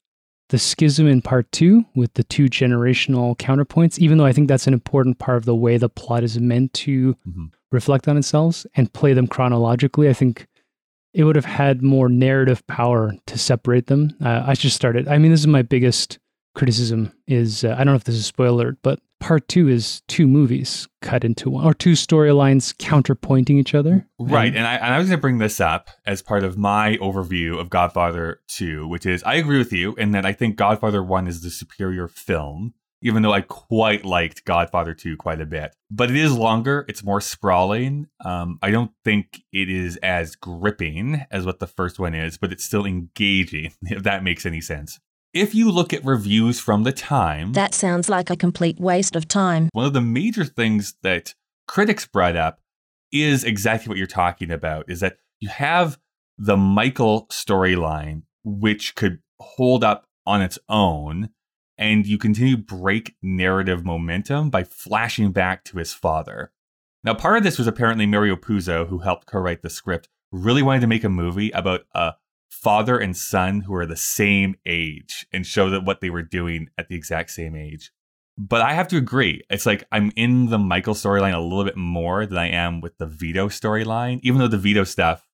the 0.49 0.57
schism 0.59 1.07
in 1.07 1.21
part 1.21 1.49
two 1.53 1.85
with 1.95 2.13
the 2.15 2.25
two 2.25 2.45
generational 2.45 3.37
counterpoints, 3.37 3.97
even 3.99 4.17
though 4.17 4.25
I 4.25 4.33
think 4.33 4.49
that's 4.49 4.67
an 4.67 4.73
important 4.73 5.17
part 5.17 5.37
of 5.37 5.45
the 5.45 5.55
way 5.55 5.77
the 5.77 5.87
plot 5.87 6.23
is 6.23 6.37
meant 6.39 6.73
to 6.73 7.15
Mhm. 7.25 7.51
reflect 7.71 8.07
on 8.09 8.17
itself 8.17 8.65
and 8.75 8.91
play 8.91 9.13
them 9.13 9.27
chronologically, 9.27 10.09
I 10.09 10.13
think 10.13 10.47
it 11.13 11.23
would 11.23 11.37
have 11.37 11.45
had 11.45 11.81
more 11.81 12.09
narrative 12.09 12.65
power 12.67 13.13
to 13.27 13.37
separate 13.37 13.87
them. 13.87 14.11
Uh, 14.21 14.43
I 14.45 14.55
just 14.55 14.75
started. 14.75 15.07
I 15.07 15.17
mean, 15.17 15.31
this 15.31 15.39
is 15.41 15.47
my 15.47 15.61
biggest 15.61 16.19
criticism. 16.53 17.13
Is 17.27 17.63
uh, 17.63 17.71
I 17.73 17.77
don't 17.77 17.87
know 17.87 17.95
if 17.95 18.03
this 18.03 18.15
is 18.15 18.25
spoiler, 18.25 18.49
alert, 18.65 18.77
but 18.83 18.99
part 19.19 19.47
two 19.47 19.67
is 19.67 20.01
two 20.07 20.27
movies 20.27 20.87
cut 21.01 21.23
into 21.23 21.49
one, 21.51 21.63
or 21.65 21.73
two 21.73 21.91
storylines 21.93 22.75
counterpointing 22.77 23.51
each 23.59 23.75
other. 23.75 24.07
Right. 24.19 24.47
And- 24.47 24.57
And 24.57 24.67
I, 24.67 24.75
and 24.75 24.93
I 24.93 24.97
was 24.97 25.07
going 25.07 25.17
to 25.17 25.21
bring 25.21 25.37
this 25.37 25.59
up 25.59 25.89
as 26.05 26.21
part 26.21 26.43
of 26.43 26.57
my 26.57 26.97
overview 26.97 27.59
of 27.59 27.69
Godfather 27.69 28.41
2, 28.47 28.87
which 28.87 29.05
is 29.05 29.23
I 29.23 29.35
agree 29.35 29.57
with 29.59 29.71
you 29.73 29.93
in 29.95 30.11
that 30.11 30.25
I 30.25 30.33
think 30.33 30.55
Godfather 30.55 31.03
1 31.03 31.27
is 31.27 31.41
the 31.43 31.51
superior 31.51 32.07
film, 32.07 32.73
even 33.03 33.21
though 33.21 33.31
I 33.33 33.41
quite 33.41 34.03
liked 34.05 34.43
Godfather 34.45 34.93
2 34.95 35.17
quite 35.17 35.39
a 35.39 35.45
bit. 35.45 35.75
But 35.91 36.09
it 36.09 36.15
is 36.15 36.33
longer, 36.35 36.83
it's 36.87 37.03
more 37.03 37.21
sprawling. 37.21 38.07
Um, 38.25 38.57
I 38.63 38.71
don't 38.71 38.91
think 39.05 39.43
it 39.53 39.69
is 39.69 39.97
as 39.97 40.35
gripping 40.35 41.25
as 41.29 41.45
what 41.45 41.59
the 41.59 41.67
first 41.67 41.99
one 41.99 42.15
is, 42.15 42.37
but 42.39 42.51
it's 42.51 42.63
still 42.63 42.85
engaging, 42.87 43.71
if 43.83 44.01
that 44.03 44.23
makes 44.23 44.45
any 44.47 44.61
sense. 44.61 44.99
If 45.33 45.55
you 45.55 45.71
look 45.71 45.93
at 45.93 46.03
reviews 46.03 46.59
from 46.59 46.83
the 46.83 46.91
time, 46.91 47.53
That 47.53 47.73
sounds 47.73 48.09
like 48.09 48.29
a 48.29 48.35
complete 48.35 48.79
waste 48.79 49.15
of 49.15 49.27
time. 49.27 49.69
one 49.71 49.85
of 49.85 49.93
the 49.93 50.01
major 50.01 50.43
things 50.43 50.95
that 51.03 51.35
critics 51.67 52.05
brought 52.05 52.35
up 52.35 52.59
is 53.13 53.45
exactly 53.45 53.87
what 53.87 53.97
you're 53.97 54.07
talking 54.07 54.51
about 54.51 54.89
is 54.89 54.99
that 54.99 55.17
you 55.39 55.47
have 55.47 55.97
the 56.37 56.57
Michael 56.57 57.27
storyline 57.31 58.23
which 58.43 58.95
could 58.95 59.19
hold 59.39 59.83
up 59.85 60.05
on 60.25 60.41
its 60.41 60.59
own 60.67 61.29
and 61.77 62.05
you 62.05 62.17
continue 62.17 62.57
to 62.57 62.61
break 62.61 63.15
narrative 63.21 63.85
momentum 63.85 64.49
by 64.49 64.63
flashing 64.63 65.31
back 65.31 65.63
to 65.63 65.77
his 65.77 65.93
father. 65.93 66.51
Now 67.03 67.13
part 67.13 67.37
of 67.37 67.43
this 67.43 67.57
was 67.57 67.67
apparently 67.67 68.05
Mario 68.05 68.35
Puzo 68.35 68.87
who 68.87 68.99
helped 68.99 69.27
co-write 69.27 69.61
the 69.61 69.69
script 69.69 70.09
really 70.31 70.61
wanted 70.61 70.81
to 70.81 70.87
make 70.87 71.03
a 71.03 71.09
movie 71.09 71.51
about 71.51 71.81
a 71.93 72.13
father 72.61 72.97
and 72.97 73.17
son 73.17 73.61
who 73.61 73.73
are 73.73 73.85
the 73.85 73.95
same 73.95 74.55
age 74.65 75.25
and 75.33 75.45
show 75.45 75.69
that 75.69 75.83
what 75.83 75.99
they 75.99 76.09
were 76.09 76.21
doing 76.21 76.69
at 76.77 76.87
the 76.87 76.95
exact 76.95 77.31
same 77.31 77.55
age. 77.55 77.91
But 78.37 78.61
I 78.61 78.73
have 78.73 78.87
to 78.89 78.97
agree. 78.97 79.41
It's 79.49 79.65
like 79.65 79.83
I'm 79.91 80.11
in 80.15 80.47
the 80.47 80.57
Michael 80.57 80.93
storyline 80.93 81.33
a 81.33 81.39
little 81.39 81.65
bit 81.65 81.77
more 81.77 82.25
than 82.25 82.37
I 82.37 82.49
am 82.49 82.81
with 82.81 82.97
the 82.97 83.05
Vito 83.05 83.49
storyline, 83.49 84.19
even 84.23 84.39
though 84.39 84.47
the 84.47 84.57
Vito 84.57 84.83
stuff 84.83 85.27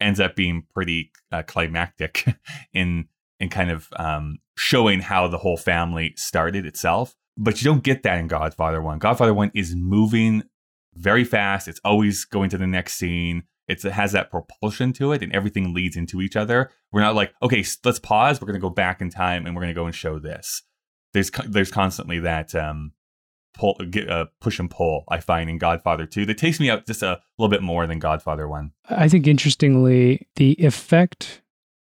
ends 0.00 0.18
up 0.18 0.34
being 0.34 0.66
pretty 0.74 1.12
uh, 1.30 1.42
climactic 1.42 2.26
in 2.72 3.08
in 3.38 3.48
kind 3.48 3.70
of 3.70 3.88
um, 3.96 4.38
showing 4.56 5.00
how 5.00 5.28
the 5.28 5.38
whole 5.38 5.56
family 5.56 6.14
started 6.16 6.66
itself. 6.66 7.14
But 7.36 7.60
you 7.60 7.64
don't 7.64 7.82
get 7.82 8.02
that 8.02 8.18
in 8.18 8.28
Godfather 8.28 8.82
One. 8.82 8.98
Godfather 8.98 9.34
One 9.34 9.50
is 9.54 9.74
moving 9.74 10.42
very 10.94 11.24
fast. 11.24 11.68
It's 11.68 11.80
always 11.84 12.24
going 12.24 12.50
to 12.50 12.58
the 12.58 12.66
next 12.66 12.94
scene. 12.94 13.44
It's, 13.68 13.84
it 13.84 13.92
has 13.92 14.12
that 14.12 14.30
propulsion 14.30 14.92
to 14.94 15.12
it, 15.12 15.22
and 15.22 15.32
everything 15.32 15.72
leads 15.72 15.96
into 15.96 16.20
each 16.20 16.36
other. 16.36 16.70
We're 16.90 17.00
not 17.00 17.14
like, 17.14 17.32
okay, 17.42 17.64
let's 17.84 17.98
pause. 17.98 18.40
We're 18.40 18.46
going 18.46 18.60
to 18.60 18.60
go 18.60 18.70
back 18.70 19.00
in 19.00 19.10
time, 19.10 19.46
and 19.46 19.54
we're 19.54 19.62
going 19.62 19.74
to 19.74 19.80
go 19.80 19.86
and 19.86 19.94
show 19.94 20.18
this 20.18 20.62
there's 21.12 21.30
there's 21.46 21.70
constantly 21.70 22.20
that 22.20 22.54
um 22.54 22.92
pull 23.54 23.78
uh, 24.08 24.24
push 24.40 24.58
and 24.58 24.70
pull 24.70 25.04
I 25.08 25.20
find 25.20 25.50
in 25.50 25.58
Godfather 25.58 26.06
2 26.06 26.26
that 26.26 26.38
takes 26.38 26.58
me 26.58 26.70
out 26.70 26.86
just 26.86 27.02
a 27.02 27.20
little 27.38 27.50
bit 27.50 27.62
more 27.62 27.86
than 27.86 27.98
Godfather 27.98 28.48
1. 28.48 28.72
I 28.88 29.08
think 29.08 29.26
interestingly, 29.26 30.26
the 30.36 30.52
effect 30.52 31.42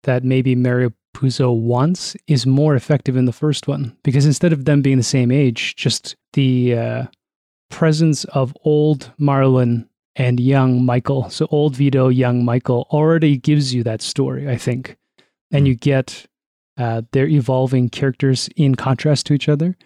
that 0.05 0.23
maybe 0.23 0.55
Mario 0.55 0.93
Puzo 1.17 1.53
wants 1.53 2.17
is 2.29 2.47
more 2.47 2.77
effective 2.77 3.17
in 3.17 3.25
the 3.25 3.33
first 3.33 3.67
one 3.67 3.97
because 4.05 4.25
instead 4.25 4.53
of 4.53 4.67
them 4.67 4.83
being 4.83 4.99
the 4.99 5.03
same 5.03 5.33
age, 5.33 5.75
just 5.75 6.15
the 6.35 6.77
uh, 6.77 7.07
presence 7.71 8.23
of 8.27 8.57
old 8.65 9.11
Marlon 9.21 9.89
and 10.19 10.39
young 10.39 10.85
Michael, 10.85 11.31
so 11.31 11.47
old 11.51 11.75
Vito, 11.77 12.09
young 12.09 12.45
Michael, 12.45 12.87
already 12.91 13.37
gives 13.39 13.73
you 13.73 13.83
that 13.85 14.03
story, 14.03 14.49
I 14.49 14.57
think. 14.57 14.97
And 15.51 15.67
you 15.67 15.75
get 15.75 16.27
uh, 16.77 17.03
their 17.13 17.27
evolving 17.27 17.89
characters 17.89 18.51
in 18.57 18.75
contrast 18.75 19.25
to 19.27 19.33
each 19.35 19.49
other. 19.49 19.77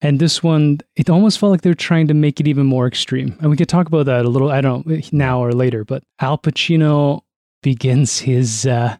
And 0.00 0.18
this 0.18 0.42
one, 0.42 0.78
it 0.96 1.10
almost 1.10 1.38
felt 1.38 1.50
like 1.52 1.60
they're 1.60 1.74
trying 1.74 2.06
to 2.06 2.14
make 2.14 2.40
it 2.40 2.48
even 2.48 2.64
more 2.66 2.86
extreme. 2.86 3.36
And 3.40 3.50
we 3.50 3.56
could 3.58 3.68
talk 3.68 3.86
about 3.86 4.06
that 4.06 4.24
a 4.24 4.28
little, 4.30 4.50
I 4.50 4.62
don't 4.62 4.86
know, 4.86 5.00
now 5.12 5.44
or 5.44 5.52
later, 5.52 5.84
but 5.84 6.02
Al 6.20 6.38
Pacino 6.38 7.20
begins 7.62 8.20
his, 8.20 8.64
uh, 8.64 8.96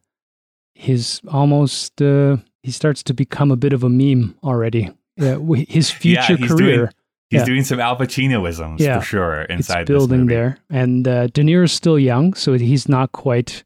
his 0.75 1.21
almost, 1.29 2.03
uh, 2.03 2.37
he 2.63 2.71
starts 2.71 3.03
to 3.05 3.15
become 3.15 3.51
a 3.51 3.57
bit 3.57 3.73
of 3.73 3.83
a 3.83 3.89
meme 3.89 4.37
already. 4.45 4.91
Yeah, 5.17 5.35
w- 5.35 5.65
his 5.67 5.91
Yeah, 6.03 6.27
future 6.27 6.37
he's 6.43 6.51
career. 6.53 6.77
doing- 6.77 6.89
He's 7.31 7.41
Yeah. 7.41 7.45
doing 7.47 7.63
some 7.65 7.79
Al 7.81 7.97
Pacinoisms 7.97 8.81
Yeah. 8.81 8.99
for 8.99 9.05
sure 9.05 9.43
inside 9.43 9.83
it's 9.83 9.89
building 9.89 10.27
there. 10.27 10.59
And 10.69 11.07
uh, 11.07 11.29
De 11.29 11.43
Niro's 11.43 11.73
still 11.73 11.99
young, 11.99 12.35
so 12.35 12.55
he's 12.55 12.89
not 12.89 13.13
quite 13.13 13.63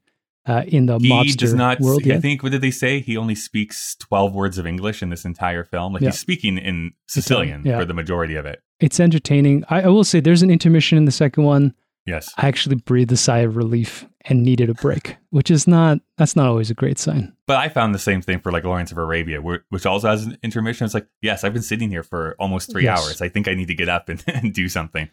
uh, 0.47 0.63
in 0.69 0.85
the 0.85 0.99
He 0.99 1.09
mobster 1.09 1.39
does 1.39 1.55
not. 1.55 1.81
world 1.81 2.03
I 2.11 2.21
think 2.21 2.43
what 2.43 2.53
did 2.53 2.61
they 2.61 2.71
say? 2.71 3.01
He 3.01 3.17
only 3.17 3.35
speaks 3.35 3.97
twelve 3.97 4.35
words 4.35 4.59
of 4.59 4.67
English 4.67 5.03
in 5.03 5.09
this 5.09 5.25
entire 5.25 5.65
film. 5.65 5.95
Like 5.95 6.03
Yeah. 6.03 6.11
he's 6.11 6.19
speaking 6.21 6.59
in 6.59 6.93
Sicilian 7.09 7.63
yeah. 7.65 7.79
for 7.79 7.87
the 7.87 7.95
majority 7.95 8.37
of 8.37 8.45
it. 8.45 8.61
It's 8.81 9.01
entertaining. 9.01 9.65
I, 9.71 9.83
I 9.83 9.89
will 9.89 10.05
say 10.05 10.21
there's 10.21 10.43
an 10.43 10.51
intermission 10.51 10.99
in 10.99 11.07
the 11.07 11.13
second 11.13 11.45
one. 11.45 11.73
Yes. 12.07 12.33
I 12.37 12.49
actually 12.49 12.77
breathed 12.77 13.13
a 13.13 13.17
sigh 13.17 13.39
of 13.39 13.57
relief 13.57 14.07
and 14.27 14.43
needed 14.43 14.69
a 14.71 14.75
break, 14.75 15.17
which 15.31 15.51
is 15.51 15.67
not 15.67 15.99
that's 16.19 16.37
not 16.37 16.47
always 16.47 16.71
a 16.71 16.75
great 16.75 16.99
sign. 16.99 17.33
But 17.47 17.57
I 17.59 17.69
found 17.69 17.95
the 17.95 17.99
same 17.99 18.21
thing 18.23 18.41
for 18.41 18.53
like 18.53 18.65
Lawrence 18.65 18.93
of 18.93 18.99
Arabia, 18.99 19.41
which 19.41 19.87
also 19.87 20.09
has 20.09 20.25
an 20.27 20.39
intermission. 20.43 20.85
It's 20.85 20.95
like, 20.95 21.07
yes, 21.23 21.45
I've 21.45 21.53
been 21.53 21.63
sitting 21.63 21.89
here 21.91 22.03
for 22.03 22.37
almost 22.39 22.71
three 22.71 22.85
Yes. 22.85 23.01
hours. 23.01 23.23
I 23.23 23.29
think 23.29 23.49
I 23.49 23.55
need 23.55 23.69
to 23.69 23.75
get 23.75 23.89
up 23.89 24.09
and, 24.09 24.23
and 24.29 24.53
do 24.53 24.69
something. 24.69 25.09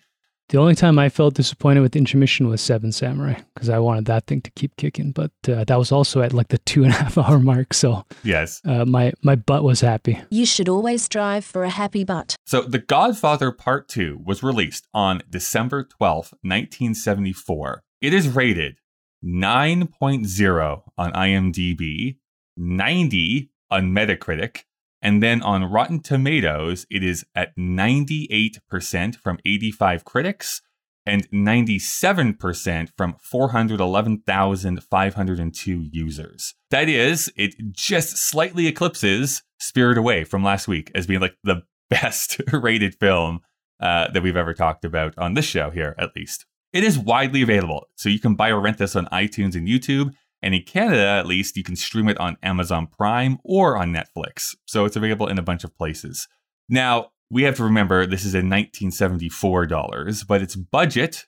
The 0.51 0.57
only 0.57 0.75
time 0.75 0.99
I 0.99 1.07
felt 1.07 1.35
disappointed 1.35 1.79
with 1.79 1.95
intermission 1.95 2.49
was 2.49 2.59
Seven 2.59 2.91
Samurai 2.91 3.35
because 3.53 3.69
I 3.69 3.79
wanted 3.79 4.03
that 4.07 4.27
thing 4.27 4.41
to 4.41 4.51
keep 4.51 4.75
kicking, 4.75 5.13
but 5.13 5.31
uh, 5.47 5.63
that 5.63 5.79
was 5.79 5.93
also 5.93 6.21
at 6.21 6.33
like 6.33 6.49
the 6.49 6.57
two 6.57 6.83
and 6.83 6.91
a 6.91 6.95
half 6.97 7.17
hour 7.17 7.39
mark. 7.39 7.73
So 7.73 8.03
Yes. 8.21 8.59
uh, 8.65 8.83
my 8.83 9.13
my 9.23 9.35
butt 9.35 9.63
was 9.63 9.79
happy. 9.79 10.19
You 10.29 10.45
should 10.45 10.67
always 10.67 11.03
strive 11.03 11.45
for 11.45 11.63
a 11.63 11.69
happy 11.69 12.03
butt. 12.03 12.35
So, 12.45 12.63
The 12.63 12.79
Godfather 12.79 13.53
Part 13.53 13.87
2 13.87 14.19
was 14.25 14.43
released 14.43 14.89
on 14.93 15.21
December 15.29 15.85
12th, 15.85 16.33
1974. 16.43 17.81
It 18.01 18.13
is 18.13 18.27
rated 18.27 18.75
9.0 19.23 20.81
on 20.97 21.13
IMDb, 21.13 22.17
90 22.57 23.51
on 23.69 23.91
Metacritic, 23.93 24.63
and 25.01 25.23
then 25.23 25.41
on 25.41 25.63
Rotten 25.63 26.01
Tomatoes, 26.01 26.85
it 26.89 27.03
is 27.03 27.25
at 27.35 27.55
98% 27.57 29.15
from 29.15 29.39
85 29.45 30.05
critics 30.05 30.61
and 31.05 31.29
97% 31.31 32.89
from 32.95 33.15
411,502 33.19 35.87
users. 35.91 36.53
That 36.69 36.87
is, 36.87 37.33
it 37.35 37.55
just 37.71 38.17
slightly 38.17 38.67
eclipses 38.67 39.41
Spirited 39.59 39.97
Away 39.97 40.23
from 40.23 40.43
last 40.43 40.67
week 40.67 40.91
as 40.93 41.07
being 41.07 41.21
like 41.21 41.33
the 41.43 41.63
best 41.89 42.39
rated 42.53 42.93
film 42.95 43.39
uh, 43.79 44.11
that 44.11 44.21
we've 44.21 44.37
ever 44.37 44.53
talked 44.53 44.85
about 44.85 45.17
on 45.17 45.33
this 45.33 45.45
show 45.45 45.71
here, 45.71 45.95
at 45.97 46.15
least. 46.15 46.45
It 46.71 46.83
is 46.83 46.97
widely 46.97 47.41
available, 47.41 47.87
so 47.95 48.07
you 48.07 48.19
can 48.19 48.35
buy 48.35 48.49
or 48.49 48.61
rent 48.61 48.77
this 48.77 48.95
on 48.95 49.07
iTunes 49.07 49.55
and 49.55 49.67
YouTube. 49.67 50.13
And 50.41 50.55
in 50.55 50.63
Canada, 50.63 51.05
at 51.05 51.27
least, 51.27 51.55
you 51.57 51.63
can 51.63 51.75
stream 51.75 52.09
it 52.09 52.19
on 52.19 52.37
Amazon 52.41 52.87
Prime 52.87 53.37
or 53.43 53.77
on 53.77 53.93
Netflix. 53.93 54.55
So 54.65 54.85
it's 54.85 54.95
available 54.95 55.27
in 55.27 55.37
a 55.37 55.43
bunch 55.43 55.63
of 55.63 55.75
places. 55.75 56.27
Now, 56.67 57.11
we 57.29 57.43
have 57.43 57.55
to 57.55 57.63
remember 57.63 58.05
this 58.05 58.25
is 58.25 58.33
in 58.33 58.49
1974 58.49 59.67
dollars, 59.67 60.23
but 60.23 60.41
its 60.41 60.55
budget 60.55 61.25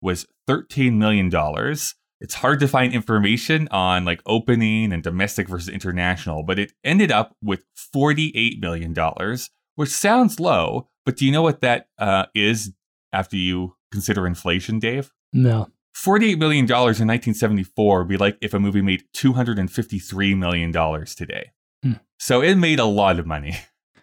was 0.00 0.26
13 0.46 0.98
million 0.98 1.28
dollars. 1.28 1.94
It's 2.20 2.34
hard 2.34 2.60
to 2.60 2.68
find 2.68 2.92
information 2.92 3.68
on 3.70 4.04
like 4.04 4.22
opening 4.26 4.92
and 4.92 5.02
domestic 5.02 5.48
versus 5.48 5.68
international, 5.68 6.44
but 6.44 6.58
it 6.58 6.72
ended 6.84 7.10
up 7.10 7.36
with 7.42 7.64
48 7.74 8.60
million 8.60 8.92
dollars, 8.92 9.50
which 9.74 9.90
sounds 9.90 10.38
low. 10.38 10.88
But 11.04 11.16
do 11.16 11.26
you 11.26 11.32
know 11.32 11.42
what 11.42 11.60
that 11.62 11.88
uh, 11.98 12.26
is 12.34 12.72
after 13.12 13.36
you 13.36 13.76
consider 13.90 14.26
inflation, 14.26 14.78
Dave? 14.78 15.12
No, 15.32 15.68
$48 15.94 16.38
million 16.38 16.64
in 16.64 16.70
1974 16.72 17.98
would 17.98 18.08
be 18.08 18.16
like 18.16 18.38
if 18.40 18.54
a 18.54 18.58
movie 18.58 18.82
made 18.82 19.04
$253 19.16 20.36
million 20.36 20.72
today. 21.06 21.50
Hmm. 21.82 21.92
So 22.18 22.40
it 22.40 22.56
made 22.56 22.78
a 22.78 22.84
lot 22.84 23.18
of 23.18 23.26
money. 23.26 23.56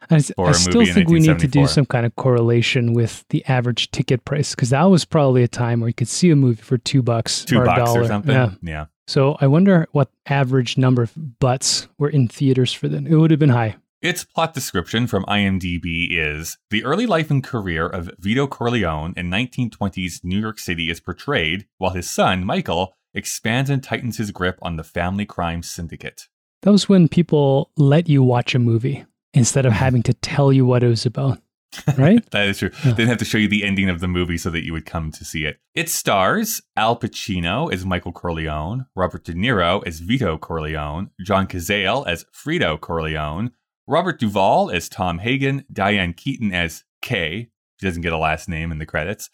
I, 0.09 0.15
s- 0.15 0.31
For 0.35 0.47
I 0.47 0.51
a 0.51 0.53
still 0.53 0.85
think 0.85 1.09
we 1.09 1.19
need 1.19 1.39
to 1.39 1.47
do 1.47 1.67
some 1.67 1.85
kind 1.85 2.05
of 2.05 2.15
correlation 2.15 2.93
with 2.93 3.25
the 3.29 3.45
average 3.45 3.91
ticket 3.91 4.25
price 4.25 4.55
because 4.55 4.69
that 4.71 4.83
was 4.83 5.05
probably 5.05 5.43
a 5.43 5.47
time 5.47 5.81
where 5.81 5.89
you 5.89 5.93
could 5.93 6.07
see 6.07 6.31
a 6.31 6.35
movie 6.35 6.61
for 6.61 6.77
two 6.77 7.01
bucks 7.01 7.45
Two 7.45 7.59
or 7.59 7.63
a 7.65 7.75
dollar. 7.75 8.01
or 8.01 8.07
something. 8.07 8.33
Yeah. 8.33 8.51
yeah. 8.61 8.85
So 9.07 9.37
I 9.41 9.47
wonder 9.47 9.87
what 9.91 10.09
average 10.27 10.77
number 10.77 11.01
of 11.03 11.11
butts 11.39 11.87
were 11.97 12.09
in 12.09 12.27
theaters 12.27 12.71
for 12.73 12.87
then. 12.87 13.07
It 13.07 13.15
would 13.15 13.31
have 13.31 13.39
been 13.39 13.49
high. 13.49 13.75
Its 14.01 14.23
plot 14.23 14.53
description 14.53 15.07
from 15.07 15.25
IMDb 15.25 16.07
is 16.11 16.57
The 16.69 16.85
early 16.85 17.05
life 17.05 17.29
and 17.29 17.43
career 17.43 17.85
of 17.85 18.09
Vito 18.17 18.47
Corleone 18.47 19.13
in 19.17 19.29
1920s 19.29 20.23
New 20.23 20.39
York 20.39 20.57
City 20.57 20.89
is 20.89 21.01
portrayed, 21.01 21.65
while 21.79 21.91
his 21.91 22.09
son, 22.09 22.45
Michael, 22.45 22.93
expands 23.13 23.69
and 23.69 23.83
tightens 23.83 24.15
his 24.15 24.31
grip 24.31 24.57
on 24.61 24.77
the 24.77 24.85
family 24.85 25.25
crime 25.25 25.61
syndicate. 25.63 26.29
That 26.61 26.71
was 26.71 26.87
when 26.87 27.09
people 27.09 27.71
let 27.75 28.07
you 28.07 28.23
watch 28.23 28.55
a 28.55 28.59
movie 28.59 29.05
instead 29.33 29.65
of 29.65 29.73
having 29.85 30.01
to 30.03 30.13
tell 30.13 30.53
you 30.53 30.65
what 30.65 30.81
it 30.81 30.87
was 30.87 31.05
about. 31.05 31.39
Right? 31.97 32.25
that 32.31 32.47
is 32.47 32.59
true. 32.59 32.71
Yeah. 32.73 32.91
They 32.91 32.97
didn't 32.97 33.09
have 33.09 33.17
to 33.17 33.25
show 33.25 33.37
you 33.37 33.49
the 33.49 33.65
ending 33.65 33.89
of 33.89 33.99
the 33.99 34.07
movie 34.07 34.37
so 34.37 34.49
that 34.49 34.63
you 34.63 34.71
would 34.71 34.85
come 34.85 35.11
to 35.11 35.25
see 35.25 35.43
it. 35.43 35.59
It 35.75 35.89
stars 35.89 36.61
Al 36.77 36.97
Pacino 36.97 37.71
as 37.73 37.85
Michael 37.85 38.13
Corleone, 38.13 38.85
Robert 38.95 39.25
De 39.25 39.33
Niro 39.33 39.85
as 39.85 39.99
Vito 39.99 40.37
Corleone, 40.37 41.09
John 41.21 41.47
Cazale 41.47 42.07
as 42.07 42.25
Fredo 42.33 42.79
Corleone, 42.79 43.51
Robert 43.89 44.19
Duvall 44.19 44.69
as 44.69 44.87
Tom 44.87 45.17
Hagen, 45.17 45.65
Diane 45.73 46.13
Keaton 46.13 46.53
as 46.53 46.83
Kay. 47.01 47.49
She 47.79 47.87
doesn't 47.87 48.03
get 48.03 48.13
a 48.13 48.17
last 48.19 48.47
name 48.47 48.71
in 48.71 48.77
the 48.77 48.85
credits, 48.85 49.31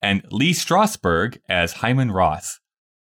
and 0.00 0.24
Lee 0.30 0.52
Strasberg 0.52 1.38
as 1.48 1.74
Hyman 1.74 2.10
Roth. 2.10 2.58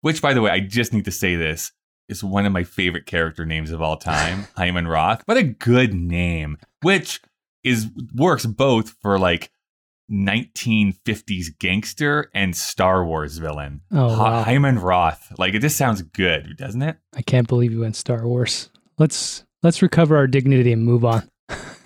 Which, 0.02 0.24
by 0.24 0.34
the 0.34 0.42
way, 0.42 0.50
I 0.50 0.60
just 0.60 0.94
need 0.94 1.06
to 1.06 1.12
say 1.12 1.36
this 1.36 1.72
is 2.10 2.24
one 2.24 2.46
of 2.48 2.52
my 2.52 2.64
favorite 2.64 3.06
character 3.06 3.46
names 3.46 3.70
of 3.70 3.82
all 3.82 3.98
time, 3.98 4.48
Hyman 4.58 4.88
Roth. 4.88 5.22
What 5.26 5.38
a 5.38 5.44
good 5.44 5.94
name! 5.94 6.58
Which 6.82 7.22
is 7.64 7.90
works 8.16 8.48
both 8.48 8.96
for 9.02 9.20
like 9.20 9.52
1950s 10.12 11.48
gangster 11.60 12.32
and 12.34 12.56
Star 12.56 13.06
Wars 13.06 13.38
villain. 13.38 13.82
Oh, 13.92 14.18
wow. 14.18 14.42
Hyman 14.42 14.80
Roth. 14.80 15.32
Like 15.38 15.54
it 15.54 15.60
just 15.60 15.78
sounds 15.78 16.02
good, 16.02 16.58
doesn't 16.58 16.82
it? 16.82 16.98
I 17.16 17.22
can't 17.22 17.48
believe 17.48 17.72
you 17.72 17.82
went 17.82 17.96
Star 17.96 18.26
Wars. 18.26 18.72
Let's 18.98 19.44
let's 19.68 19.82
recover 19.82 20.16
our 20.16 20.28
dignity 20.28 20.72
and 20.72 20.86
move 20.86 21.04
on. 21.04 21.30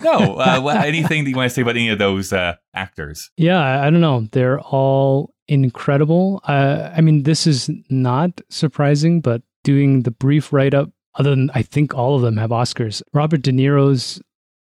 No, 0.00 0.36
uh, 0.36 0.82
anything 0.86 1.24
that 1.24 1.30
you 1.30 1.36
want 1.36 1.50
to 1.50 1.54
say 1.54 1.62
about 1.62 1.74
any 1.74 1.88
of 1.88 1.98
those 1.98 2.32
uh, 2.32 2.54
actors? 2.74 3.28
Yeah, 3.36 3.58
I 3.58 3.86
I 3.86 3.90
don't 3.90 4.00
know. 4.00 4.28
They're 4.30 4.60
all 4.60 5.34
incredible. 5.48 6.40
Uh, 6.46 6.92
I 6.96 7.00
mean, 7.00 7.24
this 7.24 7.44
is 7.44 7.68
not 7.90 8.40
surprising, 8.50 9.20
but 9.20 9.42
doing 9.64 10.02
the 10.02 10.12
brief 10.12 10.52
write 10.52 10.74
up, 10.74 10.90
other 11.16 11.30
than 11.30 11.50
I 11.54 11.62
think 11.62 11.92
all 11.92 12.14
of 12.14 12.22
them 12.22 12.36
have 12.36 12.50
Oscars. 12.50 13.02
Robert 13.12 13.42
De 13.42 13.50
Niro's, 13.50 14.22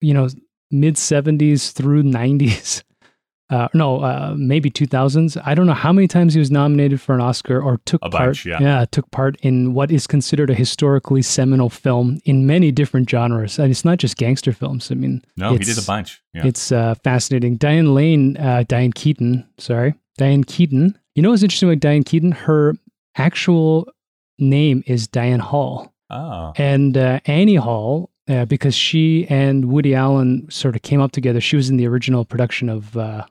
you 0.02 0.14
know, 0.14 0.28
mid 0.70 0.96
70s 0.96 1.72
through 1.72 2.04
90s. 2.04 2.84
Uh, 3.50 3.68
no, 3.74 4.02
uh, 4.02 4.34
maybe 4.38 4.70
2000s. 4.70 5.42
I 5.46 5.56
don't 5.56 5.68
know 5.68 5.74
how 5.74 5.94
many 5.94 6.08
times 6.08 6.34
he 6.34 6.40
was 6.40 6.52
nominated 6.52 7.00
for 7.00 7.16
an 7.16 7.22
Oscar 7.22 7.62
or 7.62 7.80
took 7.86 8.02
A 8.04 8.10
part. 8.10 8.30
bunch, 8.30 8.46
yeah. 8.46 8.84
took 8.92 9.10
part 9.12 9.38
in 9.42 9.74
what 9.74 9.90
is 9.90 10.06
considered 10.06 10.50
a 10.50 10.54
historically 10.54 11.22
seminal 11.22 11.70
film 11.70 12.20
in 12.26 12.46
many 12.46 12.72
different 12.72 13.10
genres. 13.10 13.58
And 13.58 13.72
it's 13.72 13.86
not 13.86 14.00
just 14.00 14.18
gangster 14.18 14.52
films. 14.52 14.92
I 14.92 14.96
mean, 14.96 15.22
No, 15.38 15.54
he 15.54 15.60
did 15.60 15.78
a 15.78 15.82
bunch. 15.84 16.22
Yeah. 16.34 16.46
it's 16.46 16.72
uh, 16.72 16.96
fascinating. 17.04 17.56
Diane 17.56 17.94
Lane, 17.96 18.36
uh, 18.38 18.64
Diane 18.68 18.92
Keaton, 18.92 19.48
sorry, 19.58 19.94
Diane 20.18 20.44
Keaton. 20.44 20.98
You 21.16 21.24
know 21.24 21.30
what's 21.30 21.42
interesting 21.44 21.70
about 21.70 21.80
Diane 21.80 22.04
Keaton? 22.04 22.34
Her 22.34 22.74
actual 23.16 23.88
name 24.40 24.84
is 24.86 25.08
Diane 25.08 25.40
Hall, 25.40 25.94
oh, 26.10 26.54
and 26.58 26.96
uh, 26.98 27.20
Annie 27.26 27.56
Hall, 27.56 28.12
uh, 28.30 28.46
because 28.46 28.76
she 28.76 29.26
and 29.30 29.66
Woody 29.66 29.96
Allen 29.96 30.48
sort 30.52 30.76
of 30.76 30.82
came 30.84 31.02
up 31.02 31.12
together. 31.12 31.42
She 31.42 31.56
was 31.56 31.70
in 31.70 31.78
the 31.78 31.88
original 31.88 32.24
production 32.26 32.70
of 32.70 32.96
uh, 32.98 33.26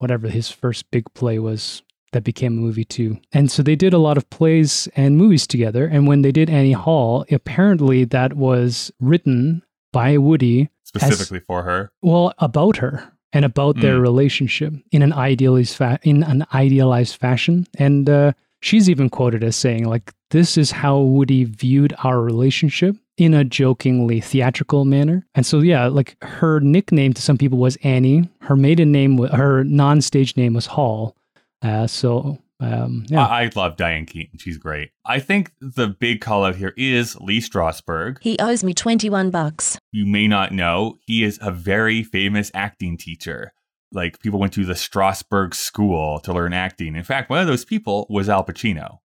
whatever 0.00 0.28
his 0.28 0.50
first 0.50 0.90
big 0.90 1.04
play 1.14 1.38
was 1.38 1.82
that 2.12 2.24
became 2.24 2.58
a 2.58 2.60
movie 2.60 2.84
too. 2.84 3.16
And 3.32 3.48
so 3.50 3.62
they 3.62 3.76
did 3.76 3.92
a 3.94 3.98
lot 3.98 4.16
of 4.16 4.28
plays 4.30 4.88
and 4.96 5.16
movies 5.16 5.46
together. 5.46 5.86
And 5.86 6.08
when 6.08 6.22
they 6.22 6.32
did 6.32 6.50
Annie 6.50 6.72
Hall, 6.72 7.24
apparently 7.30 8.04
that 8.06 8.32
was 8.34 8.90
written 8.98 9.62
by 9.92 10.18
Woody 10.18 10.68
specifically 10.84 11.40
for 11.46 11.62
her. 11.62 11.92
well 12.02 12.32
about 12.38 12.78
her 12.78 13.12
and 13.32 13.44
about 13.44 13.80
their 13.80 13.98
Mm. 13.98 14.02
relationship 14.02 14.74
in 14.90 15.02
an 15.02 15.12
idealized 15.12 15.76
fa- 15.76 16.00
in 16.02 16.24
an 16.24 16.44
idealized 16.52 17.14
fashion 17.16 17.64
and 17.78 18.10
uh, 18.10 18.32
she's 18.60 18.90
even 18.90 19.08
quoted 19.08 19.44
as 19.44 19.54
saying 19.54 19.84
like 19.84 20.12
this 20.30 20.56
is 20.58 20.72
how 20.72 20.98
woody 20.98 21.44
viewed 21.44 21.94
our 22.02 22.20
relationship 22.20 22.96
in 23.20 23.34
a 23.34 23.44
jokingly 23.44 24.18
theatrical 24.18 24.86
manner 24.86 25.26
and 25.34 25.44
so 25.44 25.60
yeah 25.60 25.86
like 25.86 26.16
her 26.22 26.58
nickname 26.60 27.12
to 27.12 27.20
some 27.20 27.36
people 27.36 27.58
was 27.58 27.76
annie 27.82 28.28
her 28.40 28.56
maiden 28.56 28.90
name 28.90 29.18
wa- 29.18 29.28
her 29.28 29.62
non-stage 29.64 30.36
name 30.38 30.54
was 30.54 30.64
hall 30.66 31.14
uh, 31.62 31.86
so 31.86 32.38
um, 32.60 33.04
yeah 33.08 33.26
I, 33.26 33.42
I 33.44 33.50
love 33.54 33.76
Diane 33.76 34.04
Keaton. 34.06 34.38
She's 34.38 34.58
great. 34.58 34.90
I 35.06 35.18
think 35.18 35.52
the 35.60 35.88
big 35.88 36.20
call 36.20 36.44
out 36.44 36.56
here 36.56 36.74
is 36.76 37.16
Lee 37.18 37.40
Strasberg. 37.40 38.18
He 38.20 38.36
owes 38.38 38.62
me 38.62 38.74
21 38.74 39.30
bucks. 39.30 39.78
You 39.92 40.04
may 40.04 40.28
not 40.28 40.52
know, 40.52 40.98
he 41.06 41.24
is 41.24 41.38
a 41.40 41.50
very 41.50 42.02
famous 42.02 42.50
acting 42.52 42.98
teacher. 42.98 43.54
Like 43.92 44.20
people 44.20 44.38
went 44.38 44.52
to 44.54 44.66
the 44.66 44.74
Strasberg 44.74 45.54
School 45.54 46.20
to 46.20 46.34
learn 46.34 46.52
acting. 46.52 46.96
In 46.96 47.02
fact, 47.02 47.30
one 47.30 47.40
of 47.40 47.46
those 47.46 47.64
people 47.64 48.06
was 48.10 48.28
Al 48.28 48.44
Pacino, 48.44 48.98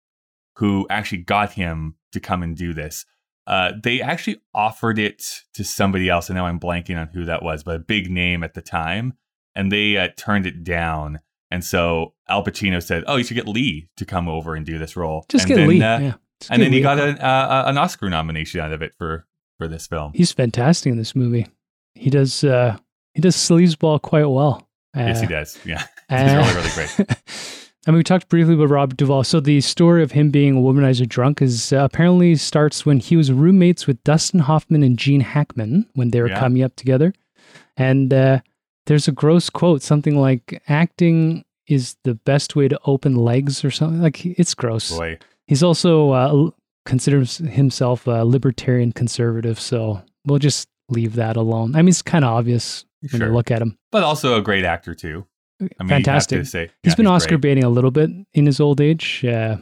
who 0.57 0.85
actually 0.89 1.19
got 1.19 1.53
him 1.53 1.95
to 2.11 2.19
come 2.19 2.43
and 2.43 2.57
do 2.57 2.73
this. 2.73 3.05
Uh, 3.47 3.73
they 3.83 4.01
actually 4.01 4.41
offered 4.53 4.97
it 4.99 5.23
to 5.53 5.63
somebody 5.63 6.09
else, 6.09 6.29
and 6.29 6.35
now 6.37 6.45
I'm 6.47 6.59
blanking 6.59 6.99
on 6.99 7.07
who 7.13 7.25
that 7.25 7.43
was, 7.43 7.63
but 7.63 7.75
a 7.75 7.79
big 7.79 8.09
name 8.09 8.43
at 8.43 8.53
the 8.55 8.61
time, 8.61 9.13
and 9.55 9.71
they 9.71 9.97
uh, 9.97 10.09
turned 10.17 10.45
it 10.47 10.63
down. 10.63 11.19
And 11.51 11.63
so 11.63 12.13
Al 12.27 12.43
Pacino 12.43 12.81
said, 12.81 13.03
"Oh, 13.07 13.17
you 13.17 13.23
should 13.23 13.35
get 13.35 13.47
Lee 13.47 13.87
to 13.97 14.05
come 14.05 14.27
over 14.27 14.55
and 14.55 14.65
do 14.65 14.79
this 14.79 14.95
role." 14.95 15.25
just 15.29 15.45
and 15.45 15.49
get 15.49 15.55
then, 15.57 15.67
lee 15.69 15.81
uh, 15.81 15.99
yeah 15.99 16.13
Just 16.41 16.51
and 16.51 16.61
then 16.61 16.73
he 16.73 16.81
got 16.81 16.99
an, 16.99 17.17
uh, 17.19 17.63
an 17.67 17.77
Oscar 17.77 18.09
nomination 18.09 18.59
out 18.61 18.71
of 18.73 18.81
it 18.81 18.93
for 18.97 19.25
for 19.59 19.67
this 19.67 19.85
film. 19.87 20.11
he's 20.15 20.31
fantastic 20.31 20.91
in 20.91 20.97
this 20.97 21.15
movie 21.15 21.47
he 21.93 22.09
does 22.09 22.43
uh, 22.43 22.75
he 23.13 23.21
does 23.21 23.35
sleazeball 23.37 24.01
quite 24.01 24.25
well 24.25 24.67
yes, 24.95 25.19
he 25.21 25.27
Uh, 25.27 25.29
does. 25.29 25.59
Yeah, 25.63 25.83
he's 26.09 26.19
Uh, 26.19 26.43
really, 26.43 26.55
really 26.55 26.69
great. 26.97 27.17
I 27.87 27.91
mean, 27.91 27.97
we 27.97 28.03
talked 28.03 28.29
briefly 28.29 28.55
about 28.55 28.69
Rob 28.69 28.97
Duvall. 28.97 29.23
So 29.23 29.39
the 29.39 29.61
story 29.61 30.01
of 30.01 30.11
him 30.11 30.31
being 30.31 30.57
a 30.57 30.59
womanizer 30.61 31.07
drunk 31.07 31.41
is 31.41 31.71
uh, 31.71 31.77
apparently 31.83 32.35
starts 32.35 32.85
when 32.85 32.99
he 32.99 33.15
was 33.15 33.31
roommates 33.31 33.85
with 33.85 34.03
Dustin 34.03 34.39
Hoffman 34.39 34.81
and 34.81 34.97
Gene 34.97 35.21
Hackman 35.21 35.85
when 35.93 36.09
they 36.09 36.19
were 36.21 36.29
Yeah. 36.29 36.39
coming 36.39 36.63
up 36.63 36.75
together. 36.75 37.13
And 37.77 38.11
uh, 38.13 38.39
there's 38.87 39.07
a 39.07 39.11
gross 39.11 39.49
quote, 39.49 39.81
something 39.83 40.19
like 40.19 40.61
"acting 40.67 41.45
is 41.67 41.95
the 42.03 42.15
best 42.15 42.55
way 42.55 42.67
to 42.67 42.79
open 42.85 43.15
legs" 43.15 43.63
or 43.63 43.69
something. 43.71 44.01
Like 44.01 44.25
it's 44.25 44.53
gross. 44.55 44.95
Boy, 44.97 45.19
He's 45.47 45.61
also 45.61 46.11
uh, 46.11 46.49
considers 46.85 47.37
himself 47.37 48.07
a 48.07 48.25
libertarian 48.25 48.91
conservative, 48.93 49.59
so 49.59 50.01
we'll 50.25 50.39
just 50.39 50.67
leave 50.89 51.15
that 51.15 51.35
alone. 51.37 51.75
I 51.75 51.81
mean, 51.83 51.89
it's 51.89 52.01
kind 52.01 52.25
of 52.25 52.31
obvious 52.31 52.85
when 53.11 53.19
Sure. 53.19 53.27
you 53.27 53.33
look 53.33 53.51
at 53.51 53.61
him. 53.61 53.77
but 53.91 54.03
also 54.03 54.37
a 54.37 54.41
great 54.41 54.65
actor 54.65 54.95
too. 54.95 55.25
I 55.61 55.63
mean, 55.83 55.89
Fantastic. 55.89 56.31
You 56.35 56.37
have 56.39 56.45
to 56.45 56.49
say, 56.51 56.69
He's 56.83 56.95
been 56.95 57.07
Oscar 57.07 57.31
great. 57.37 57.41
baiting 57.41 57.63
a 57.63 57.69
little 57.69 57.91
bit 57.91 58.09
in 58.33 58.45
his 58.45 58.59
old 58.59 58.81
age, 58.81 59.23
uh, 59.25 59.57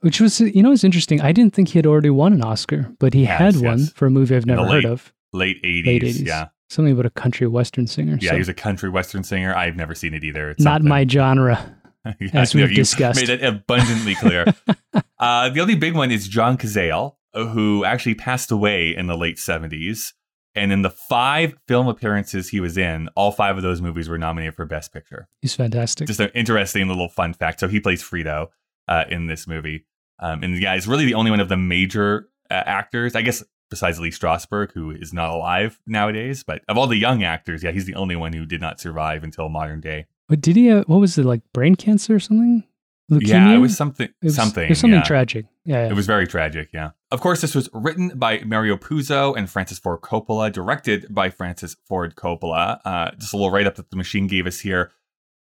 which 0.00 0.20
was, 0.20 0.40
you 0.40 0.62
know, 0.62 0.72
it's 0.72 0.84
interesting. 0.84 1.20
I 1.20 1.32
didn't 1.32 1.54
think 1.54 1.68
he 1.70 1.78
had 1.78 1.86
already 1.86 2.10
won 2.10 2.32
an 2.32 2.42
Oscar, 2.42 2.92
but 2.98 3.12
he 3.14 3.22
Yes, 3.22 3.38
had 3.54 3.56
one 3.64 3.86
for 3.86 4.06
a 4.06 4.10
movie 4.10 4.36
I've 4.36 4.46
never 4.46 4.66
heard 4.66 4.84
of. 4.84 5.12
late 5.32 5.58
eighties. 5.64 5.86
Late 5.86 6.02
80s. 6.02 6.26
Yeah, 6.26 6.48
Something 6.70 6.92
about 6.92 7.06
a 7.06 7.10
country 7.10 7.46
western 7.48 7.86
singer. 7.86 8.18
yeah. 8.20 8.30
so 8.30 8.34
He 8.36 8.38
was 8.40 8.48
a 8.48 8.54
country 8.54 8.88
western 8.88 9.24
singer. 9.24 9.54
I've 9.54 9.76
never 9.76 9.94
seen 9.94 10.14
it 10.14 10.22
either. 10.24 10.50
It's 10.50 10.62
not 10.62 10.76
something. 10.76 10.88
my 10.88 11.06
genre. 11.06 11.76
Yeah, 12.18 12.30
as 12.40 12.52
we've 12.52 12.68
you 12.68 12.74
discussed. 12.74 13.20
Made 13.20 13.28
it 13.28 13.44
abundantly 13.44 14.16
clear. 14.16 14.44
uh, 15.20 15.50
the 15.50 15.60
only 15.60 15.76
big 15.76 15.94
one 15.94 16.10
is 16.10 16.26
John 16.26 16.58
Cazale, 16.58 17.14
who 17.32 17.84
actually 17.84 18.16
passed 18.16 18.50
away 18.50 18.96
in 18.96 19.06
the 19.06 19.16
late 19.16 19.36
70s. 19.36 20.12
And 20.54 20.72
in 20.72 20.82
the 20.82 20.90
five 20.90 21.54
film 21.66 21.88
appearances 21.88 22.50
he 22.50 22.60
was 22.60 22.76
in, 22.76 23.08
all 23.16 23.32
five 23.32 23.56
of 23.56 23.62
those 23.62 23.80
movies 23.80 24.08
were 24.08 24.18
nominated 24.18 24.54
for 24.54 24.66
Best 24.66 24.92
Picture. 24.92 25.28
He's 25.40 25.54
fantastic. 25.54 26.06
Just 26.06 26.20
an 26.20 26.30
interesting 26.34 26.88
little 26.88 27.08
fun 27.08 27.32
fact. 27.32 27.60
So 27.60 27.68
he 27.68 27.80
plays 27.80 28.02
Fredo 28.02 28.48
uh, 28.88 29.04
in 29.08 29.26
this 29.26 29.46
movie. 29.46 29.86
Um, 30.18 30.42
and 30.42 30.60
yeah, 30.60 30.74
he's 30.74 30.86
really 30.86 31.06
the 31.06 31.14
only 31.14 31.30
one 31.30 31.40
of 31.40 31.48
the 31.48 31.56
major 31.56 32.28
uh, 32.50 32.62
actors, 32.66 33.14
I 33.16 33.22
guess, 33.22 33.42
besides 33.70 33.98
Lee 33.98 34.10
Strasberg, 34.10 34.72
who 34.72 34.90
is 34.90 35.12
not 35.12 35.30
alive 35.30 35.80
nowadays. 35.86 36.44
But 36.44 36.62
of 36.68 36.76
all 36.76 36.86
the 36.86 36.98
young 36.98 37.22
actors, 37.22 37.62
yeah, 37.62 37.70
he's 37.70 37.86
the 37.86 37.94
only 37.94 38.14
one 38.16 38.32
who 38.34 38.44
did 38.44 38.60
not 38.60 38.78
survive 38.78 39.24
until 39.24 39.48
modern 39.48 39.80
day. 39.80 40.06
But 40.28 40.40
did 40.40 40.56
he? 40.56 40.70
Uh, 40.70 40.84
what 40.86 40.98
was 40.98 41.16
it 41.18 41.24
like? 41.24 41.40
Brain 41.52 41.74
cancer 41.74 42.14
or 42.14 42.20
something? 42.20 42.64
Leukemia? 43.10 43.28
Yeah, 43.28 43.54
it 43.54 43.58
was 43.58 43.76
something. 43.76 44.08
It 44.08 44.14
was- 44.26 44.36
something. 44.36 44.64
It 44.64 44.68
was 44.70 44.80
something 44.80 45.00
yeah. 45.00 45.04
tragic. 45.04 45.46
Yeah, 45.64 45.84
yeah. 45.84 45.90
It 45.90 45.94
was 45.94 46.06
very 46.06 46.26
tragic, 46.26 46.68
yeah. 46.72 46.90
Of 47.12 47.20
course, 47.20 47.42
this 47.42 47.54
was 47.54 47.68
written 47.74 48.12
by 48.14 48.40
Mario 48.42 48.78
Puzo 48.78 49.36
and 49.36 49.48
Francis 49.48 49.78
Ford 49.78 50.00
Coppola, 50.00 50.50
directed 50.50 51.06
by 51.10 51.28
Francis 51.28 51.76
Ford 51.84 52.16
Coppola. 52.16 52.80
Uh, 52.86 53.10
just 53.18 53.34
a 53.34 53.36
little 53.36 53.50
write 53.50 53.66
up 53.66 53.74
that 53.74 53.90
the 53.90 53.98
machine 53.98 54.26
gave 54.26 54.46
us 54.46 54.60
here. 54.60 54.92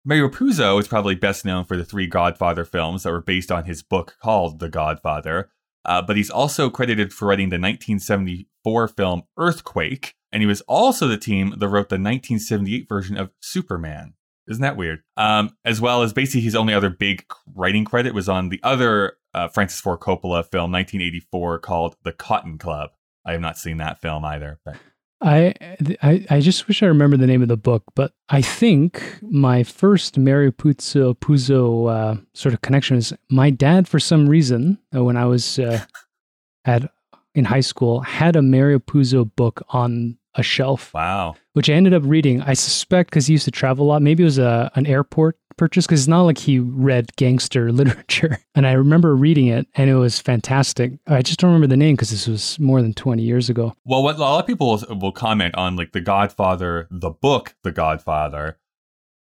Mario 0.03 0.29
Puzo 0.29 0.79
is 0.79 0.87
probably 0.87 1.13
best 1.13 1.45
known 1.45 1.65
for 1.65 1.77
the 1.77 1.85
three 1.85 2.07
Godfather 2.07 2.65
films 2.65 3.03
that 3.03 3.11
were 3.11 3.21
based 3.21 3.51
on 3.51 3.65
his 3.65 3.83
book 3.83 4.15
called 4.19 4.57
The 4.57 4.67
Godfather. 4.67 5.51
Uh, 5.85 6.01
but 6.01 6.17
he's 6.17 6.31
also 6.31 6.71
credited 6.71 7.13
for 7.13 7.27
writing 7.27 7.49
the 7.49 7.59
1974 7.59 8.87
film 8.87 9.21
Earthquake, 9.37 10.15
and 10.31 10.41
he 10.41 10.47
was 10.47 10.61
also 10.61 11.07
the 11.07 11.19
team 11.19 11.53
that 11.55 11.67
wrote 11.67 11.89
the 11.89 11.97
1978 11.97 12.89
version 12.89 13.15
of 13.15 13.29
Superman. 13.41 14.15
Isn't 14.47 14.63
that 14.63 14.75
weird? 14.75 15.03
Um, 15.17 15.55
as 15.63 15.79
well 15.79 16.01
as 16.01 16.13
basically 16.13 16.41
his 16.41 16.55
only 16.55 16.73
other 16.73 16.89
big 16.89 17.25
writing 17.53 17.85
credit 17.85 18.15
was 18.15 18.27
on 18.27 18.49
the 18.49 18.59
other 18.63 19.18
uh, 19.33 19.47
Francis 19.47 19.79
Ford 19.81 19.99
Coppola 19.99 20.43
film, 20.45 20.71
1984, 20.71 21.59
called 21.59 21.95
The 22.03 22.11
Cotton 22.13 22.57
Club. 22.57 22.91
I 23.25 23.33
have 23.33 23.41
not 23.41 23.57
seen 23.57 23.77
that 23.77 24.01
film 24.01 24.25
either. 24.25 24.59
But 24.65 24.77
I, 25.21 25.53
I 26.01 26.25
I 26.29 26.39
just 26.39 26.67
wish 26.67 26.81
I 26.81 26.85
remember 26.87 27.17
the 27.17 27.27
name 27.27 27.41
of 27.41 27.47
the 27.49 27.57
book, 27.57 27.83
but 27.95 28.13
I 28.29 28.41
think 28.41 29.03
my 29.21 29.63
first 29.63 30.17
Mary 30.17 30.51
Puzo 30.51 31.13
Puzo 31.17 31.89
uh, 31.91 32.21
sort 32.33 32.53
of 32.53 32.61
connection 32.61 32.95
is 32.97 33.13
my 33.29 33.49
dad. 33.49 33.87
For 33.87 33.99
some 33.99 34.29
reason, 34.29 34.79
uh, 34.95 35.03
when 35.03 35.17
I 35.17 35.25
was 35.25 35.59
uh, 35.59 35.83
at 36.65 36.89
in 37.35 37.45
high 37.45 37.59
school 37.61 37.99
had 38.01 38.35
a 38.35 38.41
Mario 38.41 38.79
Puzo 38.79 39.29
book 39.35 39.61
on 39.69 40.17
a 40.35 40.43
shelf, 40.43 40.93
Wow. 40.93 41.35
which 41.53 41.69
I 41.69 41.73
ended 41.73 41.93
up 41.93 42.03
reading. 42.05 42.41
I 42.41 42.53
suspect 42.53 43.09
because 43.09 43.27
he 43.27 43.33
used 43.33 43.45
to 43.45 43.51
travel 43.51 43.85
a 43.85 43.89
lot. 43.89 44.01
Maybe 44.01 44.23
it 44.23 44.25
was 44.25 44.37
a 44.39 44.71
an 44.75 44.85
airport 44.85 45.37
purchase 45.59 45.85
because 45.85 46.01
it's 46.01 46.07
not 46.07 46.23
like 46.23 46.37
he 46.37 46.57
read 46.57 47.15
gangster 47.17 47.71
literature. 47.73 48.39
And 48.55 48.65
I 48.65 48.71
remember 48.71 49.15
reading 49.15 49.47
it, 49.47 49.67
and 49.75 49.89
it 49.89 49.95
was 49.95 50.19
fantastic. 50.19 50.93
I 51.07 51.21
just 51.21 51.39
don't 51.39 51.49
remember 51.49 51.67
the 51.67 51.77
name 51.77 51.95
because 51.95 52.09
this 52.09 52.27
was 52.27 52.59
more 52.59 52.81
than 52.81 52.93
twenty 52.93 53.23
years 53.23 53.49
ago. 53.49 53.75
Well, 53.85 54.03
what 54.03 54.15
a 54.15 54.19
lot 54.19 54.39
of 54.39 54.47
people 54.47 54.81
will, 54.89 55.11
comment 55.11 55.55
on, 55.55 55.75
like 55.75 55.91
The 55.91 56.01
Godfather, 56.01 56.87
the 56.89 57.11
book, 57.11 57.55
The 57.63 57.71
Godfather, 57.71 58.57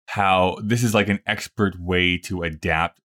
how 0.07 0.57
this 0.63 0.83
is 0.83 0.93
like 0.93 1.09
an 1.09 1.19
expert 1.25 1.79
way 1.79 2.17
to 2.19 2.43
adapt 2.43 3.01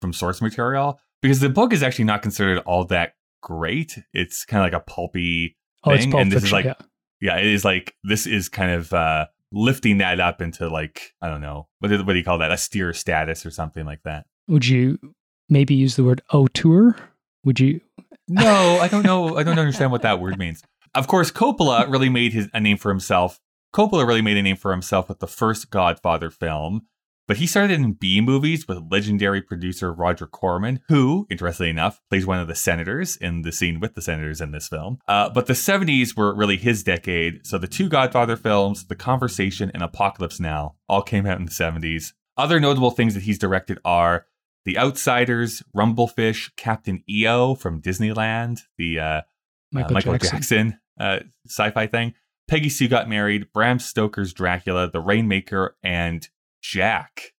from 0.00 0.12
source 0.12 0.42
material 0.42 1.00
because 1.22 1.40
the 1.40 1.48
book 1.48 1.72
is 1.72 1.82
actually 1.82 2.04
not 2.04 2.20
considered 2.20 2.58
all 2.66 2.84
that 2.86 3.14
great. 3.42 3.98
It's 4.12 4.44
kind 4.44 4.60
of 4.62 4.72
like 4.72 4.82
a 4.82 4.84
pulpy 4.84 5.56
Oh, 5.84 5.92
it's 5.92 6.04
thing, 6.04 6.12
Pulp 6.12 6.22
and 6.22 6.32
this 6.32 6.44
is 6.44 6.52
like 6.52 6.64
yeah. 6.64 6.74
yeah, 7.20 7.36
it 7.38 7.46
is 7.46 7.64
like 7.64 7.94
this 8.04 8.26
is 8.26 8.48
kind 8.48 8.70
of 8.70 8.92
uh 8.92 9.26
lifting 9.54 9.98
that 9.98 10.20
up 10.20 10.42
into 10.42 10.68
like 10.68 11.14
I 11.22 11.28
don't 11.28 11.40
know 11.40 11.68
what 11.78 11.88
do, 11.88 11.98
what 12.04 12.12
do 12.12 12.18
you 12.18 12.24
call 12.24 12.38
that 12.38 12.52
a 12.52 12.56
steer 12.56 12.92
status 12.92 13.46
or 13.46 13.50
something 13.50 13.86
like 13.86 14.02
that. 14.02 14.26
Would 14.48 14.66
you 14.66 14.98
maybe 15.48 15.74
use 15.74 15.96
the 15.96 16.04
word 16.04 16.22
auteur? 16.32 16.96
Would 17.44 17.60
you? 17.60 17.80
No, 18.28 18.78
I 18.82 18.88
don't 18.88 19.04
know. 19.04 19.36
I 19.36 19.42
don't 19.42 19.58
understand 19.58 19.92
what 19.92 20.02
that 20.02 20.20
word 20.20 20.38
means. 20.38 20.62
Of 20.94 21.06
course, 21.06 21.30
Coppola 21.30 21.90
really 21.90 22.08
made 22.08 22.32
his 22.32 22.48
a 22.52 22.60
name 22.60 22.76
for 22.76 22.90
himself. 22.90 23.40
Coppola 23.74 24.06
really 24.06 24.22
made 24.22 24.36
a 24.36 24.42
name 24.42 24.56
for 24.56 24.70
himself 24.70 25.08
with 25.08 25.18
the 25.18 25.26
first 25.26 25.70
Godfather 25.70 26.30
film, 26.30 26.86
but 27.26 27.38
he 27.38 27.46
started 27.46 27.80
in 27.80 27.92
B 27.92 28.20
movies 28.20 28.68
with 28.68 28.90
legendary 28.90 29.40
producer 29.40 29.92
Roger 29.92 30.26
Corman, 30.26 30.80
who, 30.88 31.26
interestingly 31.30 31.70
enough, 31.70 32.00
plays 32.10 32.26
one 32.26 32.38
of 32.38 32.48
the 32.48 32.54
senators 32.54 33.16
in 33.16 33.42
the 33.42 33.52
scene 33.52 33.80
with 33.80 33.94
the 33.94 34.02
senators 34.02 34.40
in 34.40 34.50
this 34.50 34.68
film. 34.68 34.98
Uh, 35.08 35.30
but 35.30 35.46
the 35.46 35.54
70s 35.54 36.16
were 36.16 36.34
really 36.34 36.56
his 36.56 36.82
decade, 36.82 37.46
so 37.46 37.58
the 37.58 37.66
two 37.66 37.88
Godfather 37.88 38.36
films, 38.36 38.86
The 38.86 38.96
Conversation 38.96 39.70
and 39.72 39.82
Apocalypse 39.82 40.38
Now, 40.40 40.76
all 40.88 41.02
came 41.02 41.26
out 41.26 41.38
in 41.38 41.46
the 41.46 41.50
70s. 41.50 42.12
Other 42.36 42.60
notable 42.60 42.90
things 42.90 43.14
that 43.14 43.22
he's 43.22 43.38
directed 43.38 43.78
are 43.84 44.26
The 44.64 44.78
Outsiders, 44.78 45.62
Rumblefish, 45.74 46.50
Captain 46.56 47.02
EO 47.08 47.54
from 47.54 47.80
Disneyland, 47.80 48.62
the 48.76 48.98
uh, 48.98 49.20
Michael, 49.72 49.90
uh, 49.90 49.94
Michael 49.94 50.12
Jackson. 50.14 50.30
Jackson, 50.30 50.78
uh, 51.00 51.18
sci-fi 51.46 51.86
thing. 51.86 52.14
Peggy 52.46 52.68
Sue 52.68 52.88
got 52.88 53.08
married. 53.08 53.52
Bram 53.52 53.78
Stoker's 53.78 54.32
Dracula, 54.32 54.90
The 54.90 55.00
Rainmaker, 55.00 55.76
and 55.82 56.28
Jack. 56.64 57.32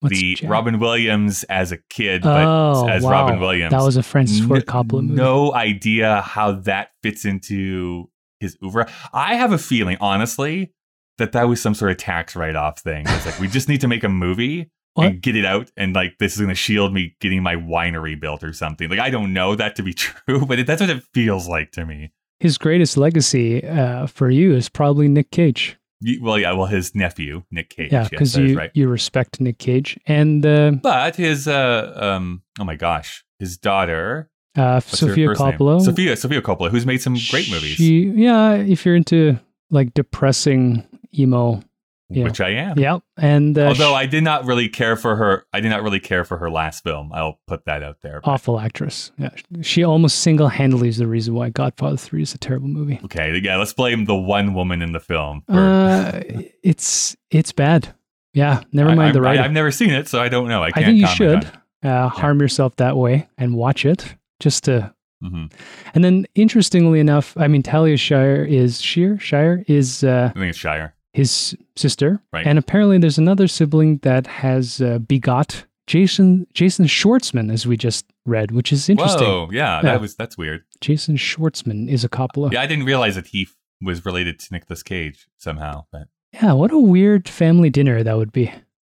What's 0.00 0.20
the 0.20 0.34
Jack? 0.34 0.50
Robin 0.50 0.78
Williams 0.78 1.42
as 1.44 1.72
a 1.72 1.78
kid, 1.90 2.22
but 2.22 2.44
Oh, 2.44 2.86
as 2.86 3.02
wow. 3.02 3.10
Robin 3.10 3.40
Williams. 3.40 3.72
That 3.72 3.82
was 3.82 3.96
a 3.96 4.02
Francis 4.02 4.40
Ford 4.46 4.66
Coppola 4.66 5.02
movie. 5.02 5.14
No 5.14 5.52
idea 5.54 6.20
how 6.20 6.52
that 6.52 6.90
fits 7.02 7.24
into 7.24 8.10
his 8.40 8.56
oeuvre. 8.62 8.88
I 9.12 9.34
have 9.34 9.52
a 9.52 9.58
feeling, 9.58 9.96
honestly, 10.00 10.72
that 11.16 11.32
that 11.32 11.44
was 11.48 11.60
some 11.60 11.74
sort 11.74 11.90
of 11.90 11.96
tax 11.96 12.36
write-off 12.36 12.78
thing. 12.78 13.06
It's 13.08 13.26
like 13.26 13.40
we 13.40 13.48
just 13.48 13.68
need 13.68 13.80
to 13.80 13.88
make 13.88 14.04
a 14.04 14.08
movie 14.08 14.70
What? 14.94 15.06
and 15.06 15.20
get 15.22 15.34
it 15.34 15.44
out, 15.44 15.72
and 15.76 15.94
like 15.94 16.18
this 16.20 16.34
is 16.34 16.38
going 16.38 16.50
to 16.50 16.54
shield 16.54 16.92
me 16.94 17.16
getting 17.20 17.42
my 17.42 17.56
winery 17.56 18.20
built 18.20 18.44
or 18.44 18.52
something. 18.52 18.88
Like 18.88 19.00
I 19.00 19.10
don't 19.10 19.32
know 19.32 19.56
that 19.56 19.74
to 19.76 19.82
be 19.82 19.94
true, 19.94 20.44
but 20.46 20.60
it, 20.60 20.66
that's 20.68 20.80
what 20.80 20.90
it 20.90 21.02
feels 21.14 21.48
like 21.48 21.72
to 21.72 21.84
me. 21.86 22.12
His 22.38 22.56
greatest 22.58 22.96
legacy 22.96 23.64
uh, 23.66 24.06
for 24.06 24.30
you 24.30 24.54
is 24.54 24.68
probably 24.68 25.08
Nick 25.08 25.32
Cage. 25.32 25.76
Well, 26.20 26.38
yeah, 26.38 26.52
well, 26.52 26.66
his 26.66 26.94
nephew 26.94 27.42
Nick 27.50 27.70
Cage. 27.70 27.92
Yeah, 27.92 28.06
because 28.08 28.36
is 28.36 28.50
you 28.50 28.56
right. 28.56 28.70
you 28.74 28.88
respect 28.88 29.40
Nick 29.40 29.58
Cage 29.58 29.98
and 30.06 30.44
uh, 30.46 30.72
But 30.82 31.16
his, 31.16 31.48
uh, 31.48 31.92
um, 31.96 32.42
oh 32.60 32.64
my 32.64 32.76
gosh, 32.76 33.24
his 33.38 33.58
daughter, 33.58 34.30
uh, 34.56 34.80
Sofia 34.80 35.28
first 35.28 35.40
name? 35.40 35.52
Coppola. 35.52 35.80
Sofia, 35.80 36.16
Sofia 36.16 36.40
Coppola, 36.40 36.70
who's 36.70 36.86
made 36.86 37.02
some 37.02 37.16
great 37.30 37.50
movies, 37.50 37.80
yeah, 37.80 38.54
if 38.54 38.86
you're 38.86 38.96
into 38.96 39.38
like 39.70 39.92
depressing 39.94 40.86
emo, 41.18 41.62
yeah. 42.10 42.24
which 42.24 42.40
I 42.40 42.50
am. 42.50 42.78
yeah, 42.78 42.98
and 43.16 43.56
uh, 43.58 43.66
Although 43.68 43.94
I 43.94 44.06
did 44.06 44.24
not 44.24 44.44
really 44.44 44.68
care 44.68 44.96
for 44.96 45.16
her, 45.16 45.44
I 45.52 45.60
did 45.60 45.68
not 45.68 45.82
really 45.82 46.00
care 46.00 46.24
for 46.24 46.38
her 46.38 46.50
last 46.50 46.82
film. 46.82 47.10
I'll 47.12 47.38
put 47.46 47.64
that 47.66 47.82
out 47.82 47.98
there. 48.02 48.20
but- 48.22 48.30
awful 48.30 48.58
actress. 48.60 49.12
Yeah, 49.18 49.30
she 49.62 49.84
almost 49.84 50.20
single-handedly 50.20 50.88
is 50.88 50.98
the 50.98 51.06
reason 51.06 51.34
why 51.34 51.50
Godfather 51.50 51.96
Three 51.96 52.22
is 52.22 52.34
a 52.34 52.38
terrible 52.38 52.68
movie. 52.68 53.00
Okay, 53.04 53.40
yeah, 53.42 53.56
let's 53.56 53.72
blame 53.72 54.06
the 54.06 54.16
one 54.16 54.54
woman 54.54 54.82
in 54.82 54.92
the 54.92 55.00
film. 55.00 55.42
for- 55.46 55.58
Uh, 55.58 56.22
it's 56.62 57.16
it's 57.30 57.52
bad. 57.52 57.94
Yeah, 58.34 58.60
never 58.72 58.90
mind 58.94 59.10
I, 59.10 59.12
the 59.12 59.20
writing. 59.20 59.40
I, 59.40 59.42
have 59.44 59.52
never 59.52 59.70
seen 59.70 59.90
it, 59.90 60.06
so 60.08 60.20
I 60.20 60.28
don't 60.28 60.48
know. 60.48 60.62
I 60.62 60.70
I, 60.74 60.84
think 60.84 60.98
you 60.98 61.06
should 61.08 61.50
uh, 61.82 62.08
harm 62.08 62.40
yourself 62.40 62.76
that 62.76 62.96
way 62.96 63.28
and 63.36 63.54
watch 63.54 63.84
it 63.84 64.14
just 64.40 64.64
to. 64.64 64.94
Mhm. 65.24 65.50
And 65.94 66.04
then, 66.04 66.26
interestingly 66.36 67.00
enough, 67.00 67.36
I 67.36 67.48
mean, 67.48 67.62
Talia 67.62 67.96
Shire 67.96 68.44
is 68.44 68.80
Shear 68.80 69.18
Shire 69.18 69.64
is 69.66 70.04
uh, 70.04 70.30
I 70.34 70.38
think 70.38 70.50
it's 70.50 70.58
Shire. 70.58 70.94
His 71.12 71.56
sister, 71.76 72.22
Right. 72.32 72.46
and 72.46 72.58
apparently 72.58 72.98
there's 72.98 73.18
another 73.18 73.48
sibling 73.48 73.98
that 73.98 74.26
has 74.26 74.80
uh, 74.80 74.98
begot 74.98 75.64
Jason 75.86 76.46
Jason 76.54 76.86
Schwartzman, 76.86 77.50
as 77.52 77.66
we 77.66 77.76
just 77.76 78.04
read, 78.26 78.50
which 78.50 78.72
is 78.72 78.88
interesting. 78.88 79.26
Whoa, 79.26 79.48
yeah, 79.50 79.76
Yeah. 79.76 79.82
that 79.82 80.00
was 80.00 80.14
that's 80.16 80.36
weird. 80.36 80.64
Jason 80.80 81.16
Schwartzman 81.16 81.88
is 81.88 82.04
a 82.04 82.08
Coppola. 82.08 82.52
Yeah, 82.52 82.60
I 82.62 82.66
didn't 82.66 82.84
realize 82.84 83.14
that 83.14 83.28
he 83.28 83.42
f- 83.42 83.56
was 83.80 84.04
related 84.04 84.38
to 84.40 84.48
Nicolas 84.52 84.82
Cage 84.82 85.28
somehow, 85.38 85.84
but 85.90 86.08
Yeah, 86.34 86.52
what 86.52 86.72
a 86.72 86.78
weird 86.78 87.26
family 87.28 87.70
dinner 87.70 88.02
that 88.02 88.16
would 88.16 88.32
be, 88.32 88.52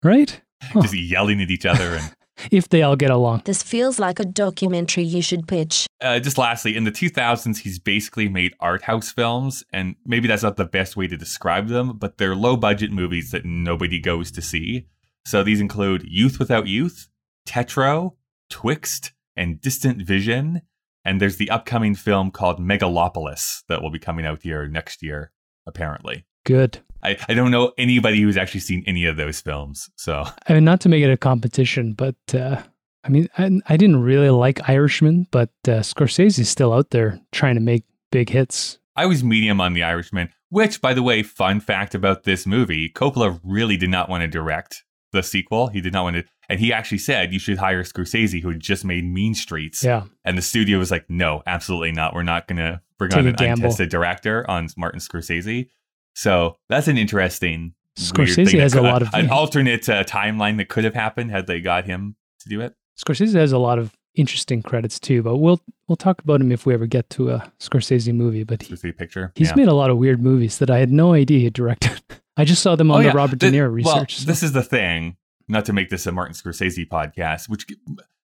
right? 0.03 0.41
Huh. 0.63 0.81
just 0.81 0.93
yelling 0.97 1.41
at 1.41 1.49
each 1.51 1.65
other 1.65 1.95
and 1.95 2.15
If 2.51 2.69
they 2.69 2.81
all 2.83 2.95
get 2.95 3.09
along. 3.11 3.41
This 3.45 3.61
feels 3.61 3.99
like 3.99 4.17
a 4.19 4.23
documentary 4.25 5.03
you 5.03 5.21
should 5.21 5.45
pitch. 5.47 5.85
Uh, 6.01 6.19
just 6.19 6.37
lastly, 6.37 6.75
in 6.75 6.83
the 6.83 6.91
2000s, 6.91 7.57
he's 7.59 7.79
basically 7.79 8.29
made 8.29 8.53
art 8.59 8.83
house 8.83 9.11
films, 9.11 9.63
and 9.73 9.95
maybe 10.05 10.27
that's 10.27 10.43
not 10.43 10.57
the 10.57 10.65
best 10.65 10.95
way 10.95 11.07
to 11.07 11.17
describe 11.17 11.67
them, 11.67 11.97
but 11.97 12.17
they're 12.17 12.35
low 12.35 12.55
budget 12.55 12.91
movies 12.91 13.31
that 13.31 13.45
nobody 13.45 13.99
goes 13.99 14.31
to 14.31 14.41
see. 14.41 14.85
So 15.25 15.43
these 15.43 15.59
include 15.59 16.03
Youth 16.07 16.39
Without 16.39 16.67
Youth, 16.67 17.09
Tetro, 17.47 18.15
Twixt, 18.49 19.11
and 19.35 19.59
Distant 19.59 20.01
Vision. 20.01 20.61
And 21.05 21.19
there's 21.19 21.37
the 21.37 21.49
upcoming 21.49 21.95
film 21.95 22.31
called 22.31 22.59
Megalopolis 22.59 23.63
that 23.67 23.81
will 23.81 23.91
be 23.91 23.99
coming 23.99 24.25
out 24.25 24.41
here 24.41 24.67
next 24.67 25.01
year, 25.01 25.31
apparently. 25.65 26.25
Good. 26.45 26.79
I, 27.03 27.17
I 27.27 27.33
don't 27.33 27.51
know 27.51 27.71
anybody 27.77 28.21
who's 28.21 28.37
actually 28.37 28.59
seen 28.61 28.83
any 28.85 29.05
of 29.05 29.17
those 29.17 29.39
films. 29.39 29.89
So 29.95 30.25
I 30.47 30.53
mean, 30.53 30.65
not 30.65 30.81
to 30.81 30.89
make 30.89 31.03
it 31.03 31.11
a 31.11 31.17
competition, 31.17 31.93
but 31.93 32.15
uh, 32.33 32.61
I 33.03 33.09
mean, 33.09 33.29
I, 33.37 33.49
I 33.67 33.77
didn't 33.77 34.01
really 34.01 34.29
like 34.29 34.69
Irishman, 34.69 35.27
but 35.31 35.49
uh, 35.67 35.79
Scorsese's 35.81 36.49
still 36.49 36.73
out 36.73 36.89
there 36.91 37.19
trying 37.31 37.55
to 37.55 37.61
make 37.61 37.83
big 38.11 38.29
hits. 38.29 38.77
I 38.95 39.05
was 39.05 39.23
medium 39.23 39.61
on 39.61 39.73
The 39.73 39.83
Irishman, 39.83 40.29
which, 40.49 40.81
by 40.81 40.93
the 40.93 41.03
way, 41.03 41.23
fun 41.23 41.59
fact 41.61 41.95
about 41.95 42.23
this 42.23 42.45
movie 42.45 42.89
Coppola 42.89 43.39
really 43.43 43.77
did 43.77 43.89
not 43.89 44.09
want 44.09 44.21
to 44.21 44.27
direct 44.27 44.83
the 45.13 45.23
sequel. 45.23 45.67
He 45.67 45.79
did 45.79 45.93
not 45.93 46.03
want 46.03 46.17
to, 46.17 46.25
and 46.49 46.59
he 46.59 46.73
actually 46.73 46.97
said 46.97 47.31
you 47.31 47.39
should 47.39 47.57
hire 47.59 47.83
Scorsese, 47.83 48.41
who 48.41 48.49
had 48.49 48.59
just 48.59 48.83
made 48.83 49.05
Mean 49.05 49.33
Streets. 49.33 49.81
Yeah. 49.83 50.03
And 50.25 50.37
the 50.37 50.41
studio 50.41 50.77
was 50.79 50.91
like, 50.91 51.05
no, 51.09 51.41
absolutely 51.47 51.93
not. 51.93 52.13
We're 52.13 52.23
not 52.23 52.47
going 52.47 52.57
to 52.57 52.81
bring 52.97 53.11
Take 53.11 53.19
on 53.19 53.27
an 53.27 53.35
gamble. 53.35 53.63
untested 53.63 53.89
director 53.89 54.49
on 54.49 54.67
Martin 54.75 54.99
Scorsese. 54.99 55.69
So 56.15 56.57
that's 56.67 56.89
an 56.89 56.97
interesting. 56.97 57.73
weird 58.17 58.29
Scorsese 58.29 58.59
has 58.59 58.73
a 58.73 58.81
lot 58.81 59.01
of- 59.01 59.09
an 59.13 59.29
alternate 59.31 59.87
uh, 59.87 60.03
timeline 60.03 60.57
that 60.57 60.67
could 60.67 60.83
have 60.83 60.95
happened 60.95 61.31
had 61.31 61.47
they 61.47 61.61
got 61.61 61.85
him 61.85 62.17
to 62.41 62.49
do 62.49 62.59
it. 62.61 62.73
Scorsese 62.99 63.33
has 63.35 63.51
a 63.51 63.57
lot 63.57 63.79
of 63.79 63.95
interesting 64.15 64.61
credits 64.61 64.99
too, 64.99 65.21
but 65.23 65.37
we'll 65.37 65.61
we'll 65.87 65.95
talk 65.95 66.21
about 66.21 66.41
him 66.41 66.51
if 66.51 66.65
we 66.65 66.73
ever 66.73 66.85
get 66.87 67.09
to 67.11 67.29
a 67.29 67.51
Scorsese 67.59 68.13
movie. 68.13 68.43
But 68.43 68.63
he, 68.63 68.75
Scorsese 68.75 68.97
picture. 68.97 69.31
he's 69.35 69.49
Yeah. 69.49 69.55
made 69.55 69.67
a 69.67 69.73
lot 69.73 69.89
of 69.89 69.97
weird 69.97 70.21
movies 70.21 70.57
that 70.59 70.69
I 70.69 70.79
had 70.79 70.91
no 70.91 71.13
idea 71.13 71.39
he 71.39 71.49
directed. 71.49 72.01
I 72.37 72.45
just 72.45 72.61
saw 72.61 72.75
them 72.75 72.89
oh, 72.91 72.95
on 72.95 72.99
Oh, 72.99 73.03
the 73.03 73.09
yeah. 73.09 73.15
Robert 73.15 73.39
De 73.39 73.51
Th- 73.51 73.53
Niro 73.61 73.65
Well, 73.67 73.71
research. 73.71 74.17
so- 74.17 74.25
this 74.25 74.43
is 74.43 74.51
the 74.53 74.63
thing. 74.63 75.17
Not 75.47 75.65
to 75.65 75.73
make 75.73 75.89
this 75.89 76.05
a 76.05 76.11
Martin 76.11 76.35
Scorsese 76.35 76.87
podcast, 76.87 77.49
which 77.49 77.65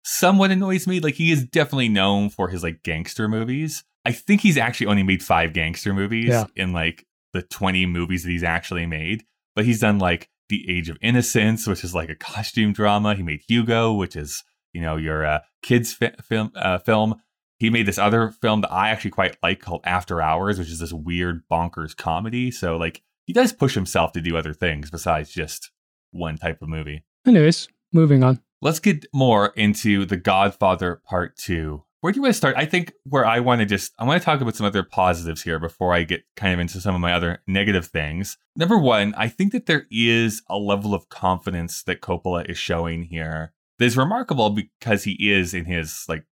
somewhat 0.04 0.52
annoys 0.52 0.86
me. 0.88 1.00
Like 1.00 1.16
he 1.16 1.32
is 1.32 1.44
definitely 1.46 1.90
known 1.90 2.30
for 2.30 2.50
his 2.50 2.64
like 2.64 2.84
gangster 2.84 3.28
movies. 3.28 3.84
I 4.06 4.12
think 4.12 4.42
he's 4.42 4.58
actually 4.58 4.88
only 4.88 5.04
made 5.04 5.24
five 5.24 5.52
gangster 5.54 5.94
movies 5.94 6.28
Yeah. 6.30 6.46
in 6.56 6.72
like 6.74 7.06
the 7.34 7.42
twenty 7.42 7.86
movies 7.86 8.24
that 8.24 8.30
he's 8.30 8.44
actually 8.44 8.86
made. 8.86 9.24
But 9.56 9.66
he's 9.66 9.80
done 9.80 9.98
like 10.00 10.30
The 10.50 10.70
Age 10.70 10.90
of 10.90 10.98
Innocence, 11.02 11.66
which 11.66 11.84
is 11.84 11.96
like 11.96 12.10
a 12.10 12.16
costume 12.16 12.74
drama. 12.74 13.16
He 13.16 13.24
made 13.24 13.42
Hugo, 13.48 13.94
which 13.94 14.16
is 14.16 14.44
you 14.76 14.82
know 14.82 14.98
your 14.98 15.26
uh, 15.26 15.40
kids 15.64 15.94
fi- 15.94 16.14
film. 16.22 16.52
Uh, 16.56 16.78
film. 16.78 17.16
He 17.58 17.70
made 17.70 17.86
this 17.86 17.98
other 17.98 18.32
film 18.32 18.62
that 18.62 18.72
I 18.72 18.90
actually 18.90 19.12
quite 19.12 19.38
like 19.42 19.62
called 19.62 19.82
After 19.86 20.22
Hours, 20.22 20.60
which 20.60 20.70
is 20.70 20.80
this 20.80 20.92
weird 20.92 21.44
bonkers 21.50 21.96
comedy. 21.96 22.52
So 22.52 22.76
like 22.76 23.02
he 23.24 23.32
does 23.32 23.54
push 23.54 23.74
himself 23.74 24.12
to 24.12 24.22
do 24.22 24.36
other 24.36 24.54
things 24.54 24.92
besides 24.92 25.32
just 25.32 25.72
one 26.12 26.38
type 26.38 26.62
of 26.62 26.68
movie. 26.68 27.06
Anyways, 27.26 27.70
moving 27.94 28.24
on. 28.24 28.42
Let's 28.62 28.80
get 28.80 29.06
more 29.14 29.54
into 29.56 30.06
The 30.06 30.18
Godfather 30.18 31.02
Part 31.06 31.38
2. 31.38 31.82
Where 32.02 32.12
do 32.12 32.18
you 32.18 32.22
want 32.22 32.34
to 32.34 32.38
start? 32.38 32.56
I 32.58 32.66
think 32.66 32.94
where 33.06 33.26
I 33.26 33.40
want 33.40 33.62
to 33.62 33.66
just 33.66 33.94
I 33.98 34.04
want 34.04 34.22
to 34.22 34.26
talk 34.26 34.42
about 34.42 34.56
some 34.56 34.68
other 34.68 34.84
positives 34.84 35.42
here 35.42 35.60
before 35.60 35.94
I 35.94 36.04
get 36.04 36.24
kind 36.36 36.54
of 36.54 36.60
into 36.60 36.82
some 36.82 36.94
of 36.94 37.02
my 37.02 37.14
other 37.14 37.42
negative 37.48 37.88
things. 37.88 38.38
Number 38.56 38.78
1, 38.78 39.16
I 39.18 39.30
think 39.30 39.54
that 39.54 39.66
there 39.66 39.88
is 39.90 40.44
a 40.50 40.58
level 40.58 40.94
of 40.94 41.10
confidence 41.10 41.82
that 41.84 42.02
Coppola 42.02 42.48
is 42.50 42.58
showing 42.58 43.04
here 43.04 43.54
is 43.80 43.98
remarkable 43.98 44.50
because 44.50 45.04
he 45.04 45.32
is 45.32 45.54
in 45.54 45.66
his 45.66 46.06
like 46.08 46.26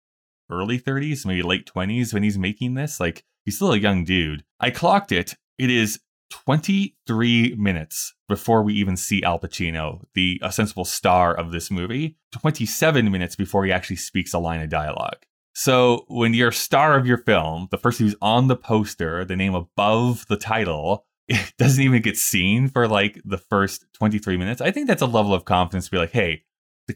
early 0.50 0.78
30s, 0.78 1.26
maybe 1.26 1.42
late 1.42 1.70
20s 1.72 2.12
when 2.12 2.22
he's 2.22 2.38
making 2.38 2.74
this. 2.74 3.00
Like 3.00 3.24
he's 3.44 3.56
still 3.56 3.72
a 3.72 3.78
young 3.78 4.04
dude. 4.04 4.44
I 4.60 4.70
clocked 4.70 5.12
it. 5.12 5.34
It 5.58 5.70
is 5.70 6.00
23 6.30 7.56
minutes 7.58 8.14
before 8.28 8.62
we 8.62 8.74
even 8.74 8.96
see 8.96 9.22
Al 9.22 9.38
Pacino, 9.38 10.02
the 10.14 10.40
ostensible 10.42 10.84
star 10.84 11.34
of 11.34 11.52
this 11.52 11.70
movie. 11.70 12.16
27 12.32 13.10
minutes 13.10 13.36
before 13.36 13.64
he 13.64 13.72
actually 13.72 13.96
speaks 13.96 14.32
a 14.32 14.38
line 14.38 14.62
of 14.62 14.70
dialogue. 14.70 15.18
So 15.54 16.06
when 16.08 16.32
you're 16.32 16.48
a 16.48 16.52
star 16.52 16.96
of 16.96 17.06
your 17.06 17.18
film, 17.18 17.68
the 17.70 17.76
person 17.76 18.06
who's 18.06 18.16
on 18.22 18.48
the 18.48 18.56
poster, 18.56 19.24
the 19.24 19.36
name 19.36 19.54
above 19.54 20.26
the 20.28 20.38
title, 20.38 21.04
it 21.28 21.52
doesn't 21.58 21.82
even 21.82 22.02
get 22.02 22.16
seen 22.16 22.68
for 22.68 22.88
like 22.88 23.20
the 23.24 23.38
first 23.38 23.84
23 23.94 24.36
minutes. 24.38 24.60
I 24.60 24.70
think 24.70 24.88
that's 24.88 25.02
a 25.02 25.06
level 25.06 25.34
of 25.34 25.44
confidence 25.44 25.86
to 25.86 25.90
be 25.90 25.98
like, 25.98 26.12
hey, 26.12 26.44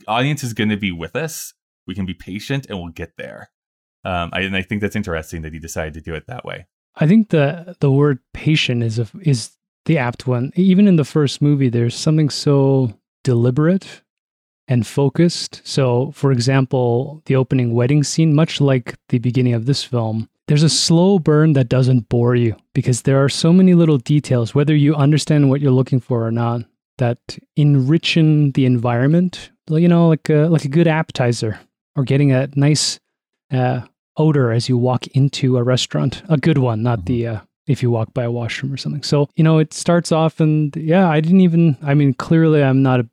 the 0.01 0.07
audience 0.09 0.43
is 0.43 0.55
going 0.55 0.71
to 0.71 0.77
be 0.77 0.93
with 0.93 1.17
us. 1.17 1.55
We 1.87 1.95
can 1.95 2.07
be 2.07 2.15
patient 2.15 2.67
and 2.69 2.79
we'll 2.79 2.93
get 2.93 3.17
there. 3.17 3.51
Um, 4.05 4.31
I, 4.33 4.41
and 4.41 4.57
I 4.57 4.63
think 4.63 4.81
that's 4.81 4.97
interesting 4.97 5.43
that 5.43 5.53
he 5.53 5.59
decided 5.59 5.95
to 5.95 6.01
do 6.01 6.15
it 6.15 6.27
that 6.27 6.45
way. 6.45 6.67
I 6.97 7.07
think 7.07 7.29
the 7.29 7.77
the 7.81 7.91
word 7.91 8.21
patient 8.33 8.83
is 8.83 8.99
a, 8.99 9.07
is 9.21 9.57
the 9.85 9.99
apt 9.99 10.27
one. 10.27 10.53
Even 10.55 10.89
in 10.89 10.97
the 10.97 11.05
first 11.05 11.43
movie, 11.43 11.69
there's 11.69 11.95
something 11.95 12.31
so 12.31 12.95
deliberate 13.25 14.03
and 14.69 14.87
focused. 14.87 15.61
So, 15.65 16.13
for 16.13 16.33
example, 16.33 17.23
the 17.27 17.37
opening 17.37 17.75
wedding 17.75 18.03
scene, 18.03 18.35
much 18.35 18.61
like 18.61 18.95
the 19.09 19.19
beginning 19.19 19.55
of 19.55 19.67
this 19.67 19.85
film, 19.85 20.29
there's 20.49 20.63
a 20.63 20.69
slow 20.69 21.19
burn 21.19 21.55
that 21.55 21.69
doesn't 21.69 22.09
bore 22.09 22.37
you 22.37 22.57
because 22.73 23.03
there 23.03 23.23
are 23.23 23.29
so 23.29 23.53
many 23.53 23.75
little 23.75 23.99
details, 23.99 24.55
whether 24.55 24.75
you 24.75 24.95
understand 24.95 25.51
what 25.51 25.61
you're 25.61 25.73
looking 25.73 26.01
for 26.01 26.27
or 26.27 26.31
not, 26.31 26.63
that 26.99 27.19
enrichen 27.59 28.55
the 28.55 28.67
environment. 28.67 29.51
You 29.69 29.89
know, 29.89 30.09
like 30.09 30.29
a, 30.31 30.49
like 30.49 30.65
a 30.65 30.69
good 30.69 30.87
appetizer 30.87 31.59
or 31.97 32.05
getting 32.05 32.33
a 32.33 32.49
nice 32.55 33.01
uh, 33.53 33.81
odor 34.17 34.53
as 34.53 34.69
you 34.69 34.79
walk 34.79 35.07
into 35.09 35.57
a 35.57 35.63
restaurant. 35.63 36.23
A 36.29 36.37
good 36.37 36.59
one, 36.59 36.83
not 36.83 37.07
the 37.07 37.27
uh, 37.27 37.41
if 37.67 37.83
you 37.83 37.91
walk 37.91 38.15
by 38.15 38.25
a 38.25 38.31
washroom 38.31 38.73
or 38.73 38.77
something. 38.77 39.03
So, 39.03 39.29
you 39.35 39.45
know, 39.45 39.59
it 39.59 39.75
starts 39.75 40.13
off 40.13 40.41
and 40.41 40.75
yeah, 40.77 41.09
I 41.09 41.21
didn't 41.21 41.41
even, 41.41 41.77
I 41.83 41.95
mean, 41.95 42.15
clearly 42.15 42.63
I'm 42.63 42.83
not 42.83 43.01
a 43.01 43.09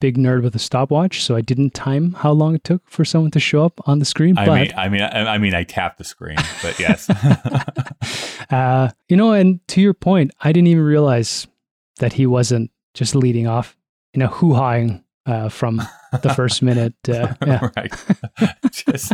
big 0.00 0.16
nerd 0.16 0.42
with 0.42 0.54
a 0.54 0.58
stopwatch, 0.58 1.22
so 1.22 1.34
I 1.36 1.40
didn't 1.40 1.70
time 1.70 2.12
how 2.12 2.32
long 2.32 2.54
it 2.54 2.64
took 2.64 2.88
for 2.88 3.04
someone 3.04 3.30
to 3.32 3.40
show 3.40 3.64
up 3.64 3.80
on 3.86 3.98
the 3.98 4.04
screen. 4.04 4.38
I 4.38 4.46
but, 4.46 4.60
mean, 4.60 4.72
I 4.76 4.88
mean, 4.88 5.02
I, 5.02 5.34
I 5.34 5.38
mean, 5.38 5.54
I 5.54 5.64
tapped 5.64 5.98
the 5.98 6.04
screen, 6.04 6.36
but 6.62 6.78
yes. 6.78 7.08
uh, 8.50 8.90
you 9.08 9.16
know, 9.16 9.32
and 9.32 9.66
to 9.68 9.80
your 9.80 9.94
point, 9.94 10.32
I 10.40 10.52
didn't 10.52 10.68
even 10.68 10.84
realize 10.84 11.46
that 11.98 12.12
he 12.12 12.26
wasn't 12.26 12.70
just 12.96 13.14
leading 13.14 13.46
off, 13.46 13.76
you 14.14 14.20
know, 14.20 14.26
hoo-hawing 14.26 15.04
uh, 15.26 15.48
from 15.48 15.82
the 16.22 16.32
first 16.34 16.62
minute. 16.62 16.94
Uh, 17.08 17.34
yeah. 17.46 17.68
right. 17.76 17.92
just, 18.70 19.12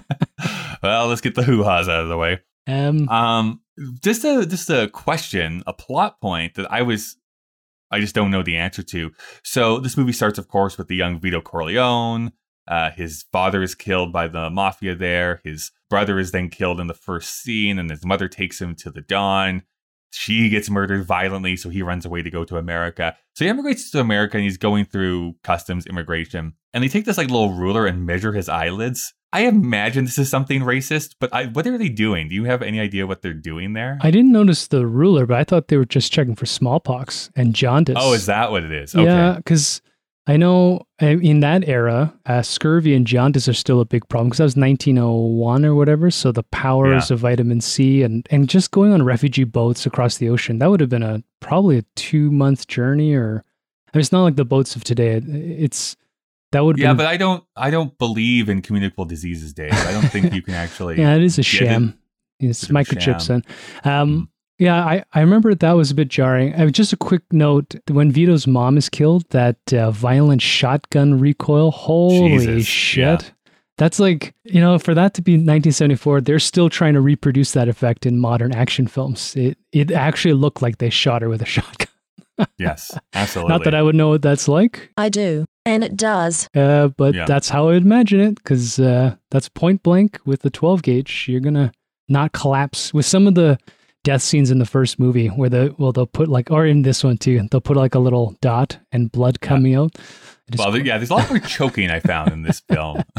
well, 0.82 1.08
let's 1.08 1.20
get 1.20 1.34
the 1.34 1.42
hoo-has 1.42 1.88
out 1.88 2.02
of 2.02 2.08
the 2.08 2.16
way. 2.16 2.40
Um, 2.66 3.08
Um, 3.08 3.60
just 4.02 4.24
a 4.24 4.46
just 4.46 4.70
a 4.70 4.88
question, 4.88 5.62
a 5.66 5.72
plot 5.72 6.20
point 6.20 6.54
that 6.54 6.70
I 6.70 6.82
was, 6.82 7.16
I 7.90 7.98
just 7.98 8.14
don't 8.14 8.30
know 8.30 8.42
the 8.42 8.56
answer 8.56 8.82
to. 8.84 9.10
So 9.42 9.78
this 9.78 9.96
movie 9.96 10.12
starts, 10.12 10.38
of 10.38 10.48
course, 10.48 10.78
with 10.78 10.88
the 10.88 10.96
young 10.96 11.18
Vito 11.18 11.40
Corleone. 11.40 12.32
Uh, 12.68 12.90
his 12.92 13.24
father 13.32 13.60
is 13.62 13.74
killed 13.74 14.12
by 14.12 14.28
the 14.28 14.48
mafia 14.48 14.94
there. 14.94 15.40
His 15.42 15.72
brother 15.90 16.18
is 16.20 16.30
then 16.30 16.48
killed 16.48 16.78
in 16.78 16.86
the 16.86 16.94
first 16.94 17.42
scene, 17.42 17.78
and 17.78 17.90
his 17.90 18.04
mother 18.04 18.28
takes 18.28 18.60
him 18.60 18.76
to 18.76 18.90
the 18.90 19.00
Don. 19.00 19.62
She 20.12 20.48
gets 20.48 20.68
murdered 20.70 21.06
violently, 21.06 21.56
so 21.56 21.70
he 21.70 21.82
runs 21.82 22.04
away 22.04 22.22
to 22.22 22.30
go 22.30 22.44
to 22.44 22.58
America. 22.58 23.16
So 23.34 23.44
he 23.44 23.50
immigrates 23.50 23.90
to 23.90 24.00
America, 24.00 24.36
and 24.36 24.44
he's 24.44 24.58
going 24.58 24.84
through 24.84 25.36
customs 25.42 25.86
immigration. 25.86 26.52
And 26.74 26.84
they 26.84 26.88
take 26.88 27.04
this 27.06 27.18
like 27.18 27.30
little 27.30 27.54
ruler 27.54 27.86
and 27.86 28.06
measure 28.06 28.32
his 28.32 28.48
eyelids. 28.48 29.14
I 29.34 29.46
imagine 29.46 30.04
this 30.04 30.18
is 30.18 30.28
something 30.28 30.60
racist, 30.60 31.14
but 31.18 31.32
I, 31.32 31.46
what 31.46 31.66
are 31.66 31.78
they 31.78 31.88
doing? 31.88 32.28
Do 32.28 32.34
you 32.34 32.44
have 32.44 32.60
any 32.60 32.78
idea 32.78 33.06
what 33.06 33.22
they're 33.22 33.32
doing 33.32 33.72
there? 33.72 33.98
I 34.02 34.10
didn't 34.10 34.32
notice 34.32 34.66
the 34.66 34.86
ruler, 34.86 35.24
but 35.24 35.38
I 35.38 35.44
thought 35.44 35.68
they 35.68 35.78
were 35.78 35.86
just 35.86 36.12
checking 36.12 36.34
for 36.34 36.44
smallpox 36.44 37.30
and 37.34 37.54
jaundice. 37.54 37.96
oh, 37.98 38.12
is 38.12 38.26
that 38.26 38.50
what 38.50 38.62
it 38.62 38.72
is? 38.72 38.94
Okay. 38.94 39.04
Yeah, 39.04 39.36
because 39.36 39.80
I 40.26 40.36
know 40.36 40.82
uh, 41.02 41.06
in 41.06 41.40
that 41.40 41.66
era, 41.68 42.14
uh, 42.26 42.42
scurvy 42.42 42.94
and 42.94 43.04
jaundice 43.06 43.48
are 43.48 43.52
still 43.54 43.80
a 43.80 43.84
big 43.84 44.08
problem 44.08 44.28
because 44.28 44.38
that 44.38 44.44
was 44.44 44.56
1901 44.56 45.64
or 45.64 45.74
whatever. 45.74 46.10
So 46.12 46.30
the 46.30 46.44
powers 46.44 47.10
of 47.10 47.18
vitamin 47.20 47.60
C 47.60 48.02
and, 48.04 48.24
and 48.30 48.48
just 48.48 48.70
going 48.70 48.92
on 48.92 49.02
refugee 49.02 49.42
boats 49.44 49.84
across 49.84 50.18
the 50.18 50.28
ocean, 50.28 50.58
that 50.60 50.70
would 50.70 50.78
have 50.80 50.88
been 50.90 51.02
a 51.02 51.22
probably 51.40 51.78
a 51.78 51.84
two 51.96 52.30
month 52.30 52.68
journey 52.68 53.14
or 53.14 53.44
I 53.92 53.98
mean, 53.98 54.00
it's 54.00 54.12
not 54.12 54.22
like 54.22 54.36
the 54.36 54.44
boats 54.44 54.76
of 54.76 54.84
today. 54.84 55.16
It, 55.16 55.24
it's 55.28 55.96
that 56.52 56.64
would 56.64 56.78
Yeah, 56.78 56.90
been, 56.90 56.98
but 56.98 57.06
I 57.06 57.16
don't. 57.16 57.42
I 57.56 57.70
don't 57.70 57.96
believe 57.98 58.48
in 58.48 58.62
communicable 58.62 59.06
diseases, 59.06 59.52
Dave. 59.52 59.72
I 59.72 59.90
don't 59.92 60.08
think 60.08 60.32
you 60.32 60.42
can 60.42 60.54
actually. 60.64 60.98
yeah, 60.98 61.14
it 61.16 61.22
is 61.22 61.38
a 61.38 61.42
get 61.42 61.62
it. 61.62 61.66
sham. 61.66 61.98
It's 62.38 62.62
a 62.64 62.66
microchips 62.72 63.26
sham. 63.26 63.42
in. 63.84 63.90
Um, 63.90 64.08
Mm. 64.10 64.28
Yeah, 64.58 64.84
I, 64.84 65.02
I 65.12 65.20
remember 65.20 65.54
that 65.54 65.72
was 65.72 65.90
a 65.90 65.94
bit 65.94 66.08
jarring. 66.08 66.54
Uh, 66.54 66.68
just 66.68 66.92
a 66.92 66.96
quick 66.96 67.22
note 67.32 67.74
when 67.90 68.12
Vito's 68.12 68.46
mom 68.46 68.76
is 68.76 68.88
killed, 68.88 69.24
that 69.30 69.56
uh, 69.72 69.90
violent 69.90 70.40
shotgun 70.42 71.18
recoil. 71.18 71.70
Holy 71.72 72.38
Jesus, 72.38 72.66
shit. 72.66 72.98
yeah. 73.02 73.18
That's 73.78 73.98
like, 73.98 74.34
you 74.44 74.60
know, 74.60 74.78
for 74.78 74.94
that 74.94 75.14
to 75.14 75.22
be 75.22 75.32
1974, 75.32 76.20
they're 76.20 76.38
still 76.38 76.68
trying 76.68 76.94
to 76.94 77.00
reproduce 77.00 77.52
that 77.52 77.68
effect 77.68 78.06
in 78.06 78.18
modern 78.20 78.54
action 78.54 78.86
films. 78.86 79.34
It 79.34 79.58
it 79.72 79.90
actually 79.90 80.34
looked 80.34 80.62
like 80.62 80.78
they 80.78 80.90
shot 80.90 81.22
her 81.22 81.28
with 81.28 81.42
a 81.42 81.46
shotgun. 81.56 81.88
Yes, 82.58 82.96
absolutely. 83.14 83.48
Not 83.52 83.64
that 83.64 83.74
I 83.74 83.82
would 83.82 83.94
know 83.96 84.10
what 84.10 84.22
that's 84.22 84.46
like, 84.46 84.90
I 84.96 85.08
do. 85.08 85.44
And 85.64 85.82
it 85.82 85.96
does. 85.96 86.48
uh, 86.54 86.88
but 86.88 87.14
Yeah. 87.14 87.24
that's 87.24 87.48
how 87.48 87.68
I 87.68 87.74
imagine 87.76 88.20
it 88.20 88.34
because 88.36 88.78
uh, 88.78 89.16
that's 89.30 89.48
point 89.48 89.82
blank 89.82 90.18
with 90.26 90.42
the 90.42 90.50
12 90.50 90.82
gauge. 90.82 91.26
You're 91.28 91.40
going 91.40 91.54
to 91.54 91.72
not 92.08 92.32
collapse 92.32 92.92
with 92.92 93.06
some 93.06 93.26
of 93.26 93.34
the 93.36 93.58
death 94.04 94.22
scenes 94.22 94.50
in 94.50 94.58
the 94.58 94.66
first 94.66 94.98
movie 94.98 95.28
where 95.28 95.48
the 95.48 95.74
well 95.78 95.92
they'll 95.92 96.06
put 96.06 96.28
like 96.28 96.50
or 96.50 96.66
in 96.66 96.82
this 96.82 97.04
one 97.04 97.16
too 97.16 97.40
they'll 97.50 97.60
put 97.60 97.76
like 97.76 97.94
a 97.94 97.98
little 98.00 98.36
dot 98.40 98.78
and 98.90 99.10
blood 99.12 99.40
coming 99.40 99.74
out. 99.74 99.94
It 100.48 100.54
is 100.56 100.58
Well, 100.58 100.76
yeah, 100.78 100.98
there's 100.98 101.10
a 101.10 101.14
lot 101.14 101.30
more 101.30 101.38
choking 101.38 101.88
I 101.90 102.00
found 102.00 102.32
in 102.32 102.42
this 102.42 102.60
film. 102.60 103.02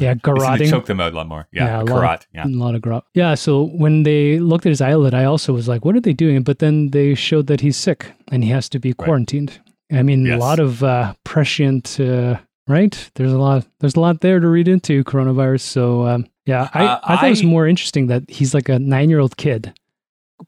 Yeah, 0.00 0.14
They 0.14 0.20
garroting. 0.20 0.70
choke 0.70 0.86
them 0.86 1.00
out 1.00 1.12
a 1.12 1.16
lot 1.16 1.28
more. 1.28 1.46
Yeah, 1.52 1.66
Yeah, 1.66 1.82
a 1.82 1.84
lot 1.84 2.20
of- 2.20 2.26
Yeah, 2.34 2.46
a 2.46 2.48
lot 2.48 2.74
of 2.74 2.82
grot 2.82 3.04
yeah 3.14 3.34
so 3.34 3.64
when 3.66 4.02
they 4.02 4.38
looked 4.40 4.66
at 4.66 4.70
his 4.70 4.80
eyelid 4.80 5.14
i 5.14 5.24
also 5.24 5.52
was 5.52 5.66
like 5.68 5.84
what 5.84 5.94
are 5.96 6.00
they 6.00 6.12
doing? 6.12 6.42
But 6.42 6.58
then 6.58 6.90
they 6.90 7.14
showed 7.14 7.46
that 7.46 7.60
he's 7.60 7.76
sick 7.76 8.12
and 8.32 8.42
he 8.44 8.50
has 8.50 8.68
to 8.70 8.78
be 8.78 8.92
quarantined. 8.92 9.60
I 9.92 10.02
mean 10.02 10.26
a 10.30 10.36
lot 10.38 10.58
of 10.58 10.82
uh 10.82 11.14
prescient 11.24 11.98
uh 12.00 12.38
right? 12.66 13.10
There's 13.14 13.32
a 13.32 13.38
lot 13.38 13.66
there's 13.80 13.94
a 13.96 14.00
lot 14.00 14.20
there 14.20 14.40
to 14.40 14.48
read 14.48 14.66
into 14.68 15.04
coronavirus. 15.04 15.60
So 15.60 16.06
um 16.06 16.26
yeah 16.46 16.68
i 16.74 16.84
Uh, 16.86 17.00
i 17.04 17.16
thought 17.16 17.26
it 17.26 17.30
was 17.30 17.44
more 17.44 17.66
interesting 17.68 18.08
that 18.08 18.22
he's 18.28 18.52
like 18.54 18.68
a 18.68 18.78
nine-year-old 18.78 19.36
kid 19.36 19.72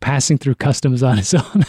passing 0.00 0.36
through 0.36 0.54
customs 0.54 1.02
on 1.02 1.16
his 1.16 1.32
own 1.34 1.64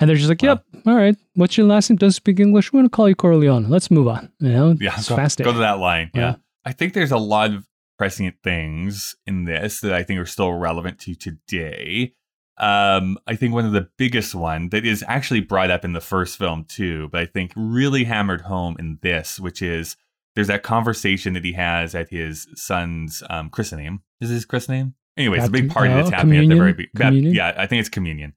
and 0.00 0.08
they're 0.08 0.16
just 0.16 0.28
like 0.28 0.42
Wow. 0.42 0.48
yep 0.48 0.64
all 0.86 0.96
right 0.96 1.16
what's 1.34 1.56
your 1.56 1.66
last 1.66 1.90
name 1.90 1.96
doesn't 1.96 2.12
speak 2.12 2.40
english 2.40 2.72
we're 2.72 2.78
gonna 2.80 2.88
call 2.88 3.08
you 3.08 3.14
corleone 3.14 3.68
let's 3.68 3.90
move 3.90 4.08
on 4.08 4.30
you 4.40 4.50
know 4.50 4.76
yeah. 4.80 4.94
it's 4.96 5.08
Go, 5.08 5.16
go 5.16 5.52
to 5.52 5.58
that 5.58 5.78
line. 5.78 6.10
Yeah. 6.14 6.20
Yeah. 6.20 6.34
I 6.64 6.72
think 6.72 6.92
there's 6.94 7.12
a 7.12 7.18
lot 7.18 7.52
of 7.52 7.66
prescient 7.98 8.36
things 8.42 9.16
in 9.26 9.44
this 9.44 9.80
that 9.80 9.92
I 9.92 10.02
think 10.02 10.20
are 10.20 10.26
still 10.26 10.52
relevant 10.52 10.98
to 11.00 11.14
today. 11.14 12.14
Um, 12.58 13.18
I 13.26 13.36
think 13.36 13.54
one 13.54 13.64
of 13.64 13.72
the 13.72 13.88
biggest 13.98 14.34
one 14.34 14.68
that 14.70 14.84
is 14.84 15.04
actually 15.06 15.40
brought 15.40 15.70
up 15.70 15.84
in 15.84 15.92
the 15.92 16.00
first 16.00 16.38
film 16.38 16.64
too, 16.64 17.08
but 17.10 17.20
I 17.20 17.26
think 17.26 17.52
really 17.56 18.04
hammered 18.04 18.42
home 18.42 18.76
in 18.78 18.98
this, 19.02 19.38
which 19.38 19.62
is 19.62 19.96
there's 20.34 20.48
that 20.48 20.62
conversation 20.62 21.34
that 21.34 21.44
he 21.44 21.52
has 21.52 21.94
at 21.94 22.10
his 22.10 22.48
son's 22.54 23.22
um, 23.30 23.50
christening. 23.50 24.00
Is 24.20 24.30
his 24.30 24.44
christening? 24.44 24.94
Anyways, 25.18 25.44
the 25.44 25.50
big 25.50 25.70
party 25.70 25.92
that's 25.92 26.08
oh, 26.08 26.12
happening 26.12 26.44
at 26.44 26.48
the 26.48 26.56
very 26.56 26.72
communion? 26.72 27.32
be- 27.32 27.34
bap- 27.34 27.54
yeah, 27.56 27.62
I 27.62 27.66
think 27.66 27.80
it's 27.80 27.88
communion. 27.88 28.34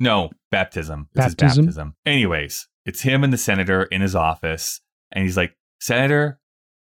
No, 0.00 0.30
baptism. 0.50 1.08
It's 1.14 1.24
his 1.24 1.34
Baptism? 1.34 1.64
baptism. 1.66 1.96
Anyways, 2.06 2.68
it's 2.86 3.02
him 3.02 3.24
and 3.24 3.32
the 3.32 3.38
senator 3.38 3.84
in 3.84 4.00
his 4.00 4.14
office, 4.14 4.80
and 5.12 5.24
he's 5.24 5.36
like, 5.36 5.56
Senator, 5.80 6.40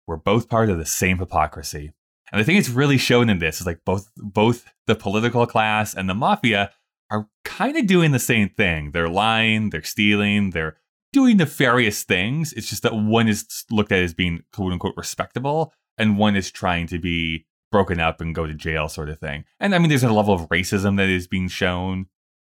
we're 0.07 0.17
both 0.17 0.49
part 0.49 0.71
of 0.71 0.79
the 0.79 0.87
same 0.87 1.19
hypocrisy. 1.19 1.93
And 2.33 2.41
I 2.41 2.45
think 2.45 2.59
it's 2.59 2.69
really 2.69 2.99
shown 2.99 3.31
in 3.31 3.39
this 3.39 3.61
is 3.61 3.67
like 3.67 3.81
both 3.85 4.11
both 4.17 4.73
the 4.87 4.95
political 4.95 5.47
class 5.47 5.95
and 5.95 6.09
the 6.09 6.15
mafia 6.15 6.73
are 7.11 7.29
kind 7.45 7.77
of 7.77 7.87
doing 7.87 8.13
the 8.13 8.19
same 8.19 8.51
thing. 8.51 8.91
They're 8.91 9.09
lying, 9.09 9.71
they're 9.71 9.83
stealing, 9.83 10.51
they're 10.51 10.77
doing 11.13 11.39
nefarious 11.39 12.05
things. 12.05 12.53
It's 12.53 12.69
just 12.69 12.83
that 12.83 12.95
one 12.95 13.29
is 13.29 13.65
looked 13.71 13.93
at 13.93 14.03
as 14.03 14.15
being 14.15 14.43
quote 14.53 14.73
unquote 14.73 14.95
respectable, 14.97 15.73
and 15.97 16.19
one 16.19 16.37
is 16.37 16.51
trying 16.51 16.87
to 16.89 16.99
be 16.99 17.47
broken 17.71 18.01
up 18.01 18.21
and 18.21 18.35
go 18.35 18.47
to 18.47 18.55
jail, 18.55 18.89
sort 18.89 19.09
of 19.09 19.19
thing. 19.19 19.45
And 19.61 19.75
I 19.75 19.79
mean, 19.79 19.89
there's 19.89 20.03
a 20.03 20.13
level 20.13 20.35
of 20.35 20.49
racism 20.49 20.97
that 20.97 21.09
is 21.09 21.27
being 21.27 21.49
shown 21.49 22.07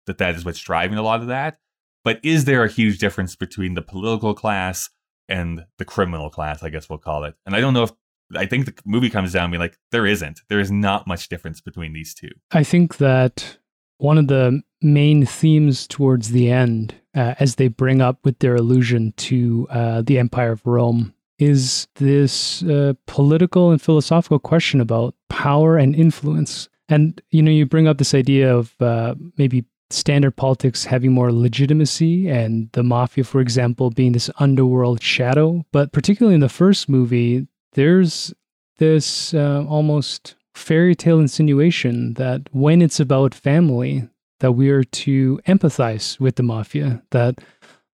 that 0.07 0.19
that 0.19 0.35
is 0.35 0.45
what's 0.45 0.61
driving 0.61 0.99
a 0.99 1.03
lot 1.03 1.21
of 1.21 1.29
that. 1.29 1.59
But 2.05 2.21
is 2.23 2.45
there 2.45 2.65
a 2.65 2.71
huge 2.71 2.99
difference 2.99 3.35
between 3.35 3.75
the 3.75 3.83
political 3.83 4.35
class 4.35 4.91
and 5.29 5.65
the 5.79 5.85
criminal 5.85 6.29
class? 6.29 6.63
I 6.63 6.69
guess 6.69 6.89
we'll 6.89 6.99
call 6.99 7.25
it. 7.25 7.35
And 7.47 7.57
I 7.57 7.61
don't 7.61 7.75
know 7.75 7.85
if 7.85 7.93
I 8.37 8.47
think 8.47 8.67
the 8.67 8.75
movie 8.85 9.11
comes 9.11 9.33
down 9.33 9.51
to 9.53 9.59
like 9.59 9.79
there 9.91 10.07
isn't. 10.07 10.41
There 10.49 10.61
is 10.61 10.71
not 10.71 11.07
much 11.07 11.29
difference 11.29 11.61
between 11.61 11.93
these 11.93 12.15
two. 12.15 12.31
I 12.53 12.63
think 12.63 12.99
that 12.99 13.59
one 13.99 14.19
of 14.19 14.29
the 14.29 14.63
main 14.83 15.25
themes 15.25 15.87
towards 15.87 16.31
the 16.31 16.51
end, 16.51 16.95
uh, 17.15 17.35
as 17.39 17.55
they 17.55 17.69
bring 17.69 18.03
up 18.03 18.19
with 18.25 18.39
their 18.41 18.57
allusion 18.57 19.15
to 19.17 19.67
uh, 19.71 20.03
the 20.03 20.19
Empire 20.19 20.53
of 20.53 20.67
Rome 20.67 21.14
is 21.39 21.89
this 21.97 22.63
uh, 22.63 22.95
political 23.07 23.71
and 23.71 23.81
philosophical 23.81 24.39
question 24.39 24.81
about 24.81 25.15
power 25.29 25.77
and 25.77 25.95
influence. 25.95 26.69
And 26.89 27.21
you 27.31 27.43
know, 27.43 27.51
you 27.51 27.67
bring 27.67 27.89
up 27.89 27.99
this 27.99 28.15
idea 28.15 28.55
of 28.55 28.75
uh, 28.81 29.15
maybe 29.37 29.65
standard 29.91 30.33
politics 30.37 30.85
having 30.85 31.13
more 31.13 31.33
legitimacy 31.33 32.29
and 32.29 32.71
the 32.73 32.83
mafia, 32.83 33.25
for 33.25 33.41
example, 33.41 33.91
being 33.91 34.13
this 34.13 34.31
underworld 34.39 35.03
shadow. 35.03 35.65
But 35.73 35.93
particularly 35.93 36.35
in 36.35 36.41
the 36.41 36.49
first 36.49 36.89
movie, 36.89 37.47
there's 37.73 38.33
this 38.79 39.35
uh, 39.35 39.65
almost 39.69 40.37
fairy 40.55 40.95
tale 40.95 41.21
insinuation 41.21 42.15
that 42.15 42.43
when 42.53 42.83
it's 42.83 43.01
about 43.01 43.35
family, 43.35 44.09
that 44.41 44.53
we 44.53 44.71
are 44.71 44.85
to 44.85 45.41
empathize 45.47 46.19
with 46.21 46.37
the 46.37 46.43
mafia, 46.43 47.03
that 47.11 47.41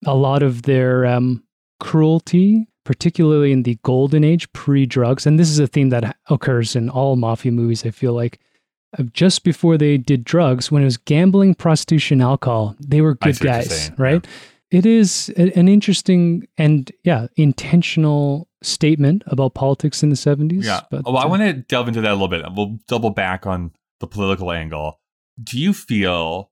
a 0.06 0.16
lot 0.16 0.44
of 0.44 0.64
their 0.64 1.06
um, 1.06 1.44
cruelty, 1.80 2.68
particularly 2.88 3.52
in 3.52 3.64
the 3.64 3.78
golden 3.84 4.24
age 4.24 4.50
pre 4.54 4.86
drugs, 4.86 5.26
and 5.28 5.38
this 5.38 5.50
is 5.50 5.60
a 5.60 5.68
theme 5.68 5.90
that 5.90 6.16
occurs 6.30 6.74
in 6.74 6.90
all 6.90 7.18
mafia 7.18 7.52
movies, 7.52 7.86
I 7.86 7.92
feel 7.92 8.14
like. 8.14 8.40
uh, 8.98 9.04
Just 9.12 9.44
before 9.44 9.78
they 9.78 9.98
did 9.98 10.24
drugs, 10.24 10.72
when 10.72 10.84
it 10.84 10.86
was 10.86 10.96
gambling, 10.96 11.54
prostitution, 11.54 12.22
alcohol, 12.22 12.78
they 12.80 13.02
were 13.02 13.16
good 13.16 13.36
see 13.36 13.46
what 13.46 13.56
you're 13.56 13.64
guys, 13.64 13.92
right? 13.98 14.26
It 14.72 14.86
is 14.86 15.28
an 15.36 15.68
interesting 15.68 16.48
and, 16.58 16.90
yeah, 17.04 17.28
intentional 17.36 18.48
statement 18.64 19.24
about 19.28 19.54
politics 19.54 20.02
in 20.02 20.08
the 20.08 20.16
70s. 20.16 20.64
Yeah. 20.64 20.82
But, 20.90 21.04
well, 21.04 21.18
I 21.18 21.24
uh, 21.24 21.28
want 21.28 21.42
to 21.42 21.54
delve 21.54 21.90
into 21.90 22.00
that 22.00 22.12
a 22.12 22.14
little 22.14 22.30
bit. 22.30 22.46
We'll 22.56 22.80
double 22.88 23.10
back 23.10 23.46
on 23.46 23.74
the 24.00 24.08
political 24.08 24.50
angle. 24.54 25.02
Do 25.44 25.60
you 25.60 25.74
feel 25.74 26.52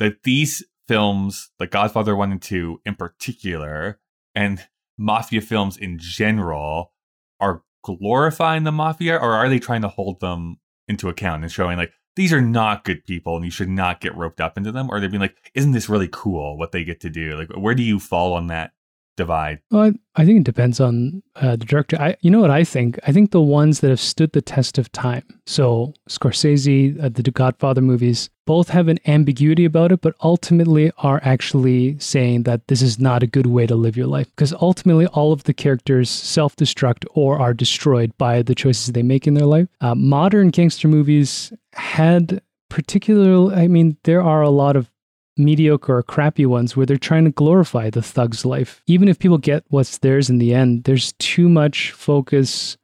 that 0.00 0.24
these 0.24 0.64
films, 0.88 1.50
like 1.60 1.70
Godfather 1.70 2.16
1 2.16 2.32
and 2.32 2.42
2 2.42 2.80
in 2.84 2.96
particular, 2.96 4.00
and 4.34 4.66
mafia 4.98 5.40
films 5.40 5.76
in 5.76 5.98
general, 5.98 6.92
are 7.40 7.62
glorifying 7.84 8.64
the 8.64 8.72
mafia 8.72 9.16
or 9.16 9.32
are 9.32 9.48
they 9.48 9.58
trying 9.58 9.82
to 9.82 9.88
hold 9.88 10.20
them 10.20 10.56
into 10.88 11.08
account 11.08 11.42
and 11.42 11.50
showing 11.50 11.76
like 11.76 11.92
these 12.14 12.32
are 12.32 12.42
not 12.42 12.84
good 12.84 13.04
people 13.04 13.36
and 13.36 13.44
you 13.44 13.50
should 13.50 13.68
not 13.68 14.00
get 14.00 14.16
roped 14.16 14.40
up 14.40 14.56
into 14.56 14.70
them? 14.70 14.88
Or 14.90 15.00
they're 15.00 15.08
being 15.08 15.20
like, 15.20 15.36
isn't 15.54 15.72
this 15.72 15.88
really 15.88 16.08
cool 16.12 16.58
what 16.58 16.72
they 16.72 16.84
get 16.84 17.00
to 17.00 17.10
do? 17.10 17.36
Like, 17.36 17.48
where 17.56 17.74
do 17.74 17.82
you 17.82 17.98
fall 17.98 18.34
on 18.34 18.48
that 18.48 18.72
divide? 19.16 19.60
Well, 19.70 19.82
I, 19.82 19.92
I 20.20 20.24
think 20.24 20.40
it 20.40 20.44
depends 20.44 20.80
on 20.80 21.22
uh, 21.36 21.56
the 21.56 21.64
director. 21.64 21.96
I, 22.00 22.16
you 22.20 22.30
know 22.30 22.40
what 22.40 22.50
I 22.50 22.64
think? 22.64 22.98
I 23.06 23.12
think 23.12 23.30
the 23.30 23.40
ones 23.40 23.80
that 23.80 23.90
have 23.90 24.00
stood 24.00 24.32
the 24.32 24.42
test 24.42 24.78
of 24.78 24.90
time. 24.92 25.24
So 25.46 25.94
Scorsese, 26.08 27.02
uh, 27.02 27.08
the 27.08 27.30
Godfather 27.30 27.80
movies, 27.80 28.30
both 28.44 28.68
have 28.70 28.88
an 28.88 28.98
ambiguity 29.06 29.64
about 29.64 29.92
it, 29.92 30.00
but 30.00 30.16
ultimately 30.22 30.90
are 30.98 31.20
actually 31.22 31.98
saying 31.98 32.42
that 32.42 32.66
this 32.68 32.82
is 32.82 32.98
not 32.98 33.22
a 33.22 33.26
good 33.26 33.46
way 33.46 33.66
to 33.66 33.76
live 33.76 33.96
your 33.96 34.08
life. 34.08 34.28
Because 34.30 34.52
ultimately, 34.54 35.06
all 35.06 35.32
of 35.32 35.44
the 35.44 35.54
characters 35.54 36.10
self-destruct 36.10 37.04
or 37.14 37.38
are 37.38 37.54
destroyed 37.54 38.16
by 38.18 38.42
the 38.42 38.54
choices 38.54 38.92
they 38.92 39.02
make 39.02 39.26
in 39.26 39.34
their 39.34 39.46
life. 39.46 39.68
Uh, 39.80 39.94
modern 39.94 40.48
gangster 40.48 40.88
movies 40.88 41.52
had 41.74 42.42
particularly, 42.68 43.54
I 43.54 43.68
mean, 43.68 43.98
there 44.04 44.22
are 44.22 44.40
a 44.40 44.50
lot 44.50 44.76
of 44.76 44.90
mediocre 45.36 45.98
or 45.98 46.02
crappy 46.02 46.46
ones 46.46 46.76
where 46.76 46.86
they're 46.86 46.96
trying 46.96 47.24
to 47.24 47.30
glorify 47.30 47.90
the 47.90 48.02
thug's 48.02 48.44
life. 48.44 48.82
Even 48.86 49.08
if 49.08 49.18
people 49.18 49.38
get 49.38 49.64
what's 49.68 49.98
theirs 49.98 50.28
in 50.28 50.38
the 50.38 50.54
end, 50.54 50.84
there's 50.84 51.12
too 51.14 51.48
much 51.48 51.92
focus 51.92 52.76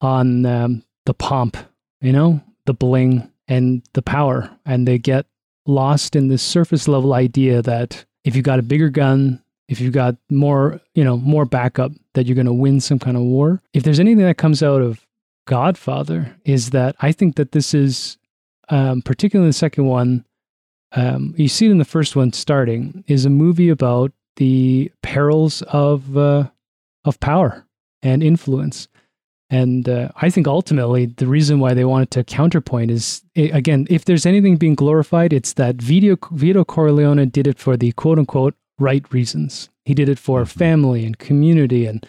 on 0.00 0.44
um, 0.44 0.82
the 1.06 1.14
pomp, 1.14 1.56
you 2.00 2.12
know, 2.12 2.42
the 2.66 2.74
bling 2.74 3.30
and 3.48 3.82
the 3.92 4.02
power. 4.02 4.50
And 4.66 4.86
they 4.86 4.98
get 4.98 5.26
lost 5.66 6.16
in 6.16 6.28
this 6.28 6.42
surface 6.42 6.88
level 6.88 7.14
idea 7.14 7.62
that 7.62 8.04
if 8.24 8.34
you've 8.34 8.44
got 8.44 8.58
a 8.58 8.62
bigger 8.62 8.88
gun, 8.88 9.42
if 9.68 9.80
you've 9.80 9.94
got 9.94 10.16
more, 10.30 10.80
you 10.94 11.04
know, 11.04 11.16
more 11.16 11.44
backup, 11.44 11.92
that 12.14 12.26
you're 12.26 12.34
going 12.34 12.46
to 12.46 12.52
win 12.52 12.80
some 12.80 12.98
kind 12.98 13.16
of 13.16 13.22
war. 13.22 13.62
If 13.72 13.82
there's 13.82 14.00
anything 14.00 14.24
that 14.24 14.36
comes 14.36 14.62
out 14.62 14.82
of 14.82 15.06
Godfather, 15.46 16.34
is 16.44 16.70
that 16.70 16.96
I 17.00 17.12
think 17.12 17.36
that 17.36 17.52
this 17.52 17.74
is, 17.74 18.18
um, 18.68 19.02
particularly 19.02 19.48
the 19.48 19.54
second 19.54 19.86
one, 19.86 20.24
um, 20.94 21.34
you 21.36 21.48
see 21.48 21.66
it 21.66 21.70
in 21.70 21.78
the 21.78 21.84
first 21.84 22.16
one 22.16 22.32
starting 22.32 23.04
is 23.06 23.24
a 23.24 23.30
movie 23.30 23.68
about 23.68 24.12
the 24.36 24.90
perils 25.02 25.62
of 25.62 26.16
uh, 26.16 26.48
of 27.04 27.20
power 27.20 27.66
and 28.02 28.22
influence. 28.22 28.88
And 29.50 29.88
uh, 29.88 30.08
i 30.16 30.30
think 30.30 30.48
ultimately 30.48 31.06
the 31.06 31.26
reason 31.26 31.60
why 31.60 31.74
they 31.74 31.84
wanted 31.84 32.10
to 32.12 32.24
counterpoint 32.24 32.90
is 32.90 33.22
again 33.36 33.86
if 33.90 34.06
there's 34.06 34.26
anything 34.26 34.56
being 34.56 34.74
glorified 34.74 35.32
it's 35.32 35.52
that 35.52 35.76
vito, 35.76 36.16
vito 36.32 36.64
corleone 36.64 37.28
did 37.28 37.46
it 37.46 37.58
for 37.58 37.76
the 37.76 37.92
quote 37.92 38.18
unquote 38.18 38.54
right 38.78 39.04
reasons. 39.12 39.68
He 39.84 39.94
did 39.94 40.08
it 40.08 40.18
for 40.18 40.44
family 40.46 41.04
and 41.04 41.18
community 41.18 41.86
and 41.86 42.06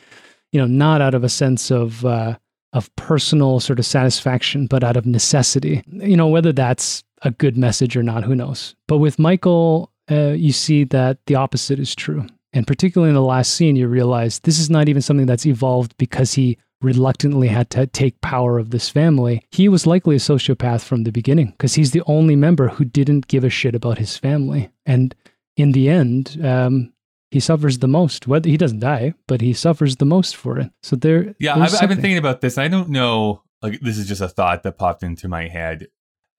you 0.51 0.59
know 0.59 0.67
not 0.67 1.01
out 1.01 1.13
of 1.13 1.23
a 1.23 1.29
sense 1.29 1.71
of 1.71 2.05
uh, 2.05 2.38
of 2.73 2.93
personal 2.95 3.59
sort 3.59 3.79
of 3.79 3.86
satisfaction 3.86 4.65
but 4.67 4.83
out 4.83 4.97
of 4.97 5.05
necessity. 5.05 5.83
You 5.88 6.17
know 6.17 6.27
whether 6.27 6.53
that's 6.53 7.03
a 7.22 7.32
good 7.32 7.57
message 7.57 7.95
or 7.95 8.03
not, 8.03 8.24
who 8.24 8.36
knows? 8.36 8.76
But 8.88 8.97
with 8.97 9.20
Michael, 9.20 9.91
uh, 10.09 10.32
you 10.32 10.51
see 10.51 10.84
that 10.86 11.20
the 11.26 11.36
opposite 11.36 11.80
is 11.80 11.95
true. 11.95 12.28
And 12.53 12.66
particularly 12.66 13.09
in 13.09 13.16
the 13.16 13.22
last 13.22 13.53
scene, 13.53 13.76
you 13.76 13.88
realize 13.88 14.39
this 14.39 14.59
is 14.59 14.70
not 14.70 14.88
even 14.88 15.01
something 15.01 15.26
that's 15.26 15.45
evolved 15.45 15.95
because 15.97 16.34
he 16.34 16.57
reluctantly 16.82 17.47
had 17.47 17.70
to 17.72 17.88
take 17.88 18.22
power 18.22 18.59
of 18.59 18.70
this 18.70 18.89
family. 18.89 19.43
He 19.51 19.68
was 19.68 19.88
likely 19.88 20.16
a 20.16 20.20
sociopath 20.20 20.84
from 20.84 21.03
the 21.03 21.11
beginning 21.11 21.47
because 21.47 21.74
he's 21.74 21.91
the 21.91 22.03
only 22.05 22.36
member 22.36 22.70
who 22.70 22.86
didn't 22.86 23.28
give 23.28 23.43
a 23.43 23.49
shit 23.49 23.76
about 23.76 23.97
his 23.97 24.18
family. 24.18 24.70
And 24.86 25.16
in 25.57 25.72
the 25.72 25.89
end, 25.89 26.39
um, 26.43 26.93
he 27.32 27.39
suffers 27.39 27.80
the 27.80 27.88
most. 27.88 28.28
Whether 28.28 28.49
he 28.49 28.57
doesn't 28.57 28.80
die, 28.80 29.13
but 29.28 29.41
he 29.41 29.53
suffers 29.53 29.97
the 29.97 30.05
most 30.05 30.36
for 30.36 30.59
it. 30.59 30.72
So 30.84 30.95
there, 30.95 31.36
Yeah, 31.39 31.55
I've, 31.55 31.74
I've 31.82 31.89
been 31.89 32.01
thinking 32.01 32.18
about 32.18 32.41
this. 32.41 32.57
I 32.57 32.68
don't 32.68 32.89
know. 32.89 33.41
Like, 33.61 33.80
this 33.82 33.97
is 33.97 34.07
just 34.07 34.22
a 34.22 34.28
thought 34.30 34.63
that 34.63 34.78
popped 34.78 35.01
into 35.03 35.28
my 35.28 35.47
head. 35.47 35.88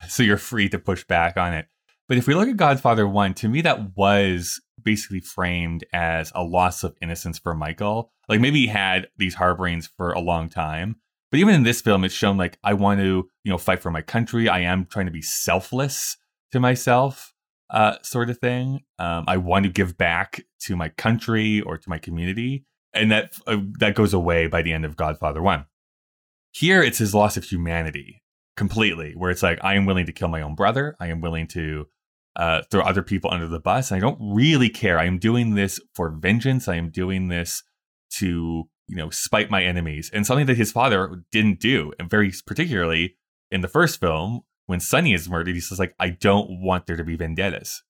So 0.08 0.22
you're 0.22 0.36
free 0.36 0.68
to 0.68 0.78
push 0.78 1.04
back 1.04 1.36
on 1.36 1.54
it. 1.54 1.66
But 2.08 2.18
if 2.18 2.26
we 2.26 2.34
look 2.34 2.48
at 2.48 2.56
Godfather 2.56 3.06
1, 3.08 3.34
to 3.34 3.48
me, 3.48 3.60
that 3.62 3.96
was 3.96 4.60
basically 4.82 5.20
framed 5.20 5.84
as 5.92 6.30
a 6.34 6.44
loss 6.44 6.84
of 6.84 6.96
innocence 7.02 7.38
for 7.38 7.54
Michael. 7.54 8.12
Like, 8.28 8.40
maybe 8.40 8.60
he 8.60 8.66
had 8.68 9.08
these 9.16 9.36
harborings 9.36 9.88
for 9.96 10.12
a 10.12 10.20
long 10.20 10.48
time. 10.48 10.96
But 11.30 11.40
even 11.40 11.54
in 11.54 11.64
this 11.64 11.80
film, 11.80 12.04
it's 12.04 12.14
shown 12.14 12.36
like, 12.36 12.58
I 12.62 12.74
want 12.74 13.00
to, 13.00 13.28
you 13.42 13.50
know, 13.50 13.58
fight 13.58 13.82
for 13.82 13.90
my 13.90 14.02
country. 14.02 14.48
I 14.48 14.60
am 14.60 14.86
trying 14.86 15.06
to 15.06 15.12
be 15.12 15.22
selfless 15.22 16.16
to 16.52 16.60
myself, 16.60 17.34
uh, 17.70 17.96
sort 18.02 18.30
of 18.30 18.38
thing. 18.38 18.80
Um, 19.00 19.24
I 19.26 19.36
want 19.38 19.64
to 19.64 19.72
give 19.72 19.98
back 19.98 20.44
to 20.60 20.76
my 20.76 20.90
country 20.90 21.60
or 21.60 21.76
to 21.76 21.90
my 21.90 21.98
community. 21.98 22.64
And 22.94 23.10
that 23.10 23.32
uh, 23.46 23.58
that 23.80 23.94
goes 23.94 24.14
away 24.14 24.46
by 24.46 24.62
the 24.62 24.72
end 24.72 24.84
of 24.84 24.96
Godfather 24.96 25.42
1. 25.42 25.66
Here, 26.52 26.80
it's 26.80 26.98
his 26.98 27.14
loss 27.14 27.36
of 27.36 27.44
humanity 27.44 28.22
completely, 28.56 29.12
where 29.16 29.30
it's 29.30 29.42
like, 29.42 29.58
I 29.62 29.74
am 29.74 29.86
willing 29.86 30.06
to 30.06 30.12
kill 30.12 30.28
my 30.28 30.42
own 30.42 30.54
brother. 30.54 30.96
I 30.98 31.08
am 31.08 31.20
willing 31.20 31.46
to 31.48 31.86
uh, 32.36 32.62
throw 32.70 32.82
other 32.82 33.02
people 33.02 33.30
under 33.30 33.48
the 33.48 33.60
bus. 33.60 33.92
I 33.92 33.98
don't 33.98 34.18
really 34.20 34.68
care. 34.68 34.98
I 34.98 35.04
am 35.04 35.18
doing 35.18 35.54
this 35.54 35.80
for 35.94 36.10
vengeance. 36.10 36.68
I 36.68 36.76
am 36.76 36.90
doing 36.90 37.28
this 37.28 37.62
to, 38.12 38.64
you 38.86 38.96
know, 38.96 39.10
spite 39.10 39.50
my 39.50 39.62
enemies. 39.62 40.10
And 40.12 40.26
something 40.26 40.46
that 40.46 40.56
his 40.56 40.72
father 40.72 41.22
didn't 41.32 41.60
do. 41.60 41.92
And 41.98 42.10
very 42.10 42.32
particularly 42.46 43.16
in 43.50 43.60
the 43.60 43.68
first 43.68 44.00
film, 44.00 44.42
when 44.66 44.80
Sonny 44.80 45.14
is 45.14 45.28
murdered, 45.28 45.54
he 45.54 45.60
says, 45.60 45.78
like, 45.78 45.94
I 45.98 46.10
don't 46.10 46.60
want 46.62 46.86
there 46.86 46.96
to 46.96 47.04
be 47.04 47.16
vendettas. 47.16 47.82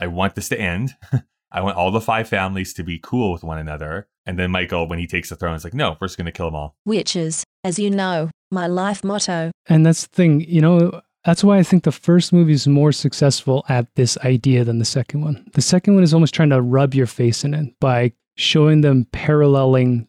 I 0.00 0.06
want 0.08 0.34
this 0.34 0.48
to 0.48 0.60
end. 0.60 0.94
I 1.52 1.60
want 1.60 1.76
all 1.76 1.90
the 1.90 2.00
five 2.00 2.28
families 2.28 2.74
to 2.74 2.82
be 2.82 2.98
cool 2.98 3.32
with 3.32 3.44
one 3.44 3.58
another. 3.58 4.08
And 4.26 4.38
then 4.38 4.50
Michael, 4.50 4.88
when 4.88 4.98
he 4.98 5.06
takes 5.06 5.28
the 5.28 5.36
throne, 5.36 5.54
is 5.54 5.64
like, 5.64 5.74
no, 5.74 5.96
we're 6.00 6.08
just 6.08 6.18
going 6.18 6.26
to 6.26 6.32
kill 6.32 6.46
them 6.46 6.56
all. 6.56 6.76
which 6.84 7.14
is, 7.14 7.44
as 7.62 7.78
you 7.78 7.90
know, 7.90 8.30
my 8.56 8.66
life 8.66 9.04
motto. 9.04 9.50
And 9.68 9.84
that's 9.86 10.06
the 10.06 10.14
thing, 10.14 10.40
you 10.40 10.60
know, 10.60 11.00
that's 11.24 11.44
why 11.44 11.58
I 11.58 11.62
think 11.62 11.84
the 11.84 11.92
first 11.92 12.32
movie 12.32 12.52
is 12.52 12.66
more 12.66 12.92
successful 12.92 13.64
at 13.68 13.86
this 13.96 14.16
idea 14.18 14.64
than 14.64 14.78
the 14.78 14.84
second 14.84 15.20
one. 15.22 15.44
The 15.54 15.62
second 15.62 15.94
one 15.94 16.04
is 16.04 16.14
almost 16.14 16.34
trying 16.34 16.50
to 16.50 16.60
rub 16.62 16.94
your 16.94 17.06
face 17.06 17.44
in 17.44 17.52
it 17.54 17.74
by 17.80 18.12
showing 18.36 18.80
them 18.80 19.06
paralleling 19.12 20.08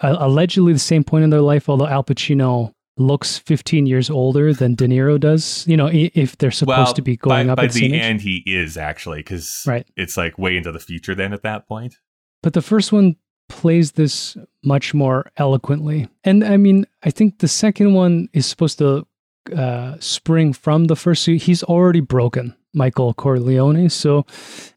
uh, 0.00 0.16
allegedly 0.18 0.72
the 0.74 0.78
same 0.78 1.02
point 1.04 1.24
in 1.24 1.30
their 1.30 1.40
life, 1.40 1.68
although 1.70 1.86
Al 1.86 2.04
Pacino 2.04 2.72
looks 2.98 3.38
15 3.38 3.86
years 3.86 4.08
older 4.10 4.52
than 4.54 4.74
De 4.74 4.86
Niro 4.86 5.18
does, 5.18 5.66
you 5.66 5.76
know, 5.76 5.88
if 5.92 6.36
they're 6.38 6.50
supposed 6.50 6.96
to 6.96 7.02
be 7.02 7.16
going 7.16 7.46
by, 7.46 7.52
up 7.52 7.56
by 7.56 7.64
at 7.64 7.72
the 7.72 7.80
the 7.80 7.86
same 7.86 7.94
age. 7.94 8.02
end, 8.02 8.20
he 8.20 8.42
is 8.46 8.76
actually 8.76 9.20
because 9.20 9.62
Right. 9.66 9.86
it's 9.96 10.16
like 10.16 10.38
way 10.38 10.56
into 10.56 10.70
the 10.72 10.78
future 10.78 11.14
then 11.14 11.32
at 11.32 11.42
that 11.42 11.66
point. 11.68 11.94
But 12.42 12.52
the 12.52 12.62
first 12.62 12.92
one 12.92 13.16
plays 13.48 13.92
this 13.92 14.36
much 14.62 14.94
more 14.94 15.30
eloquently. 15.36 16.08
And 16.24 16.44
I 16.44 16.56
mean, 16.56 16.86
I 17.02 17.10
think 17.10 17.38
the 17.38 17.48
second 17.48 17.94
one 17.94 18.28
is 18.32 18.46
supposed 18.46 18.78
to 18.78 19.06
uh, 19.54 19.96
spring 20.00 20.52
from 20.52 20.86
the 20.86 20.96
first. 20.96 21.26
He's 21.26 21.62
already 21.62 22.00
broken 22.00 22.54
Michael 22.76 23.14
Corleone. 23.14 23.88
So 23.88 24.26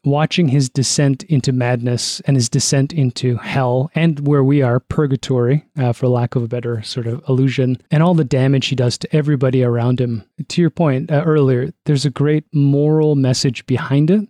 watching 0.05 0.47
his 0.47 0.69
descent 0.69 1.23
into 1.23 1.51
madness 1.51 2.21
and 2.21 2.37
his 2.37 2.49
descent 2.49 2.93
into 2.93 3.37
hell 3.37 3.91
and 3.93 4.25
where 4.25 4.43
we 4.43 4.61
are, 4.61 4.79
purgatory, 4.79 5.65
uh, 5.77 5.91
for 5.91 6.07
lack 6.07 6.35
of 6.35 6.43
a 6.43 6.47
better 6.47 6.81
sort 6.81 7.07
of 7.07 7.21
illusion, 7.27 7.81
and 7.91 8.01
all 8.01 8.13
the 8.13 8.23
damage 8.23 8.67
he 8.67 8.75
does 8.75 8.97
to 8.99 9.15
everybody 9.15 9.63
around 9.63 9.99
him. 9.99 10.23
To 10.47 10.61
your 10.61 10.69
point 10.69 11.11
uh, 11.11 11.23
earlier, 11.25 11.73
there's 11.85 12.05
a 12.05 12.09
great 12.09 12.45
moral 12.53 13.15
message 13.15 13.65
behind 13.65 14.09
it 14.09 14.27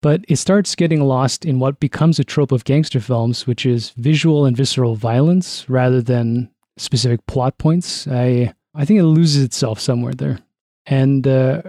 but 0.00 0.24
it 0.28 0.36
starts 0.36 0.74
getting 0.74 1.02
lost 1.02 1.44
in 1.44 1.58
what 1.58 1.80
becomes 1.80 2.18
a 2.18 2.24
trope 2.24 2.52
of 2.52 2.64
gangster 2.64 3.00
films, 3.00 3.46
which 3.46 3.66
is 3.66 3.90
visual 3.90 4.44
and 4.44 4.56
visceral 4.56 4.94
violence 4.94 5.68
rather 5.68 6.00
than 6.00 6.50
specific 6.76 7.26
plot 7.26 7.58
points. 7.58 8.06
I 8.06 8.54
I 8.74 8.84
think 8.84 9.00
it 9.00 9.04
loses 9.04 9.42
itself 9.42 9.80
somewhere 9.80 10.14
there, 10.14 10.38
and 10.86 11.26
uh, 11.26 11.62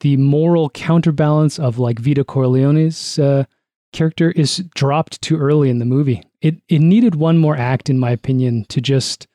the 0.00 0.16
moral 0.16 0.70
counterbalance 0.70 1.58
of 1.58 1.78
like 1.78 1.98
Vito 1.98 2.24
Corleone's 2.24 3.18
uh, 3.18 3.44
character 3.92 4.30
is 4.32 4.64
dropped 4.74 5.20
too 5.22 5.38
early 5.38 5.70
in 5.70 5.78
the 5.78 5.84
movie. 5.84 6.22
It 6.40 6.56
it 6.68 6.80
needed 6.80 7.14
one 7.14 7.38
more 7.38 7.56
act, 7.56 7.90
in 7.90 7.98
my 7.98 8.10
opinion, 8.10 8.64
to 8.68 8.80
just 8.80 9.26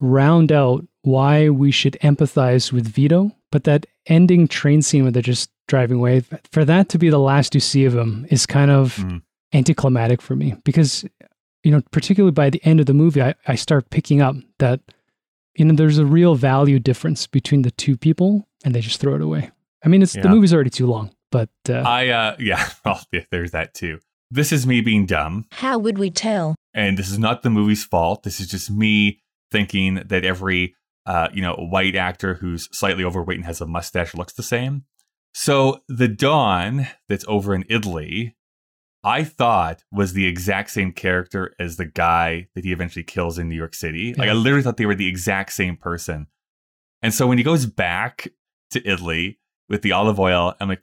round 0.00 0.52
out 0.52 0.86
why 1.02 1.48
we 1.48 1.70
should 1.70 1.96
empathize 2.02 2.72
with 2.72 2.88
Vito. 2.88 3.32
But 3.52 3.64
that 3.64 3.86
ending 4.06 4.48
train 4.48 4.82
scene 4.82 5.02
where 5.04 5.12
they're 5.12 5.22
just 5.22 5.50
driving 5.68 5.98
away, 5.98 6.22
for 6.52 6.64
that 6.64 6.88
to 6.90 6.98
be 6.98 7.08
the 7.10 7.18
last 7.18 7.54
you 7.54 7.60
see 7.60 7.84
of 7.84 7.94
him 7.94 8.26
is 8.30 8.46
kind 8.46 8.70
of 8.70 8.96
Mm. 8.98 9.22
anticlimactic 9.52 10.20
for 10.22 10.36
me 10.36 10.54
because, 10.64 11.04
you 11.64 11.70
know, 11.70 11.82
particularly 11.90 12.32
by 12.32 12.50
the 12.50 12.60
end 12.64 12.80
of 12.80 12.86
the 12.86 12.94
movie, 12.94 13.22
I, 13.22 13.34
I 13.46 13.54
start 13.54 13.90
picking 13.90 14.20
up 14.20 14.36
that, 14.58 14.80
you 15.56 15.64
know, 15.64 15.74
there's 15.74 15.98
a 15.98 16.06
real 16.06 16.34
value 16.34 16.78
difference 16.78 17.26
between 17.26 17.62
the 17.62 17.70
two 17.72 17.96
people 17.96 18.46
and 18.64 18.74
they 18.74 18.80
just 18.80 19.00
throw 19.00 19.14
it 19.14 19.22
away. 19.22 19.50
I 19.84 19.88
mean, 19.88 20.02
it's 20.02 20.14
the 20.14 20.28
movie's 20.28 20.52
already 20.52 20.70
too 20.70 20.86
long, 20.86 21.10
but 21.30 21.50
uh, 21.68 21.74
I 21.74 22.08
uh 22.08 22.36
yeah, 22.40 22.68
well, 22.84 23.00
yeah, 23.12 23.22
there's 23.30 23.52
that 23.52 23.74
too. 23.74 24.00
This 24.30 24.50
is 24.52 24.66
me 24.66 24.80
being 24.80 25.06
dumb, 25.06 25.46
How 25.52 25.78
would 25.78 25.98
we 25.98 26.10
tell? 26.10 26.56
and 26.74 26.98
this 26.98 27.08
is 27.10 27.18
not 27.18 27.42
the 27.42 27.50
movie's 27.50 27.84
fault. 27.84 28.22
This 28.24 28.40
is 28.40 28.48
just 28.48 28.70
me 28.70 29.20
thinking 29.52 29.94
that 30.06 30.24
every 30.24 30.74
uh, 31.06 31.28
you 31.32 31.40
know, 31.40 31.54
white 31.54 31.94
actor 31.94 32.34
who's 32.34 32.68
slightly 32.76 33.04
overweight 33.04 33.36
and 33.38 33.46
has 33.46 33.60
a 33.60 33.66
mustache 33.66 34.12
looks 34.16 34.32
the 34.32 34.42
same. 34.42 34.82
So 35.38 35.82
the 35.86 36.08
Don 36.08 36.86
that's 37.10 37.26
over 37.28 37.54
in 37.54 37.66
Italy, 37.68 38.34
I 39.04 39.22
thought 39.22 39.84
was 39.92 40.14
the 40.14 40.26
exact 40.26 40.70
same 40.70 40.92
character 40.92 41.54
as 41.60 41.76
the 41.76 41.84
guy 41.84 42.48
that 42.54 42.64
he 42.64 42.72
eventually 42.72 43.02
kills 43.02 43.38
in 43.38 43.46
New 43.46 43.54
York 43.54 43.74
City. 43.74 44.14
Like 44.14 44.30
I 44.30 44.32
literally 44.32 44.62
thought 44.62 44.78
they 44.78 44.86
were 44.86 44.94
the 44.94 45.08
exact 45.08 45.52
same 45.52 45.76
person. 45.76 46.28
And 47.02 47.12
so 47.12 47.26
when 47.26 47.36
he 47.36 47.44
goes 47.44 47.66
back 47.66 48.28
to 48.70 48.88
Italy 48.88 49.38
with 49.68 49.82
the 49.82 49.92
olive 49.92 50.18
oil, 50.18 50.54
I'm 50.58 50.70
like, 50.70 50.82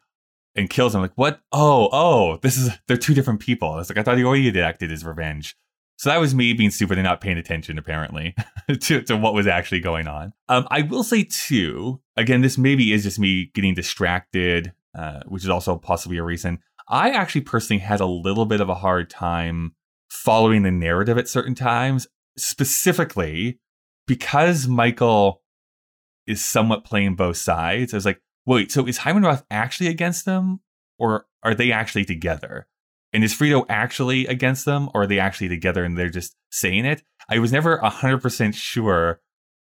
and 0.53 0.69
kills 0.69 0.93
him, 0.93 0.99
I'm 0.99 1.05
like, 1.05 1.17
what? 1.17 1.41
Oh, 1.51 1.89
oh, 1.91 2.37
this 2.43 2.55
is 2.55 2.69
they're 2.87 2.95
two 2.95 3.15
different 3.15 3.39
people. 3.39 3.71
I 3.71 3.77
was 3.77 3.89
like, 3.89 3.97
I 3.97 4.03
thought 4.03 4.19
he 4.19 4.23
already 4.23 4.61
acted 4.61 4.91
his 4.91 5.03
revenge. 5.03 5.57
So 5.97 6.09
that 6.09 6.19
was 6.19 6.33
me 6.33 6.53
being 6.53 6.71
stupid 6.71 6.97
and 6.97 7.05
not 7.05 7.21
paying 7.21 7.37
attention, 7.37 7.77
apparently, 7.77 8.35
to, 8.81 9.01
to 9.03 9.15
what 9.15 9.33
was 9.33 9.47
actually 9.47 9.79
going 9.79 10.07
on. 10.07 10.33
Um, 10.49 10.67
I 10.71 10.81
will 10.81 11.03
say 11.03 11.23
too, 11.23 12.01
again, 12.17 12.41
this 12.41 12.57
maybe 12.57 12.91
is 12.93 13.03
just 13.03 13.19
me 13.19 13.51
getting 13.53 13.73
distracted, 13.73 14.73
uh, 14.97 15.21
which 15.27 15.43
is 15.43 15.49
also 15.49 15.77
possibly 15.77 16.17
a 16.17 16.23
reason. 16.23 16.59
I 16.89 17.11
actually 17.11 17.41
personally 17.41 17.81
had 17.81 18.01
a 18.01 18.05
little 18.05 18.45
bit 18.45 18.59
of 18.59 18.69
a 18.69 18.75
hard 18.75 19.09
time 19.09 19.75
following 20.09 20.63
the 20.63 20.71
narrative 20.71 21.17
at 21.17 21.27
certain 21.27 21.55
times, 21.55 22.07
specifically 22.37 23.59
because 24.07 24.67
Michael 24.67 25.41
is 26.27 26.43
somewhat 26.43 26.85
playing 26.85 27.15
both 27.15 27.37
sides. 27.37 27.93
I 27.93 27.97
was 27.97 28.05
like, 28.05 28.21
wait, 28.45 28.71
so 28.71 28.85
is 28.85 28.99
Hyman 28.99 29.23
Roth 29.23 29.45
actually 29.49 29.87
against 29.87 30.25
them, 30.25 30.59
or 30.97 31.25
are 31.43 31.55
they 31.55 31.71
actually 31.71 32.05
together? 32.05 32.67
And 33.13 33.23
is 33.23 33.33
Fredo 33.33 33.65
actually 33.69 34.25
against 34.25 34.65
them, 34.65 34.89
or 34.93 35.03
are 35.03 35.07
they 35.07 35.19
actually 35.19 35.49
together 35.49 35.83
and 35.83 35.97
they're 35.97 36.09
just 36.09 36.35
saying 36.51 36.85
it? 36.85 37.03
I 37.29 37.39
was 37.39 37.51
never 37.51 37.77
100% 37.77 38.55
sure 38.55 39.21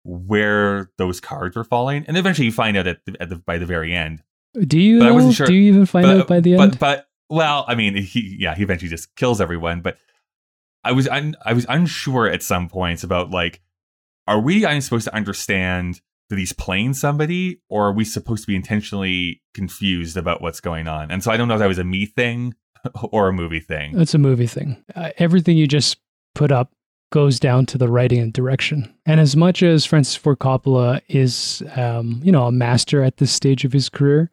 where 0.03 0.91
those 0.97 1.19
cards 1.19 1.55
were 1.55 1.63
falling. 1.63 2.05
And 2.07 2.17
eventually 2.17 2.45
you 2.45 2.51
find 2.51 2.77
out 2.77 2.87
at 2.87 2.99
the, 3.05 3.15
at 3.19 3.29
the, 3.29 3.37
by 3.37 3.57
the 3.57 3.65
very 3.65 3.95
end. 3.95 4.21
do 4.59 4.79
you 4.79 4.99
but 4.99 5.07
I 5.07 5.11
wasn't 5.11 5.35
sure. 5.35 5.47
do 5.47 5.53
you 5.53 5.63
even 5.63 5.85
find 5.85 6.05
but, 6.05 6.17
out 6.17 6.27
by 6.27 6.39
the 6.39 6.55
but, 6.55 6.63
end? 6.63 6.79
But, 6.79 7.07
well, 7.29 7.65
I 7.67 7.75
mean, 7.75 7.95
he, 7.95 8.37
yeah, 8.39 8.55
he 8.55 8.63
eventually 8.63 8.89
just 8.89 9.15
kills 9.15 9.41
everyone. 9.41 9.81
But 9.81 9.97
I 10.83 10.91
was, 10.91 11.07
un, 11.07 11.35
I 11.43 11.53
was 11.53 11.65
unsure 11.67 12.27
at 12.27 12.43
some 12.43 12.69
points 12.69 13.03
about 13.03 13.31
like, 13.31 13.61
are 14.27 14.39
we 14.39 14.65
I'm 14.65 14.81
supposed 14.81 15.05
to 15.05 15.15
understand 15.15 16.01
that 16.29 16.37
he's 16.39 16.53
playing 16.53 16.93
somebody, 16.93 17.61
or 17.69 17.87
are 17.87 17.93
we 17.93 18.05
supposed 18.05 18.43
to 18.43 18.47
be 18.47 18.55
intentionally 18.55 19.41
confused 19.53 20.15
about 20.15 20.41
what's 20.41 20.61
going 20.61 20.87
on? 20.87 21.11
And 21.11 21.23
so 21.23 21.31
I 21.31 21.37
don't 21.37 21.47
know 21.47 21.55
if 21.55 21.59
that 21.59 21.67
was 21.67 21.79
a 21.79 21.83
me 21.83 22.05
thing 22.05 22.53
or 23.11 23.27
a 23.29 23.33
movie 23.33 23.59
thing. 23.59 23.99
It's 23.99 24.13
a 24.13 24.19
movie 24.19 24.47
thing. 24.47 24.83
Uh, 24.95 25.09
everything 25.17 25.57
you 25.57 25.67
just 25.67 25.97
put 26.35 26.51
up 26.51 26.71
goes 27.11 27.39
down 27.39 27.65
to 27.67 27.77
the 27.77 27.89
writing 27.89 28.19
and 28.19 28.33
direction. 28.33 28.93
And 29.05 29.19
as 29.19 29.35
much 29.35 29.61
as 29.63 29.85
Francis 29.85 30.15
Ford 30.15 30.39
Coppola 30.39 31.01
is, 31.09 31.61
um, 31.75 32.21
you 32.23 32.31
know, 32.31 32.47
a 32.47 32.51
master 32.51 33.03
at 33.03 33.17
this 33.17 33.31
stage 33.31 33.65
of 33.65 33.73
his 33.73 33.89
career, 33.89 34.31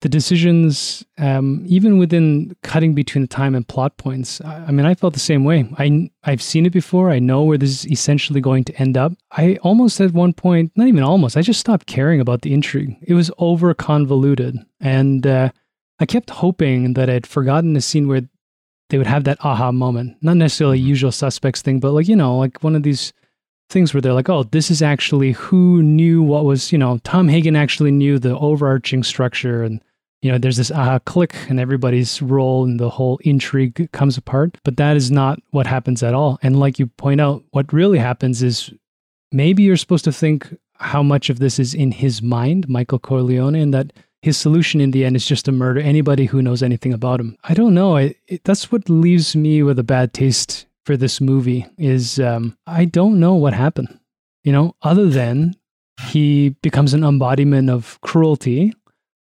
the 0.00 0.08
decisions, 0.08 1.04
um, 1.18 1.64
even 1.66 1.98
within 1.98 2.54
cutting 2.62 2.94
between 2.94 3.22
the 3.22 3.28
time 3.28 3.54
and 3.54 3.66
plot 3.66 3.96
points, 3.96 4.40
I, 4.40 4.66
I 4.68 4.70
mean, 4.70 4.86
I 4.86 4.94
felt 4.94 5.14
the 5.14 5.20
same 5.20 5.44
way. 5.44 5.68
I 5.76 6.10
I've 6.22 6.42
seen 6.42 6.66
it 6.66 6.72
before. 6.72 7.10
I 7.10 7.18
know 7.18 7.42
where 7.42 7.58
this 7.58 7.70
is 7.70 7.90
essentially 7.90 8.40
going 8.40 8.64
to 8.64 8.76
end 8.80 8.96
up. 8.96 9.12
I 9.32 9.56
almost 9.62 10.00
at 10.00 10.12
one 10.12 10.32
point, 10.32 10.70
not 10.76 10.86
even 10.86 11.02
almost, 11.02 11.36
I 11.36 11.42
just 11.42 11.60
stopped 11.60 11.86
caring 11.86 12.20
about 12.20 12.42
the 12.42 12.52
intrigue. 12.52 12.96
It 13.02 13.14
was 13.14 13.30
over 13.38 13.74
convoluted, 13.74 14.56
and 14.80 15.26
uh, 15.26 15.50
I 16.00 16.06
kept 16.06 16.30
hoping 16.30 16.94
that 16.94 17.10
I'd 17.10 17.26
forgotten 17.26 17.72
the 17.72 17.80
scene 17.80 18.08
where 18.08 18.22
they 18.90 18.98
would 18.98 19.06
have 19.06 19.24
that 19.24 19.44
aha 19.44 19.72
moment. 19.72 20.16
Not 20.22 20.36
necessarily 20.36 20.78
a 20.78 20.82
usual 20.82 21.12
suspects 21.12 21.62
thing, 21.62 21.80
but 21.80 21.92
like, 21.92 22.08
you 22.08 22.16
know, 22.16 22.38
like 22.38 22.62
one 22.62 22.76
of 22.76 22.82
these 22.82 23.12
things 23.68 23.92
where 23.92 24.00
they're 24.00 24.12
like, 24.12 24.30
oh, 24.30 24.44
this 24.44 24.70
is 24.70 24.80
actually 24.80 25.32
who 25.32 25.82
knew 25.82 26.22
what 26.22 26.44
was, 26.44 26.72
you 26.72 26.78
know, 26.78 26.98
Tom 27.04 27.28
Hagen 27.28 27.56
actually 27.56 27.90
knew 27.90 28.18
the 28.18 28.38
overarching 28.38 29.02
structure 29.02 29.62
and 29.62 29.82
you 30.20 30.32
know, 30.32 30.38
there's 30.38 30.56
this 30.56 30.72
aha 30.72 30.98
click 30.98 31.34
and 31.48 31.60
everybody's 31.60 32.20
role 32.20 32.64
and 32.64 32.80
the 32.80 32.90
whole 32.90 33.18
intrigue 33.22 33.88
comes 33.92 34.16
apart. 34.16 34.58
But 34.64 34.76
that 34.76 34.96
is 34.96 35.10
not 35.10 35.40
what 35.50 35.66
happens 35.66 36.02
at 36.02 36.14
all. 36.14 36.38
And 36.42 36.58
like 36.58 36.78
you 36.78 36.86
point 36.86 37.20
out, 37.20 37.44
what 37.50 37.72
really 37.72 37.98
happens 37.98 38.42
is 38.42 38.72
maybe 39.30 39.62
you're 39.62 39.76
supposed 39.76 40.04
to 40.04 40.12
think 40.12 40.56
how 40.74 41.02
much 41.02 41.30
of 41.30 41.38
this 41.38 41.58
is 41.58 41.74
in 41.74 41.92
his 41.92 42.20
mind, 42.20 42.68
Michael 42.68 42.98
Corleone, 42.98 43.54
and 43.54 43.72
that 43.74 43.92
his 44.22 44.36
solution 44.36 44.80
in 44.80 44.90
the 44.90 45.04
end 45.04 45.16
is 45.16 45.26
just 45.26 45.44
to 45.44 45.52
murder 45.52 45.80
anybody 45.80 46.26
who 46.26 46.42
knows 46.42 46.62
anything 46.62 46.92
about 46.92 47.20
him. 47.20 47.36
I 47.44 47.54
don't 47.54 47.74
know. 47.74 47.96
I, 47.96 48.14
it, 48.26 48.44
that's 48.44 48.72
what 48.72 48.90
leaves 48.90 49.36
me 49.36 49.62
with 49.62 49.78
a 49.78 49.84
bad 49.84 50.12
taste 50.12 50.66
for 50.84 50.96
this 50.96 51.20
movie. 51.20 51.66
Is 51.78 52.18
um, 52.18 52.56
I 52.66 52.84
don't 52.84 53.20
know 53.20 53.34
what 53.34 53.54
happened. 53.54 53.98
You 54.44 54.52
know, 54.52 54.74
other 54.82 55.08
than 55.08 55.54
he 56.06 56.50
becomes 56.62 56.94
an 56.94 57.04
embodiment 57.04 57.70
of 57.70 58.00
cruelty, 58.00 58.74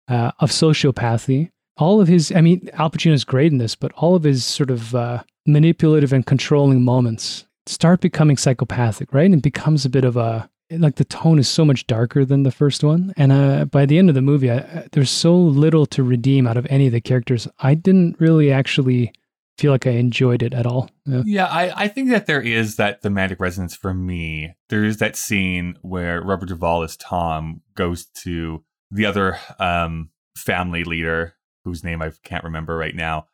uh, 0.08 0.32
of 0.40 0.50
sociopathy. 0.50 1.50
All 1.78 2.00
of 2.00 2.08
his, 2.08 2.32
I 2.32 2.40
mean, 2.40 2.70
Al 2.74 2.90
Pacino 2.90 3.12
is 3.12 3.24
great 3.24 3.52
in 3.52 3.58
this, 3.58 3.74
but 3.74 3.92
all 3.92 4.14
of 4.14 4.22
his 4.22 4.44
sort 4.44 4.70
of 4.70 4.94
uh, 4.94 5.22
manipulative 5.46 6.12
and 6.12 6.24
controlling 6.24 6.82
moments 6.82 7.46
start 7.66 8.00
becoming 8.00 8.36
psychopathic, 8.36 9.12
right? 9.12 9.30
And 9.30 9.42
becomes 9.42 9.84
a 9.84 9.90
bit 9.90 10.04
of 10.04 10.16
a 10.16 10.48
like 10.70 10.96
the 10.96 11.04
tone 11.04 11.38
is 11.38 11.48
so 11.48 11.64
much 11.64 11.86
darker 11.86 12.24
than 12.24 12.42
the 12.42 12.50
first 12.50 12.82
one. 12.82 13.12
And 13.16 13.32
uh, 13.32 13.64
by 13.66 13.86
the 13.86 13.98
end 13.98 14.08
of 14.08 14.14
the 14.14 14.22
movie, 14.22 14.50
I, 14.50 14.88
there's 14.92 15.10
so 15.10 15.36
little 15.36 15.86
to 15.86 16.02
redeem 16.02 16.46
out 16.46 16.56
of 16.56 16.66
any 16.68 16.86
of 16.86 16.92
the 16.92 17.00
characters. 17.00 17.48
I 17.58 17.74
didn't 17.74 18.16
really 18.20 18.50
actually 18.50 19.12
feel 19.58 19.72
like 19.72 19.86
I 19.86 19.92
enjoyed 19.92 20.42
it 20.42 20.52
at 20.52 20.66
all. 20.66 20.90
Yeah. 21.06 21.22
Yeah, 21.24 21.46
I, 21.46 21.84
I 21.84 21.88
think 21.88 22.10
that 22.10 22.26
there 22.26 22.42
is 22.42 22.76
that 22.76 23.02
thematic 23.02 23.40
resonance 23.40 23.74
for 23.74 23.94
me. 23.94 24.54
There 24.68 24.84
is 24.84 24.98
that 24.98 25.16
scene 25.16 25.78
where 25.82 26.20
Robert 26.20 26.48
Duvall 26.48 26.82
as 26.82 26.96
Tom 26.96 27.62
goes 27.74 28.06
to 28.22 28.64
the 28.90 29.06
other 29.06 29.38
um, 29.58 30.10
family 30.36 30.84
leader, 30.84 31.34
whose 31.64 31.82
name 31.82 32.02
I 32.02 32.12
can't 32.22 32.44
remember 32.44 32.76
right 32.76 32.94
now, 32.94 33.26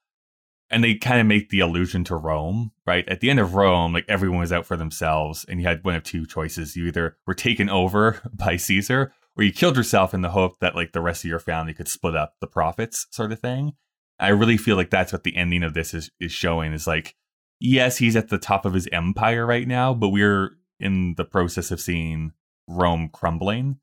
and 0.73 0.83
they 0.83 0.95
kind 0.95 1.21
of 1.21 1.27
make 1.27 1.51
the 1.51 1.61
allusion 1.61 2.03
to 2.05 2.17
Rome, 2.17 2.73
right? 2.87 3.09
At 3.09 3.21
the 3.21 3.31
end 3.31 3.39
of 3.39 3.55
Rome, 3.55 3.93
like 3.93 4.07
everyone 4.09 4.41
was 4.41 4.53
out 4.53 4.67
for 4.67 4.77
themselves, 4.77 5.45
and 5.49 5.61
you 5.61 5.67
had 5.67 5.85
one 5.85 5.95
of 5.95 6.03
two 6.03 6.27
choices: 6.27 6.75
you 6.75 6.87
either 6.87 7.17
were 7.27 7.35
taken 7.35 7.69
over 7.69 8.21
by 8.35 8.57
Caesar, 8.57 9.13
or 9.37 9.45
you 9.45 9.53
killed 9.53 9.77
yourself 9.77 10.15
in 10.15 10.23
the 10.23 10.31
hope 10.31 10.59
that 10.61 10.75
like 10.75 10.93
the 10.93 11.03
rest 11.03 11.25
of 11.25 11.29
your 11.29 11.39
family 11.39 11.75
could 11.75 11.89
split 11.89 12.17
up 12.17 12.35
the 12.41 12.47
profits, 12.47 13.07
sort 13.11 13.33
of 13.33 13.39
thing. 13.39 13.75
I 14.19 14.29
really 14.29 14.57
feel 14.57 14.77
like 14.77 14.91
that's 14.91 15.13
what 15.13 15.25
the 15.25 15.37
ending 15.37 15.63
of 15.63 15.75
this 15.75 15.95
is 15.95 16.11
is 16.19 16.33
showing 16.33 16.73
is 16.73 16.87
like 16.87 17.15
yes, 17.63 17.99
he's 17.99 18.17
at 18.17 18.29
the 18.29 18.39
top 18.39 18.67
of 18.67 18.75
his 18.75 18.89
empire 18.93 19.47
right 19.47 19.69
now, 19.69 19.95
but 19.95 20.09
we're 20.09 20.57
in 20.81 21.15
the 21.17 21.25
process 21.25 21.71
of 21.71 21.81
seeing 21.81 22.33
Rome 22.67 23.09
crumbling. 23.13 23.79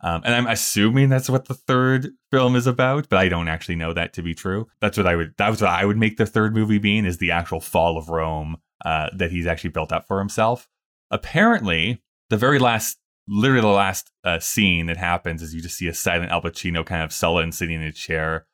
Um, 0.00 0.22
and 0.24 0.34
I'm 0.34 0.46
assuming 0.46 1.08
that's 1.08 1.28
what 1.28 1.46
the 1.46 1.54
third 1.54 2.10
film 2.30 2.54
is 2.54 2.66
about, 2.66 3.08
but 3.08 3.18
I 3.18 3.28
don't 3.28 3.48
actually 3.48 3.74
know 3.74 3.92
that 3.92 4.12
to 4.14 4.22
be 4.22 4.34
true. 4.34 4.68
That's 4.80 4.96
what 4.96 5.08
I 5.08 5.16
would 5.16 5.34
that 5.38 5.48
was 5.50 5.60
what 5.60 5.70
I 5.70 5.84
would 5.84 5.96
make 5.96 6.16
the 6.16 6.26
third 6.26 6.54
movie 6.54 6.78
being 6.78 7.04
is 7.04 7.18
the 7.18 7.32
actual 7.32 7.60
fall 7.60 7.98
of 7.98 8.08
Rome 8.08 8.58
uh, 8.84 9.08
that 9.16 9.32
he's 9.32 9.46
actually 9.46 9.70
built 9.70 9.92
up 9.92 10.06
for 10.06 10.20
himself. 10.20 10.68
Apparently, 11.10 12.00
the 12.30 12.36
very 12.36 12.58
last, 12.58 12.98
literally 13.26 13.62
the 13.62 13.68
last 13.68 14.12
uh, 14.24 14.38
scene 14.38 14.86
that 14.86 14.96
happens 14.96 15.42
is 15.42 15.54
you 15.54 15.60
just 15.60 15.76
see 15.76 15.88
a 15.88 15.94
silent 15.94 16.30
Al 16.30 16.42
Pacino 16.42 16.84
kind 16.86 17.02
of 17.02 17.12
sullen 17.12 17.50
sitting 17.50 17.76
in 17.76 17.88
a 17.88 17.92
chair, 17.92 18.46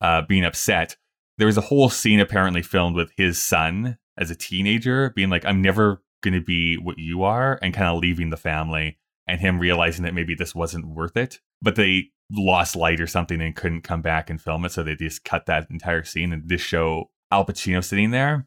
uh, 0.00 0.22
being 0.22 0.44
upset. 0.44 0.96
There 1.36 1.46
was 1.46 1.58
a 1.58 1.62
whole 1.62 1.90
scene 1.90 2.20
apparently 2.20 2.62
filmed 2.62 2.96
with 2.96 3.12
his 3.16 3.40
son 3.40 3.98
as 4.16 4.30
a 4.30 4.34
teenager, 4.34 5.10
being 5.10 5.30
like, 5.30 5.44
"I'm 5.44 5.60
never 5.60 6.02
going 6.22 6.34
to 6.34 6.40
be 6.40 6.76
what 6.76 6.98
you 6.98 7.22
are," 7.22 7.58
and 7.60 7.74
kind 7.74 7.88
of 7.88 7.98
leaving 7.98 8.30
the 8.30 8.36
family, 8.36 8.98
and 9.30 9.40
him 9.40 9.58
realizing 9.58 10.04
that 10.04 10.14
maybe 10.14 10.34
this 10.34 10.54
wasn't 10.54 10.86
worth 10.86 11.16
it. 11.16 11.40
but 11.62 11.76
they 11.76 12.10
lost 12.32 12.76
light 12.76 13.00
or 13.00 13.06
something 13.06 13.40
and 13.40 13.56
couldn't 13.56 13.82
come 13.82 14.02
back 14.02 14.30
and 14.30 14.40
film 14.40 14.64
it, 14.64 14.72
so 14.72 14.82
they 14.82 14.94
just 14.94 15.24
cut 15.24 15.46
that 15.46 15.66
entire 15.70 16.04
scene 16.04 16.32
and 16.32 16.48
just 16.48 16.64
show 16.64 17.10
Al 17.32 17.44
Pacino 17.44 17.82
sitting 17.82 18.10
there. 18.12 18.46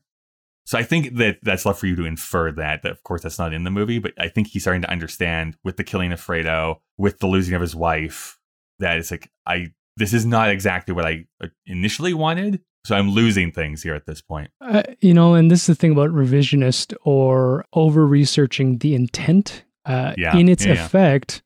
So 0.65 0.77
I 0.77 0.83
think 0.83 1.17
that 1.17 1.39
that's 1.43 1.65
left 1.65 1.79
for 1.79 1.87
you 1.87 1.95
to 1.97 2.05
infer 2.05 2.51
that. 2.53 2.83
That 2.83 2.91
of 2.93 3.03
course 3.03 3.23
that's 3.23 3.37
not 3.37 3.53
in 3.53 3.65
the 3.65 3.71
movie, 3.71 3.99
but 3.99 4.13
I 4.17 4.29
think 4.29 4.47
he's 4.47 4.63
starting 4.63 4.81
to 4.83 4.89
understand 4.89 5.57
with 5.63 5.75
the 5.75 5.83
killing 5.83 6.13
of 6.13 6.21
Fredo, 6.21 6.77
with 6.97 7.19
the 7.19 7.27
losing 7.27 7.53
of 7.53 7.61
his 7.61 7.75
wife, 7.75 8.39
that 8.79 8.97
it's 8.97 9.11
like 9.11 9.29
I 9.45 9.73
this 9.97 10.13
is 10.13 10.25
not 10.25 10.49
exactly 10.49 10.93
what 10.93 11.05
I 11.05 11.25
uh, 11.43 11.47
initially 11.65 12.13
wanted. 12.13 12.61
So 12.85 12.95
I'm 12.95 13.09
losing 13.11 13.51
things 13.51 13.83
here 13.83 13.95
at 13.95 14.05
this 14.05 14.21
point. 14.21 14.51
Uh, 14.59 14.83
you 14.99 15.13
know, 15.13 15.35
and 15.35 15.49
this 15.51 15.61
is 15.61 15.67
the 15.67 15.75
thing 15.75 15.91
about 15.91 16.09
revisionist 16.09 16.93
or 17.03 17.65
over 17.73 18.05
researching 18.07 18.77
the 18.79 18.95
intent. 18.95 19.63
Uh, 19.85 20.13
Yeah, 20.17 20.37
in 20.37 20.47
its 20.49 20.65
yeah, 20.65 20.73
yeah. 20.73 20.85
effect, 20.85 21.41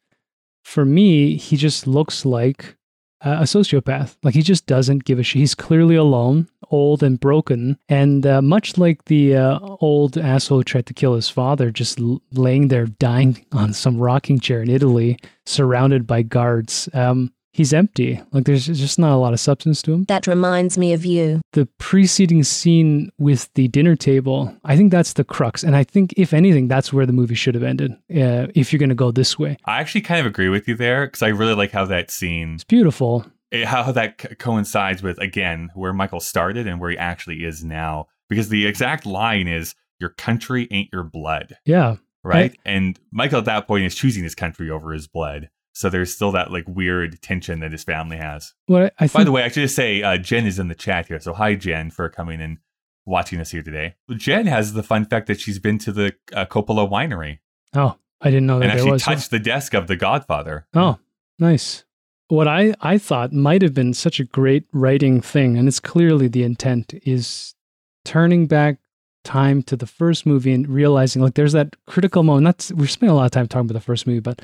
for 0.63 0.85
me, 0.85 1.35
he 1.37 1.57
just 1.57 1.87
looks 1.87 2.25
like 2.25 2.75
uh, 3.21 3.37
a 3.39 3.43
sociopath. 3.43 4.15
Like 4.21 4.35
he 4.35 4.41
just 4.43 4.65
doesn't 4.67 5.05
give 5.05 5.17
a 5.17 5.23
shit. 5.23 5.39
He's 5.39 5.55
clearly 5.55 5.95
alone, 5.95 6.47
old 6.69 7.01
and 7.01 7.19
broken, 7.19 7.79
and 7.89 8.25
uh, 8.27 8.41
much 8.41 8.77
like 8.77 9.05
the 9.05 9.35
uh, 9.35 9.59
old 9.81 10.17
asshole 10.17 10.59
who 10.59 10.63
tried 10.63 10.85
to 10.87 10.93
kill 10.93 11.15
his 11.15 11.29
father, 11.29 11.71
just 11.71 11.99
l- 11.99 12.21
laying 12.33 12.67
there 12.67 12.85
dying 12.85 13.43
on 13.53 13.73
some 13.73 13.97
rocking 13.97 14.39
chair 14.39 14.61
in 14.61 14.69
Italy, 14.69 15.17
surrounded 15.45 16.05
by 16.05 16.21
guards. 16.21 16.89
Um, 16.93 17.33
he's 17.57 17.73
empty. 17.73 18.21
Like 18.31 18.45
there's 18.45 18.67
just 18.67 18.97
not 18.99 19.11
a 19.13 19.17
lot 19.17 19.33
of 19.33 19.39
substance 19.39 19.81
to 19.81 19.93
him 19.93 20.05
That 20.05 20.27
reminds 20.27 20.77
me 20.77 20.93
of 20.93 21.03
you. 21.05 21.41
the 21.53 21.65
preceding 21.79 22.43
scene 22.43 23.11
with 23.17 23.49
the 23.55 23.67
dinner 23.67 23.95
table, 23.95 24.55
I 24.63 24.77
think 24.77 24.91
that's 24.91 25.13
the 25.13 25.23
crux. 25.23 25.63
And 25.63 25.75
I 25.75 25.83
think, 25.83 26.13
if 26.15 26.33
anything, 26.33 26.67
that's 26.67 26.93
where 26.93 27.05
the 27.05 27.13
movie 27.13 27.35
should 27.35 27.55
have 27.55 27.63
ended, 27.63 27.91
uh, 28.15 28.47
if 28.55 28.71
you're 28.71 28.79
going 28.79 28.89
to 28.89 28.95
go 28.95 29.11
this 29.11 29.37
way. 29.39 29.57
I 29.65 29.79
actually 29.81 30.01
kind 30.01 30.19
of 30.21 30.25
agree 30.25 30.49
with 30.49 30.67
you 30.67 30.75
there 30.75 31.07
because 31.07 31.23
I 31.23 31.29
really 31.29 31.55
like 31.55 31.71
how 31.71 31.85
that 31.85 32.11
scene, 32.11 32.53
It's 32.55 32.63
beautiful. 32.63 33.25
it- 33.51 33.65
how 33.65 33.91
that 33.91 34.17
co- 34.19 34.35
coincides 34.35 35.01
with 35.03 35.17
again 35.19 35.69
where 35.75 35.93
Michael 35.93 36.19
started 36.19 36.67
and 36.67 36.79
where 36.79 36.91
he 36.91 36.97
actually 36.97 37.43
is 37.43 37.63
now. 37.63 38.07
Because 38.29 38.49
the 38.49 38.65
exact 38.67 39.05
line 39.05 39.47
is, 39.47 39.73
"Your 39.99 40.09
country 40.09 40.67
ain't 40.69 40.89
your 40.93 41.03
blood." 41.03 41.55
Yeah. 41.65 41.95
right? 42.23 42.57
and 42.65 42.99
Michael 43.09 43.39
at 43.39 43.45
that 43.45 43.67
point 43.67 43.85
is 43.85 43.95
choosing 43.95 44.21
his 44.23 44.35
country 44.35 44.69
over 44.69 44.91
his 44.91 45.07
blood. 45.07 45.47
So 45.77 45.89
there's 45.89 46.13
still 46.13 46.31
that 46.31 46.51
like 46.51 46.65
weird 46.67 47.21
tension 47.21 47.59
that 47.59 47.71
his 47.71 47.83
family 47.83 48.17
has. 48.17 48.53
What 48.65 48.93
I, 48.99 49.05
I 49.05 49.07
By 49.07 49.23
the 49.23 49.31
way, 49.31 49.43
I 49.43 49.47
should 49.47 49.61
just 49.61 49.75
say 49.75 50.01
uh, 50.01 50.17
Jen 50.17 50.45
is 50.45 50.59
in 50.59 50.67
the 50.67 50.75
chat 50.75 51.07
here. 51.07 51.19
So 51.19 51.33
hi, 51.33 51.55
Jen, 51.55 51.91
for 51.91 52.09
coming 52.09 52.41
and 52.41 52.57
watching 53.05 53.39
us 53.39 53.51
here 53.51 53.63
today. 53.63 53.95
Jen 54.15 54.47
has 54.47 54.73
the 54.73 54.83
fun 54.83 55.05
fact 55.05 55.27
that 55.27 55.39
she's 55.39 55.59
been 55.59 55.77
to 55.79 55.91
the 55.91 56.13
uh, 56.33 56.45
Coppola 56.45 56.89
winery 56.89 57.39
oh, 57.77 57.97
I 58.21 58.29
didn't 58.29 58.47
know 58.47 58.59
that 58.59 58.65
and 58.65 58.71
actually 58.73 58.91
was. 58.91 59.03
touched 59.03 59.31
the 59.31 59.39
desk 59.39 59.73
of 59.73 59.87
the 59.87 59.95
Godfather. 59.95 60.67
Oh, 60.73 60.99
nice. 61.39 61.85
What 62.29 62.47
I, 62.47 62.73
I 62.81 62.97
thought 62.97 63.31
might 63.31 63.61
have 63.61 63.73
been 63.73 63.93
such 63.93 64.19
a 64.19 64.25
great 64.25 64.65
writing 64.73 65.21
thing, 65.21 65.57
and 65.57 65.67
it's 65.67 65.79
clearly 65.79 66.27
the 66.27 66.43
intent, 66.43 66.93
is 67.05 67.55
turning 68.03 68.47
back 68.47 68.79
time 69.23 69.61
to 69.61 69.75
the 69.75 69.87
first 69.87 70.25
movie 70.25 70.53
and 70.53 70.67
realizing 70.67 71.21
like 71.21 71.35
there's 71.35 71.53
that 71.53 71.75
critical 71.85 72.23
moment. 72.23 72.45
That's 72.45 72.71
we're 72.73 72.87
spending 72.87 73.13
a 73.13 73.15
lot 73.15 73.25
of 73.25 73.31
time 73.31 73.47
talking 73.47 73.69
about 73.69 73.79
the 73.79 73.85
first 73.85 74.07
movie, 74.07 74.19
but 74.19 74.41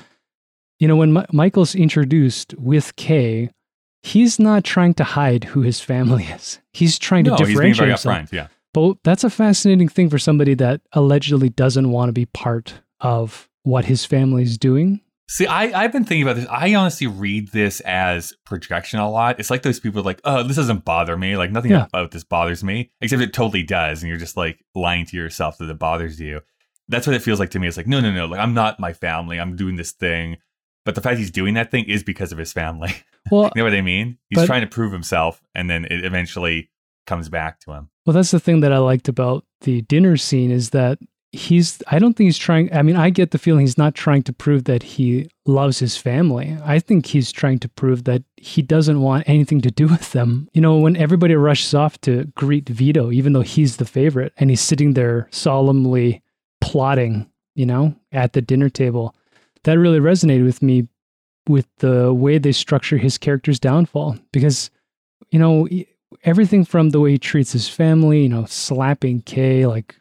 you 0.79 0.87
know 0.87 0.95
when 0.95 1.13
Mi- 1.13 1.25
Michael's 1.31 1.75
introduced 1.75 2.53
with 2.57 2.95
Kay, 2.95 3.49
he's 4.01 4.39
not 4.39 4.63
trying 4.63 4.93
to 4.95 5.03
hide 5.03 5.45
who 5.45 5.61
his 5.61 5.79
family 5.79 6.23
is. 6.35 6.59
He's 6.73 6.97
trying 6.99 7.23
No, 7.25 7.37
to 7.37 7.45
he's 7.45 7.57
being 7.57 7.71
differentiate 7.73 7.77
very 7.77 7.89
himself. 7.91 8.15
upfront. 8.15 8.31
Yeah. 8.31 8.47
But 8.73 8.97
that's 9.03 9.23
a 9.23 9.29
fascinating 9.29 9.87
thing 9.87 10.09
for 10.09 10.17
somebody 10.17 10.55
that 10.55 10.81
allegedly 10.93 11.49
doesn't 11.49 11.91
want 11.91 12.09
to 12.09 12.13
be 12.13 12.25
part 12.25 12.73
of 13.01 13.47
what 13.63 13.85
his 13.85 14.03
family's 14.03 14.57
doing. 14.57 14.99
See, 15.29 15.45
I, 15.47 15.83
I've 15.83 15.91
been 15.93 16.03
thinking 16.03 16.23
about 16.23 16.35
this. 16.35 16.47
I 16.49 16.73
honestly 16.75 17.07
read 17.07 17.51
this 17.51 17.79
as 17.81 18.33
projection 18.45 18.99
a 18.99 19.09
lot. 19.09 19.39
It's 19.39 19.49
like 19.49 19.61
those 19.63 19.79
people 19.79 20.01
are 20.01 20.03
like, 20.03 20.19
oh, 20.25 20.43
this 20.43 20.57
doesn't 20.57 20.83
bother 20.85 21.15
me. 21.15 21.37
Like 21.37 21.51
nothing 21.51 21.71
Yeah. 21.71 21.85
about 21.85 22.11
this 22.11 22.23
bothers 22.23 22.63
me, 22.63 22.91
except 22.99 23.21
it 23.21 23.31
totally 23.33 23.63
does. 23.63 24.01
And 24.03 24.09
you're 24.09 24.17
just 24.17 24.35
like 24.35 24.59
lying 24.75 25.05
to 25.05 25.15
yourself 25.17 25.57
that 25.59 25.69
it 25.69 25.79
bothers 25.79 26.19
you. 26.19 26.41
That's 26.89 27.07
what 27.07 27.15
it 27.15 27.21
feels 27.21 27.39
like 27.39 27.51
to 27.51 27.59
me. 27.59 27.67
It's 27.67 27.77
like, 27.77 27.87
no, 27.87 27.99
no, 28.01 28.11
no. 28.11 28.25
Like 28.25 28.39
I'm 28.41 28.53
not 28.53 28.79
my 28.79 28.91
family. 28.91 29.39
I'm 29.39 29.55
doing 29.55 29.75
this 29.77 29.91
thing. 29.91 30.37
But 30.85 30.95
the 30.95 31.01
fact 31.01 31.17
he's 31.17 31.31
doing 31.31 31.53
that 31.53 31.71
thing 31.71 31.85
is 31.85 32.03
because 32.03 32.31
of 32.31 32.37
his 32.37 32.53
family. 32.53 32.93
Well, 33.31 33.43
you 33.55 33.61
know 33.61 33.63
what 33.63 33.73
I 33.73 33.79
mean? 33.81 34.17
He's 34.29 34.39
But- 34.39 34.47
trying 34.47 34.61
to 34.61 34.67
prove 34.67 34.91
himself, 34.91 35.41
and 35.55 35.69
then 35.69 35.85
it 35.85 36.03
eventually 36.03 36.69
comes 37.07 37.29
back 37.29 37.61
to 37.61 37.71
him. 37.71 37.87
Well, 38.05 38.13
that's 38.13 38.31
the 38.31 38.39
thing 38.39 38.59
that 38.59 38.73
I 38.73 38.79
liked 38.79 39.07
about 39.07 39.45
the 39.61 39.81
dinner 39.83 40.17
scene 40.17 40.51
is 40.51 40.71
that 40.71 40.99
he's, 41.31 41.81
I 41.87 41.99
don't 41.99 42.15
think 42.17 42.27
he's 42.27 42.37
trying, 42.37 42.71
I 42.75 42.81
mean, 42.81 42.97
I 42.97 43.09
get 43.11 43.31
the 43.31 43.37
feeling 43.37 43.61
he's 43.61 43.77
not 43.77 43.95
trying 43.95 44.23
to 44.23 44.33
prove 44.33 44.65
that 44.65 44.83
he 44.83 45.29
loves 45.45 45.79
his 45.79 45.95
family. 45.95 46.57
I 46.65 46.79
think 46.79 47.05
he's 47.05 47.31
trying 47.31 47.59
to 47.59 47.69
prove 47.69 48.03
that 48.03 48.23
he 48.35 48.61
doesn't 48.61 48.99
want 49.01 49.23
anything 49.27 49.61
to 49.61 49.71
do 49.71 49.87
with 49.95 50.11
them. 50.11 50.49
You 50.53 50.59
know, 50.59 50.77
when 50.77 50.97
everybody 50.97 51.33
rushes 51.35 51.73
off 51.73 51.99
to 52.01 52.25
greet 52.35 52.67
Vito, 52.67 53.09
even 53.09 53.31
though 53.31 53.39
he's 53.41 53.77
the 53.77 53.85
favorite, 53.85 54.33
and 54.35 54.49
he's 54.49 54.59
sitting 54.59 54.95
there 54.95 55.29
solemnly 55.31 56.21
plotting, 56.59 57.29
you 57.55 57.65
know, 57.65 57.95
at 58.11 58.33
the 58.33 58.41
dinner 58.41 58.69
table, 58.69 59.15
that 59.63 59.79
really 59.79 59.99
resonated 59.99 60.45
with 60.45 60.61
me 60.61 60.87
with 61.47 61.67
the 61.77 62.13
way 62.13 62.37
they 62.37 62.51
structure 62.51 62.97
his 62.97 63.17
character's 63.17 63.59
downfall 63.59 64.17
because, 64.31 64.69
you 65.31 65.39
know, 65.39 65.67
everything 66.23 66.63
from 66.63 66.91
the 66.91 66.99
way 66.99 67.11
he 67.11 67.17
treats 67.17 67.51
his 67.51 67.67
family, 67.67 68.21
you 68.23 68.29
know, 68.29 68.45
slapping 68.45 69.21
Kay, 69.21 69.65
like 69.65 69.95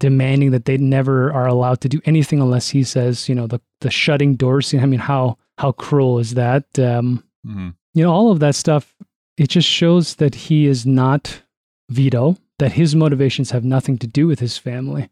demanding 0.00 0.50
that 0.52 0.64
they 0.64 0.78
never 0.78 1.32
are 1.32 1.46
allowed 1.46 1.80
to 1.82 1.88
do 1.88 2.00
anything 2.04 2.40
unless 2.40 2.70
he 2.70 2.82
says, 2.82 3.28
you 3.28 3.34
know, 3.34 3.46
the 3.46 3.60
the 3.80 3.90
shutting 3.90 4.34
door 4.34 4.62
scene. 4.62 4.80
I 4.80 4.86
mean, 4.86 5.00
how 5.00 5.36
how 5.58 5.72
cruel 5.72 6.18
is 6.18 6.34
that? 6.34 6.78
Um, 6.78 7.24
hmm 7.44 7.70
you 7.94 8.04
know, 8.04 8.12
all 8.12 8.30
of 8.30 8.38
that 8.40 8.54
stuff. 8.54 8.94
It 9.36 9.48
just 9.48 9.68
shows 9.68 10.16
that 10.16 10.34
he 10.34 10.66
is 10.66 10.86
not 10.86 11.42
Vito. 11.88 12.36
That 12.58 12.72
his 12.72 12.94
motivations 12.94 13.50
have 13.50 13.64
nothing 13.64 13.98
to 13.98 14.06
do 14.06 14.26
with 14.26 14.40
his 14.40 14.58
family, 14.58 15.08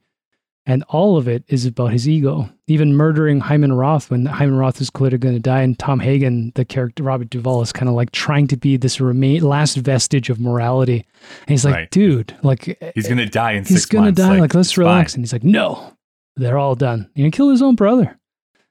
and 0.67 0.83
all 0.89 1.17
of 1.17 1.29
it 1.29 1.45
is 1.49 1.65
about 1.65 1.93
his 1.93 2.09
ego. 2.09 2.49
Even 2.67 2.95
murdering 2.97 3.39
Hyman 3.41 3.73
Roth 3.73 4.11
when 4.11 4.27
Hyman 4.27 4.57
Roth 4.57 4.81
is 4.81 4.91
clearly 4.91 5.19
going 5.19 5.35
to 5.35 5.41
die, 5.41 5.63
and 5.63 5.79
Tom 5.79 6.01
Hagen, 6.01 6.51
the 6.57 6.65
character 6.65 7.03
Robert 7.05 7.31
Duvall, 7.31 7.63
is 7.63 7.73
kind 7.73 7.89
of 7.89 7.95
like 7.95 8.11
trying 8.11 8.49
to 8.49 8.57
be 8.57 8.77
this 8.77 9.01
remain 9.01 9.43
last 9.43 9.77
vestige 9.77 10.29
of 10.31 10.41
morality. 10.41 11.07
And 11.43 11.49
he's 11.51 11.65
like, 11.65 11.75
Right. 11.75 11.91
dude, 11.91 12.35
like 12.43 12.77
eh, 12.81 12.93
He's 12.95 13.09
gonna 13.09 13.27
die 13.29 13.53
in 13.53 13.65
he's 13.65 13.87
gonna 13.87 14.13
die. 14.13 14.41
Like, 14.41 14.55
let's 14.55 14.77
relax. 14.77 15.13
fine. 15.13 15.19
And 15.19 15.25
he's 15.25 15.33
like, 15.33 15.45
no, 15.45 15.93
they're 16.37 16.59
all 16.59 16.75
done. 16.75 17.09
You 17.15 17.25
know, 17.25 17.31
kill 17.31 17.51
his 17.51 17.63
own 17.63 17.77
brother. 17.77 18.19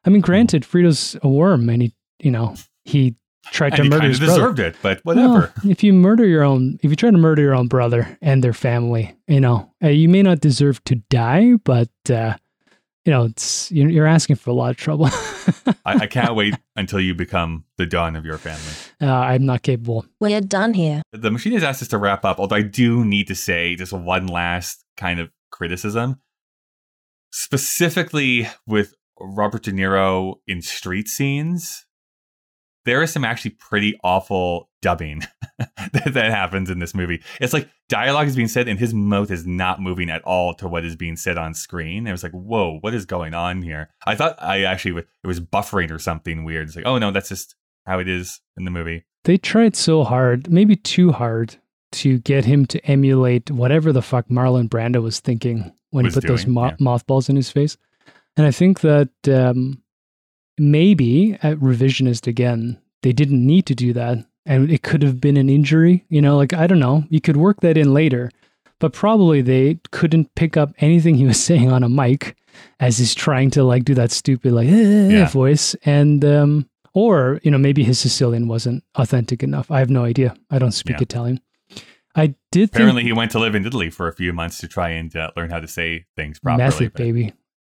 I 0.06 0.10
mean, 0.10 0.22
granted, 0.22 0.66
Fredo's 0.66 1.16
a 1.24 1.30
worm, 1.30 1.70
and 1.70 1.82
he, 1.82 1.94
you 2.20 2.30
know, 2.32 2.56
he 2.84 3.16
tried 3.52 3.74
And 3.74 3.78
to 3.78 3.84
he 3.84 3.90
murder 3.90 4.08
his 4.08 4.20
of 4.20 4.26
brother. 4.26 4.40
deserved 4.42 4.60
it, 4.60 4.76
but 4.82 5.00
whatever. 5.04 5.54
Well, 5.64 5.72
if 5.72 5.84
you 5.84 5.94
murder 5.94 6.26
your 6.26 6.44
own, 6.44 6.78
if 6.84 6.90
you 6.90 6.96
try 6.96 7.12
to 7.12 7.18
murder 7.18 7.42
your 7.42 7.56
own 7.56 7.68
brother 7.68 8.18
and 8.22 8.44
their 8.44 8.54
family, 8.54 9.16
you 9.28 9.40
know, 9.40 9.72
uh, 9.84 9.88
you 9.90 10.10
may 10.10 10.22
not 10.24 10.40
deserve 10.42 10.84
to 10.86 10.96
die, 10.96 11.54
but 11.64 11.90
uh, 12.10 12.36
you 13.06 13.12
know, 13.12 13.26
it's 13.26 13.72
you're, 13.72 13.90
you're 13.90 14.06
asking 14.08 14.36
for 14.38 14.50
a 14.50 14.54
lot 14.54 14.72
of 14.72 14.78
trouble. 14.78 15.08
I, 15.86 16.00
I 16.02 16.08
can't 16.08 16.34
wait 16.42 16.56
until 16.76 17.00
you 17.00 17.14
become 17.14 17.66
the 17.78 17.86
Don 17.86 18.16
of 18.16 18.26
your 18.26 18.38
family. 18.40 18.62
uh, 19.02 19.14
I'm 19.14 19.46
not 19.46 19.62
capable. 19.62 20.06
We're 20.20 20.42
done 20.42 20.74
here. 20.74 21.02
The 21.12 21.30
machine 21.32 21.54
has 21.54 21.64
asked 21.64 21.82
us 21.84 21.88
to 21.90 21.98
wrap 22.00 22.26
up, 22.26 22.40
although 22.40 22.56
I 22.56 22.64
do 22.64 23.06
need 23.06 23.28
to 23.28 23.36
say 23.36 23.76
just 23.76 23.94
one 23.94 24.26
last 24.28 24.84
kind 24.98 25.20
of 25.20 25.30
criticism. 25.52 26.20
Specifically 27.32 28.48
with 28.66 28.94
Robert 29.20 29.64
De 29.64 29.72
Niro 29.72 30.36
in 30.48 30.62
street 30.62 31.08
scenes, 31.08 31.86
there 32.86 33.02
is 33.02 33.12
some 33.12 33.26
actually 33.26 33.52
pretty 33.52 34.00
awful 34.04 34.70
dubbing 34.82 35.22
that, 35.58 36.14
that 36.14 36.32
happens 36.32 36.70
in 36.70 36.80
this 36.80 36.94
movie. 36.94 37.22
It's 37.42 37.54
like 37.54 37.70
dialogue 37.90 38.28
is 38.28 38.36
being 38.36 38.48
said 38.48 38.68
and 38.68 38.80
his 38.80 38.94
mouth 38.94 39.32
is 39.32 39.46
not 39.46 39.82
moving 39.82 40.10
at 40.10 40.22
all 40.24 40.54
to 40.56 40.68
what 40.68 40.86
is 40.86 40.96
being 40.96 41.16
said 41.16 41.38
on 41.38 41.54
screen. 41.54 42.08
It 42.08 42.12
was 42.12 42.24
like, 42.24 42.32
whoa, 42.32 42.78
what 42.82 42.94
is 42.94 43.06
going 43.06 43.34
on 43.34 43.62
here? 43.62 43.90
I 44.06 44.16
thought 44.16 44.42
I 44.42 44.64
actually, 44.64 45.02
it 45.24 45.28
was 45.28 45.40
buffering 45.40 45.92
or 45.92 46.00
something 46.00 46.44
weird. 46.44 46.68
It's 46.68 46.76
like, 46.76 46.86
oh 46.86 46.98
no, 46.98 47.12
that's 47.12 47.30
just 47.30 47.56
how 47.86 48.00
it 48.00 48.08
is 48.08 48.42
in 48.58 48.66
the 48.66 48.72
movie. 48.72 49.06
They 49.24 49.38
tried 49.38 49.76
so 49.76 50.04
hard, 50.04 50.52
maybe 50.52 50.76
too 50.76 51.12
hard, 51.12 51.56
to 51.94 52.20
get 52.20 52.46
him 52.46 52.66
to 52.68 52.86
emulate 52.86 53.50
whatever 53.50 53.94
the 53.94 54.02
fuck 54.02 54.28
Marlon 54.28 54.68
Brando 54.68 55.02
was 55.02 55.20
thinking 55.20 55.72
when 55.92 56.04
Was 56.06 56.14
he 56.16 56.22
put 56.22 56.28
those 56.28 56.44
doing, 56.44 56.54
mo- 56.54 56.66
yeah. 56.66 56.76
mothballs 56.80 57.30
in 57.30 57.36
his 57.38 57.50
face. 57.50 57.78
And 58.36 58.46
I 58.46 58.52
think 58.52 58.82
that 58.82 59.10
um, 59.30 59.82
maybe 60.58 61.34
at 61.44 61.58
revisionist 61.58 62.28
again, 62.28 62.80
they 63.02 63.14
didn't 63.14 63.46
need 63.46 63.66
to 63.68 63.76
do 63.76 63.94
that. 63.94 64.20
And 64.46 64.70
it 64.72 64.84
could 64.84 65.02
have 65.02 65.20
been 65.20 65.38
an 65.38 65.50
injury, 65.50 66.06
you 66.10 66.22
know, 66.22 66.38
like 66.38 66.54
I 66.54 66.68
don't 66.68 66.80
know. 66.80 67.04
You 67.10 67.20
could 67.22 67.38
work 67.38 67.62
that 67.62 67.78
in 67.78 67.94
later, 67.94 68.30
but 68.80 68.94
probably 68.94 69.42
they 69.42 69.80
couldn't 69.92 70.34
pick 70.36 70.56
up 70.56 70.74
anything 70.80 71.16
he 71.20 71.26
was 71.26 71.42
saying 71.44 71.72
on 71.72 71.84
a 71.84 71.90
mic 71.90 72.36
as 72.80 72.98
he's 73.00 73.14
trying 73.16 73.50
to 73.52 73.64
like 73.64 73.84
do 73.84 73.94
that 73.96 74.12
stupid 74.12 74.52
like 74.54 74.68
"Eh," 74.68 75.10
Yeah. 75.10 75.28
voice. 75.30 75.76
And 75.86 76.24
um, 76.24 76.70
or 76.94 77.40
you 77.44 77.50
know 77.52 77.58
maybe 77.58 77.84
his 77.84 77.98
Sicilian 78.00 78.48
wasn't 78.48 78.84
authentic 78.96 79.42
enough. 79.44 79.70
I 79.72 79.80
have 79.80 79.90
no 79.90 80.06
idea. 80.06 80.36
I 80.52 80.60
don't 80.60 80.72
speak 80.72 80.98
Yeah. 80.98 81.04
Italian. 81.04 81.42
I 82.18 82.36
did 82.52 82.70
Apparently, 82.70 83.04
he 83.04 83.12
went 83.12 83.32
to 83.32 83.40
live 83.40 83.56
in 83.56 83.66
Italy 83.66 83.90
for 83.90 84.08
a 84.08 84.14
few 84.14 84.32
months 84.32 84.60
to 84.60 84.70
try 84.70 84.90
and 84.90 85.14
uh, 85.16 85.32
learn 85.36 85.50
how 85.50 85.60
to 85.60 85.68
say 85.68 86.06
things 86.16 86.40
properly. 86.40 86.64
method 86.64 86.94
baby. 86.94 87.34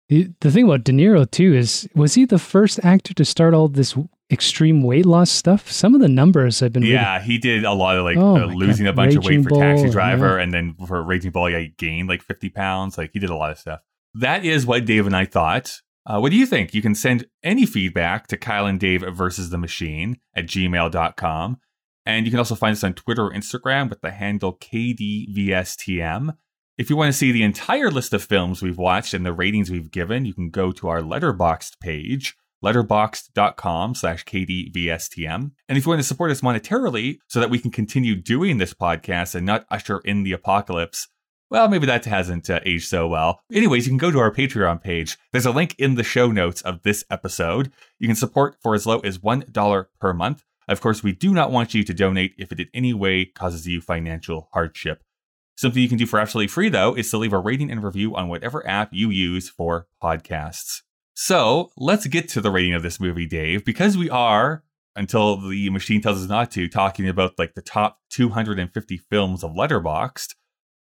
The, 0.10 0.32
the 0.39 0.51
thing 0.51 0.66
about 0.66 0.84
De 0.86 0.91
Niro 0.93 1.30
too 1.30 1.53
is 1.53 1.88
was 1.93 2.14
he 2.14 2.26
the 2.26 2.39
first 2.39 2.80
actor 2.84 3.14
to 3.14 3.26
start 3.26 3.53
all 3.53 3.68
this 3.68 3.95
extreme 4.32 4.82
weight 4.84 5.05
loss 5.05 5.30
stuff. 5.30 5.70
Some 5.72 5.95
of 5.95 6.01
the 6.01 6.08
numbers 6.08 6.62
I've 6.62 6.74
been 6.74 6.84
Yeah, 6.84 7.22
he 7.22 7.38
did 7.38 7.66
a 7.66 7.74
lot 7.74 7.97
of 7.97 8.05
like 8.05 8.18
Oh 8.18 8.43
uh, 8.43 8.45
losing 8.45 8.86
God. 8.86 8.91
a 8.91 8.93
bunch 8.93 9.16
of 9.16 9.24
weight 9.24 9.38
Raging 9.38 9.43
for 9.43 9.60
Taxi 9.60 9.89
Driver, 9.89 10.38
yeah. 10.38 10.43
and 10.43 10.53
then 10.53 10.76
for 10.86 11.01
Raging 11.03 11.32
Bull, 11.32 11.49
yeah, 11.49 11.60
he 11.60 11.74
gained 11.78 12.08
like 12.08 12.22
50 12.22 12.49
pounds. 12.49 12.97
Like 12.97 13.12
he 13.14 13.20
did 13.20 13.30
a 13.30 13.36
lot 13.36 13.51
of 13.51 13.60
stuff. 13.60 13.82
That 14.14 14.45
is 14.45 14.66
what 14.66 14.86
Dave 14.86 15.05
and 15.05 15.16
I 15.16 15.26
thought. 15.26 15.82
Uh, 16.05 16.20
what 16.20 16.32
do 16.32 16.38
you 16.38 16.45
think? 16.45 16.74
You 16.74 16.82
can 16.82 16.95
send 16.95 17.26
any 17.43 17.66
feedback 17.66 18.28
to 18.28 18.38
Kyle 18.38 18.66
and 18.66 18.80
Dave 18.80 19.01
versus 19.14 19.49
the 19.49 19.58
machine 19.58 20.20
at 20.34 20.45
gmail.com. 20.45 21.58
And 22.05 22.26
you 22.26 22.32
can 22.32 22.39
also 22.39 22.55
find 22.55 22.72
us 22.72 22.84
on 22.86 22.93
Twitter 22.93 23.26
or 23.26 23.34
Instagram 23.34 23.89
with 23.89 23.99
the 23.99 24.12
handle 24.12 24.58
KDVSTM. 24.58 26.38
If 26.78 26.91
you 26.91 26.95
want 26.95 27.11
to 27.11 27.17
see 27.17 27.32
the 27.32 27.41
entire 27.41 27.89
list 27.89 28.13
of 28.13 28.23
films 28.23 28.61
we've 28.61 28.78
watched 28.78 29.15
and 29.15 29.25
the 29.25 29.34
ratings 29.34 29.71
we've 29.71 29.89
given, 29.89 30.25
you 30.25 30.34
can 30.36 30.51
go 30.51 30.71
to 30.73 30.88
our 30.89 31.01
Letterboxd 31.01 31.80
page, 31.80 32.38
letterboxd.com 32.63 33.95
slash 33.95 34.23
KDVSTM. 34.25 35.51
And 35.67 35.78
if 35.78 35.86
you 35.86 35.89
want 35.89 36.01
to 36.01 36.07
support 36.07 36.30
us 36.30 36.41
monetarily 36.41 37.17
so 37.28 37.39
that 37.39 37.49
we 37.49 37.57
can 37.57 37.71
continue 37.71 38.13
doing 38.13 38.59
this 38.59 38.75
podcast 38.75 39.34
and 39.34 39.43
not 39.43 39.65
usher 39.71 40.01
in 40.05 40.21
the 40.21 40.34
apocalypse, 40.34 41.07
well, 41.49 41.67
maybe 41.67 41.88
that 41.88 42.05
hasn't 42.05 42.47
uh, 42.47 42.59
aged 42.63 42.88
so 42.88 43.07
well. 43.07 43.39
Anyways, 43.51 43.88
you 43.88 43.91
can 43.91 43.97
go 43.97 44.11
to 44.11 44.19
our 44.19 44.32
Patreon 44.32 44.80
page. 44.80 45.17
There's 45.32 45.47
a 45.47 45.51
link 45.51 45.73
in 45.80 45.95
the 45.95 46.03
show 46.03 46.32
notes 46.32 46.61
of 46.61 46.84
this 46.84 47.03
episode. 47.09 47.71
You 47.97 48.07
can 48.07 48.15
support 48.15 48.55
for 48.61 48.75
as 48.75 48.86
low 48.86 48.99
as 48.99 49.17
$1 49.17 49.86
per 49.99 50.13
month. 50.13 50.43
Of 50.67 50.82
course, 50.82 51.01
we 51.01 51.13
do 51.13 51.34
not 51.34 51.49
want 51.49 51.73
you 51.73 51.84
to 51.84 51.93
donate 51.93 52.36
if 52.38 52.51
it 52.51 52.59
in 52.59 52.67
any 52.75 52.93
way 52.93 53.25
causes 53.25 53.65
you 53.65 53.82
financial 53.82 54.49
hardship. 54.53 55.01
Something 55.58 55.82
you 55.82 55.89
can 55.89 55.97
do 55.97 56.05
for 56.05 56.20
absolutely 56.20 56.47
free, 56.49 56.70
though, 56.70 56.93
is 56.95 57.10
to 57.10 57.18
leave 57.18 57.34
a 57.34 57.39
rating 57.39 57.72
and 57.72 57.84
review 57.84 58.16
on 58.16 58.28
whatever 58.28 58.66
app 58.68 58.89
you 58.91 59.10
use 59.10 59.49
for 59.49 59.88
podcasts. 60.01 60.82
So 61.16 61.72
let's 61.76 62.05
get 62.05 62.30
to 62.30 62.41
the 62.41 62.51
rating 62.51 62.76
of 62.76 62.84
this 62.84 62.99
movie, 62.99 63.26
Dave, 63.26 63.66
because 63.66 63.97
we 63.97 64.08
are, 64.08 64.64
until 64.95 65.49
the 65.49 65.72
machine 65.72 65.99
tells 65.99 66.22
us 66.22 66.30
not 66.30 66.51
to, 66.51 66.70
talking 66.70 67.10
about 67.10 67.39
like 67.39 67.55
the 67.55 67.64
top 67.64 67.97
250 68.12 68.97
films 69.10 69.43
of 69.43 69.51
Letterboxd. 69.51 70.36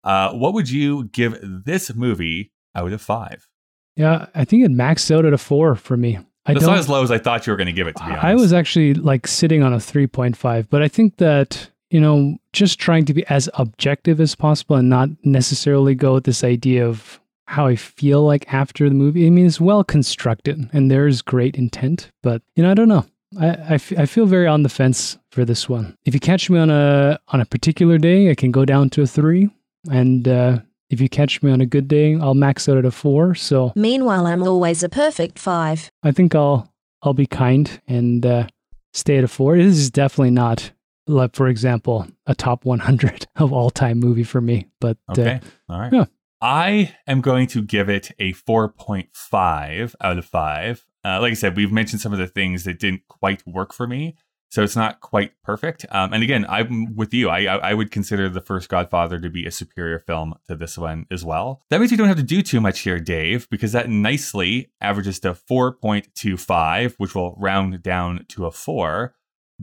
Uh, 0.04 0.32
what 0.34 0.54
would 0.54 0.70
you 0.70 1.06
give 1.06 1.40
this 1.42 1.96
movie 1.96 2.52
out 2.76 2.94
of 2.94 3.02
five? 3.02 3.48
Yeah, 3.96 4.28
I 4.36 4.46
think 4.46 4.64
it 4.64 4.72
maxed 4.72 5.10
out 5.10 5.26
at 5.26 5.34
a 5.34 5.40
four 5.40 5.74
for 5.74 5.98
me. 5.98 6.20
I 6.46 6.54
That's 6.54 6.68
not 6.68 6.78
as 6.78 6.88
low 6.88 7.02
as 7.02 7.10
I 7.10 7.18
thought 7.18 7.48
you 7.48 7.52
were 7.52 7.58
going 7.58 7.66
to 7.66 7.74
give 7.74 7.88
it. 7.88 7.96
To 7.96 8.04
be 8.04 8.12
honest, 8.12 8.24
I 8.24 8.36
was 8.36 8.54
actually 8.54 8.94
like 8.94 9.26
sitting 9.26 9.64
on 9.64 9.74
a 9.74 9.78
3.5, 9.78 10.68
but 10.70 10.84
I 10.84 10.88
think 10.88 11.18
that, 11.18 11.71
you 11.92 12.00
know, 12.00 12.38
just 12.54 12.80
trying 12.80 13.06
to 13.06 13.14
be 13.14 13.26
as 13.28 13.50
objective 13.54 14.20
as 14.20 14.36
possible 14.36 14.76
and 14.78 14.90
not 14.90 15.10
necessarily 15.24 15.94
go 15.94 16.16
with 16.16 16.24
this 16.24 16.44
idea 16.44 16.88
of 16.88 17.20
how 17.48 17.68
I 17.68 17.76
feel 17.76 18.24
like 18.24 18.52
after 18.54 18.88
the 18.88 18.96
movie. 18.96 19.28
I 19.28 19.30
mean, 19.30 19.46
it's 19.46 19.60
well 19.60 19.84
constructed 19.84 20.70
and 20.74 20.90
there's 20.90 21.22
great 21.22 21.56
intent, 21.58 22.10
but, 22.24 22.42
you 22.56 22.64
know, 22.64 22.72
I 22.72 22.74
don't 22.74 22.88
know. 22.88 23.06
I, 23.40 23.48
I, 23.48 23.74
f- 23.76 23.98
I 23.98 24.06
feel 24.06 24.26
very 24.26 24.48
on 24.48 24.64
the 24.64 24.70
fence 24.70 25.18
for 25.32 25.46
this 25.46 25.70
one. 25.70 25.98
If 26.06 26.14
you 26.14 26.20
catch 26.20 26.50
me 26.50 26.60
on 26.60 26.70
a 26.70 27.20
on 27.30 27.40
a 27.42 27.46
particular 27.46 27.98
day, 27.98 28.30
I 28.30 28.36
can 28.36 28.52
go 28.52 28.66
down 28.66 28.90
to 28.92 29.04
a 29.04 29.08
three, 29.08 29.50
and 29.90 30.28
uh, 30.28 30.60
if 30.90 31.00
you 31.00 31.08
catch 31.08 31.42
me 31.42 31.50
on 31.50 31.62
a 31.62 31.66
good 31.66 31.88
day, 31.88 32.16
I'll 32.16 32.34
max 32.34 32.68
out 32.68 32.78
at 32.78 32.84
a 32.84 32.92
four. 32.92 33.36
So 33.36 33.72
Meanwhile, 33.76 34.28
I'm 34.28 34.44
always 34.44 34.84
a 34.84 34.90
perfect 34.90 35.40
five. 35.40 35.90
I 36.04 36.12
think 36.12 36.36
I'll 36.36 36.74
I'll 37.04 37.14
be 37.14 37.26
kind 37.26 37.82
and 37.88 38.26
uh, 38.26 38.48
stay 38.94 39.18
at 39.18 39.24
a 39.24 39.30
four. 39.30 39.58
This 39.58 39.78
is 39.78 39.90
definitely 39.90 40.32
not, 40.32 40.72
like 41.08 41.36
for 41.36 41.48
example, 41.48 42.08
a 42.28 42.36
top 42.36 42.66
100 42.66 43.28
of 43.38 43.52
all 43.54 43.70
time 43.70 44.00
movie 44.00 44.24
for 44.24 44.42
me. 44.42 44.68
But 44.80 44.98
Okay. 45.10 45.40
uh, 45.70 45.74
All 45.74 45.80
right. 45.80 45.94
yeah. 45.94 46.06
I 46.42 46.96
am 47.08 47.22
going 47.22 47.46
to 47.48 47.62
give 47.62 47.88
it 47.90 48.12
a 48.18 48.34
4.5 48.34 49.96
out 50.02 50.18
of 50.18 50.26
5. 50.26 50.86
Uh, 51.04 51.20
like 51.22 51.32
I 51.32 51.36
said, 51.36 51.56
we've 51.56 51.72
mentioned 51.72 52.02
some 52.02 52.14
of 52.14 52.20
the 52.20 52.28
things 52.28 52.64
that 52.64 52.80
didn't 52.80 53.04
quite 53.08 53.46
work 53.46 53.74
for 53.74 53.88
me. 53.88 54.16
So 54.50 54.64
it's 54.64 54.76
not 54.76 55.00
quite 55.00 55.32
perfect. 55.44 55.86
Um, 55.92 56.12
and 56.12 56.24
again, 56.24 56.46
I'm 56.50 56.94
with 56.96 57.14
you. 57.14 57.30
I, 57.30 57.44
I 57.46 57.74
would 57.74 57.90
consider 57.90 58.28
the 58.28 58.42
first 58.42 58.68
Godfather 58.68 59.18
to 59.18 59.30
be 59.30 59.46
a 59.46 59.52
superior 59.52 59.98
film 60.00 60.34
to 60.48 60.56
this 60.58 60.78
one 60.78 61.06
as 61.10 61.24
well. 61.24 61.62
That 61.70 61.80
means 61.80 61.90
we 61.92 61.96
don't 61.96 62.10
have 62.10 62.18
to 62.18 62.24
do 62.24 62.42
too 62.42 62.60
much 62.60 62.80
here, 62.82 63.00
Dave, 63.00 63.50
because 63.50 63.72
that 63.72 63.90
nicely 63.90 64.70
averages 64.82 65.22
to 65.22 65.34
4.25, 65.34 66.96
which 66.98 67.16
will 67.16 67.34
round 67.40 67.82
down 67.82 68.26
to 68.30 68.46
a 68.46 68.52
4. 68.52 69.14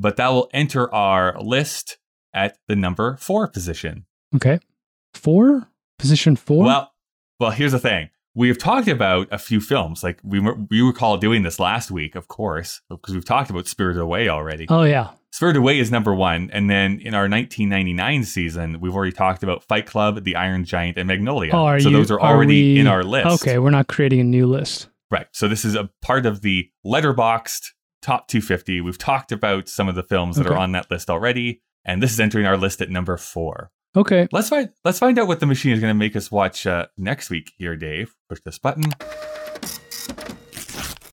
But 0.01 0.17
that 0.17 0.29
will 0.29 0.49
enter 0.55 0.93
our 0.95 1.37
list 1.41 1.99
at 2.33 2.57
the 2.69 2.77
number 2.77 3.17
4 3.17 3.49
position. 3.49 4.07
okay, 4.37 4.61
four 5.15 5.69
position 5.99 6.37
four. 6.37 6.65
Well, 6.65 6.93
well, 7.41 7.51
here's 7.51 7.73
the 7.73 7.79
thing. 7.79 8.11
We 8.35 8.47
have 8.49 8.59
talked 8.59 8.87
about 8.87 9.27
a 9.33 9.39
few 9.39 9.61
films. 9.61 10.05
Like 10.05 10.21
we 10.23 10.39
we 10.71 10.81
recall 10.81 11.17
doing 11.17 11.43
this 11.43 11.59
last 11.59 11.91
week, 11.91 12.15
of 12.15 12.29
course, 12.29 12.81
because 12.89 13.15
we've 13.15 13.25
talked 13.25 13.51
about 13.51 13.67
Spirited 13.67 14.01
Away 14.01 14.29
already. 14.29 14.67
oh 14.69 14.85
yeah, 14.85 15.09
Spirited 15.33 15.59
Away 15.61 15.81
is 15.81 15.91
number 15.91 16.15
one, 16.15 16.49
and 16.53 16.71
then 16.71 17.01
in 17.01 17.15
our 17.15 17.23
1999 17.29 18.23
season, 18.25 18.79
we've 18.81 18.95
already 18.95 19.11
talked 19.13 19.43
about 19.43 19.65
Fight 19.65 19.87
Club, 19.87 20.23
The 20.23 20.37
Iron 20.37 20.65
Giant, 20.65 20.97
and 20.99 21.09
Magnolia. 21.09 21.51
oh, 21.55 21.65
are 21.65 21.81
so 21.81 21.89
you, 21.89 21.97
those 21.97 22.11
are 22.13 22.21
already 22.21 22.75
we- 22.75 22.81
in 22.81 22.87
our 22.87 23.03
list. 23.03 23.43
Okay, 23.43 23.59
we're 23.59 23.71
not 23.71 23.89
creating 23.89 24.21
a 24.21 24.25
new 24.25 24.47
list. 24.47 24.89
right. 25.11 25.27
So 25.33 25.49
this 25.49 25.65
is 25.65 25.75
a 25.75 25.91
part 26.03 26.25
of 26.27 26.43
the 26.43 26.71
Letterboxd 26.87 27.71
top 28.03 28.29
250. 28.29 28.81
We've 28.81 28.99
talked 28.99 29.33
about 29.33 29.69
some 29.69 29.89
of 29.89 29.95
the 29.95 30.03
films 30.03 30.37
that 30.37 30.47
are 30.47 30.57
on 30.57 30.73
that 30.73 30.91
list 30.91 31.11
already, 31.11 31.63
and 31.85 32.03
this 32.03 32.13
is 32.13 32.21
entering 32.21 32.47
our 32.47 32.57
list 32.57 32.81
at 32.81 32.91
number 32.91 33.17
four. 33.17 33.71
Okay, 33.97 34.29
Let's 34.33 34.49
find 34.49 34.69
let's 34.85 34.99
find 34.99 35.19
out 35.19 35.27
what 35.27 35.41
the 35.41 35.47
machine 35.47 35.73
is 35.73 35.81
going 35.81 35.91
to 35.91 35.99
make 35.99 36.15
us 36.15 36.31
watch 36.31 36.67
uh, 36.67 36.87
next 36.97 37.31
week. 37.31 37.53
Here, 37.57 37.75
Dave, 37.77 38.15
push 38.29 38.41
this 38.45 38.59
button. 38.59 38.85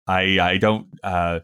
I 0.07 0.39
I 0.39 0.57
don't 0.57 0.87
uh, 1.03 1.39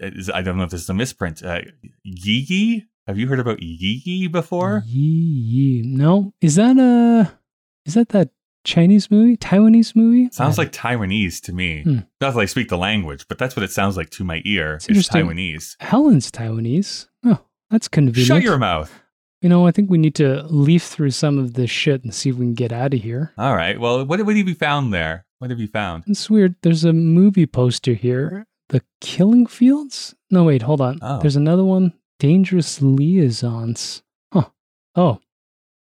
is, 0.00 0.28
I 0.28 0.42
don't 0.42 0.56
know 0.56 0.64
if 0.64 0.70
this 0.70 0.82
is 0.82 0.88
a 0.88 0.94
misprint. 0.94 1.42
Uh, 1.42 1.60
Yi 2.02 2.46
Yi, 2.48 2.86
have 3.06 3.18
you 3.18 3.28
heard 3.28 3.40
about 3.40 3.62
Yi 3.62 4.02
Yi 4.04 4.28
before? 4.28 4.82
Yee, 4.86 5.00
yee. 5.00 5.82
No, 5.84 6.34
is 6.40 6.56
that 6.56 6.76
a 6.78 7.38
is 7.86 7.94
that 7.94 8.10
that 8.10 8.30
Chinese 8.64 9.10
movie, 9.10 9.36
Taiwanese 9.36 9.96
movie? 9.96 10.28
Sounds 10.32 10.58
like 10.58 10.72
Taiwanese 10.72 11.40
to 11.42 11.52
me. 11.52 11.82
Hmm. 11.82 11.98
Not 12.20 12.34
that 12.34 12.40
I 12.40 12.44
speak 12.44 12.68
the 12.68 12.76
language, 12.76 13.26
but 13.28 13.38
that's 13.38 13.56
what 13.56 13.62
it 13.62 13.70
sounds 13.70 13.96
like 13.96 14.10
to 14.10 14.24
my 14.24 14.42
ear. 14.44 14.74
It's 14.74 14.88
It's. 14.88 15.08
Taiwanese. 15.08 15.76
Helen's 15.80 16.30
Taiwanese. 16.30 17.08
Oh, 17.24 17.38
that's 17.70 17.88
convenient. 17.88 18.26
Shut 18.26 18.42
your 18.42 18.58
mouth. 18.58 18.92
You 19.40 19.48
know, 19.48 19.66
I 19.66 19.70
think 19.70 19.88
we 19.88 19.96
need 19.96 20.14
to 20.16 20.42
leaf 20.48 20.82
through 20.82 21.12
some 21.12 21.38
of 21.38 21.54
this 21.54 21.70
shit 21.70 22.04
and 22.04 22.14
see 22.14 22.28
if 22.28 22.36
we 22.36 22.44
can 22.44 22.54
get 22.54 22.72
out 22.72 22.92
of 22.92 23.00
here. 23.00 23.32
All 23.38 23.56
right. 23.56 23.80
Well, 23.80 24.04
what, 24.04 24.20
what 24.24 24.36
have 24.36 24.48
you 24.48 24.54
found 24.54 24.92
there? 24.92 25.24
What 25.38 25.50
have 25.50 25.58
you 25.58 25.68
found? 25.68 26.04
It's 26.06 26.28
weird. 26.28 26.56
There's 26.62 26.84
a 26.84 26.92
movie 26.92 27.46
poster 27.46 27.94
here. 27.94 28.46
The 28.68 28.82
Killing 29.00 29.46
Fields? 29.46 30.14
No, 30.30 30.44
wait, 30.44 30.62
hold 30.62 30.82
on. 30.82 30.98
Oh. 31.00 31.18
There's 31.20 31.36
another 31.36 31.64
one. 31.64 31.94
Dangerous 32.18 32.82
Liaisons. 32.82 34.02
Huh. 34.30 34.50
Oh, 34.94 35.20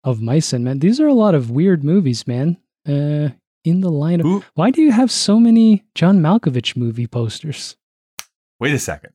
of 0.06 0.22
Mice 0.22 0.54
and 0.54 0.64
Men. 0.64 0.80
These 0.80 1.02
are 1.02 1.08
a 1.08 1.14
lot 1.14 1.36
of 1.36 1.52
weird 1.52 1.84
movies, 1.84 2.26
man. 2.26 2.58
Uh, 2.90 3.30
in 3.66 3.82
the 3.82 3.92
lineup. 3.92 4.22
Who? 4.24 4.44
Why 4.56 4.72
do 4.72 4.82
you 4.82 4.92
have 4.92 5.12
so 5.12 5.40
many 5.40 5.84
John 5.96 6.20
Malkovich 6.20 6.76
movie 6.76 7.08
posters? 7.08 7.76
Wait 8.60 8.74
a 8.74 8.80
second. 8.80 9.12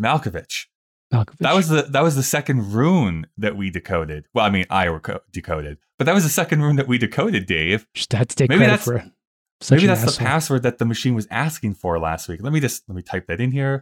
Malkovich. 0.00 0.66
Malkovich. 1.12 1.38
That 1.38 1.54
was 1.54 1.68
the 1.68 1.82
that 1.82 2.02
was 2.02 2.16
the 2.16 2.22
second 2.22 2.72
rune 2.72 3.26
that 3.36 3.56
we 3.56 3.70
decoded. 3.70 4.26
Well, 4.34 4.44
I 4.44 4.50
mean, 4.50 4.64
I 4.70 4.86
reco- 4.86 5.20
decoded, 5.32 5.78
but 5.98 6.04
that 6.04 6.14
was 6.14 6.24
the 6.24 6.30
second 6.30 6.62
rune 6.62 6.76
that 6.76 6.88
we 6.88 6.98
decoded, 6.98 7.46
Dave. 7.46 7.86
just 7.94 8.12
had 8.12 8.28
to 8.30 8.36
take 8.36 8.48
Maybe 8.50 8.60
credit 8.60 8.70
that's- 8.72 8.84
for 8.84 8.96
it. 8.96 9.12
Such 9.60 9.78
Maybe 9.78 9.88
that's 9.88 10.16
the 10.16 10.22
password 10.24 10.62
that 10.62 10.78
the 10.78 10.84
machine 10.84 11.14
was 11.16 11.26
asking 11.32 11.74
for 11.74 11.98
last 11.98 12.28
week. 12.28 12.40
Let 12.42 12.52
me 12.52 12.60
just 12.60 12.88
let 12.88 12.94
me 12.94 13.02
type 13.02 13.26
that 13.26 13.40
in 13.40 13.50
here. 13.50 13.80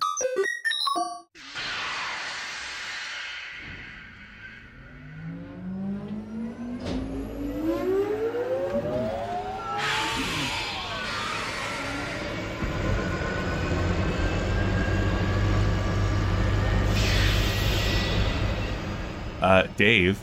Uh, 19.47 19.69
Dave, 19.77 20.19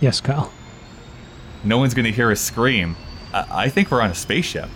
Yes, 0.00 0.20
Kyle. 0.20 0.50
no 1.62 1.78
one's 1.78 1.94
gonna 1.94 2.10
hear 2.10 2.32
us 2.32 2.40
scream. 2.40 2.96
I, 3.32 3.66
I 3.66 3.68
think 3.68 3.92
we're 3.92 4.00
on 4.00 4.10
a 4.10 4.14
spaceship. 4.14 4.68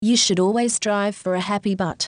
You 0.00 0.16
should 0.16 0.40
always 0.40 0.74
strive 0.74 1.14
for 1.16 1.34
a 1.34 1.40
happy 1.40 1.74
butt. 1.74 2.06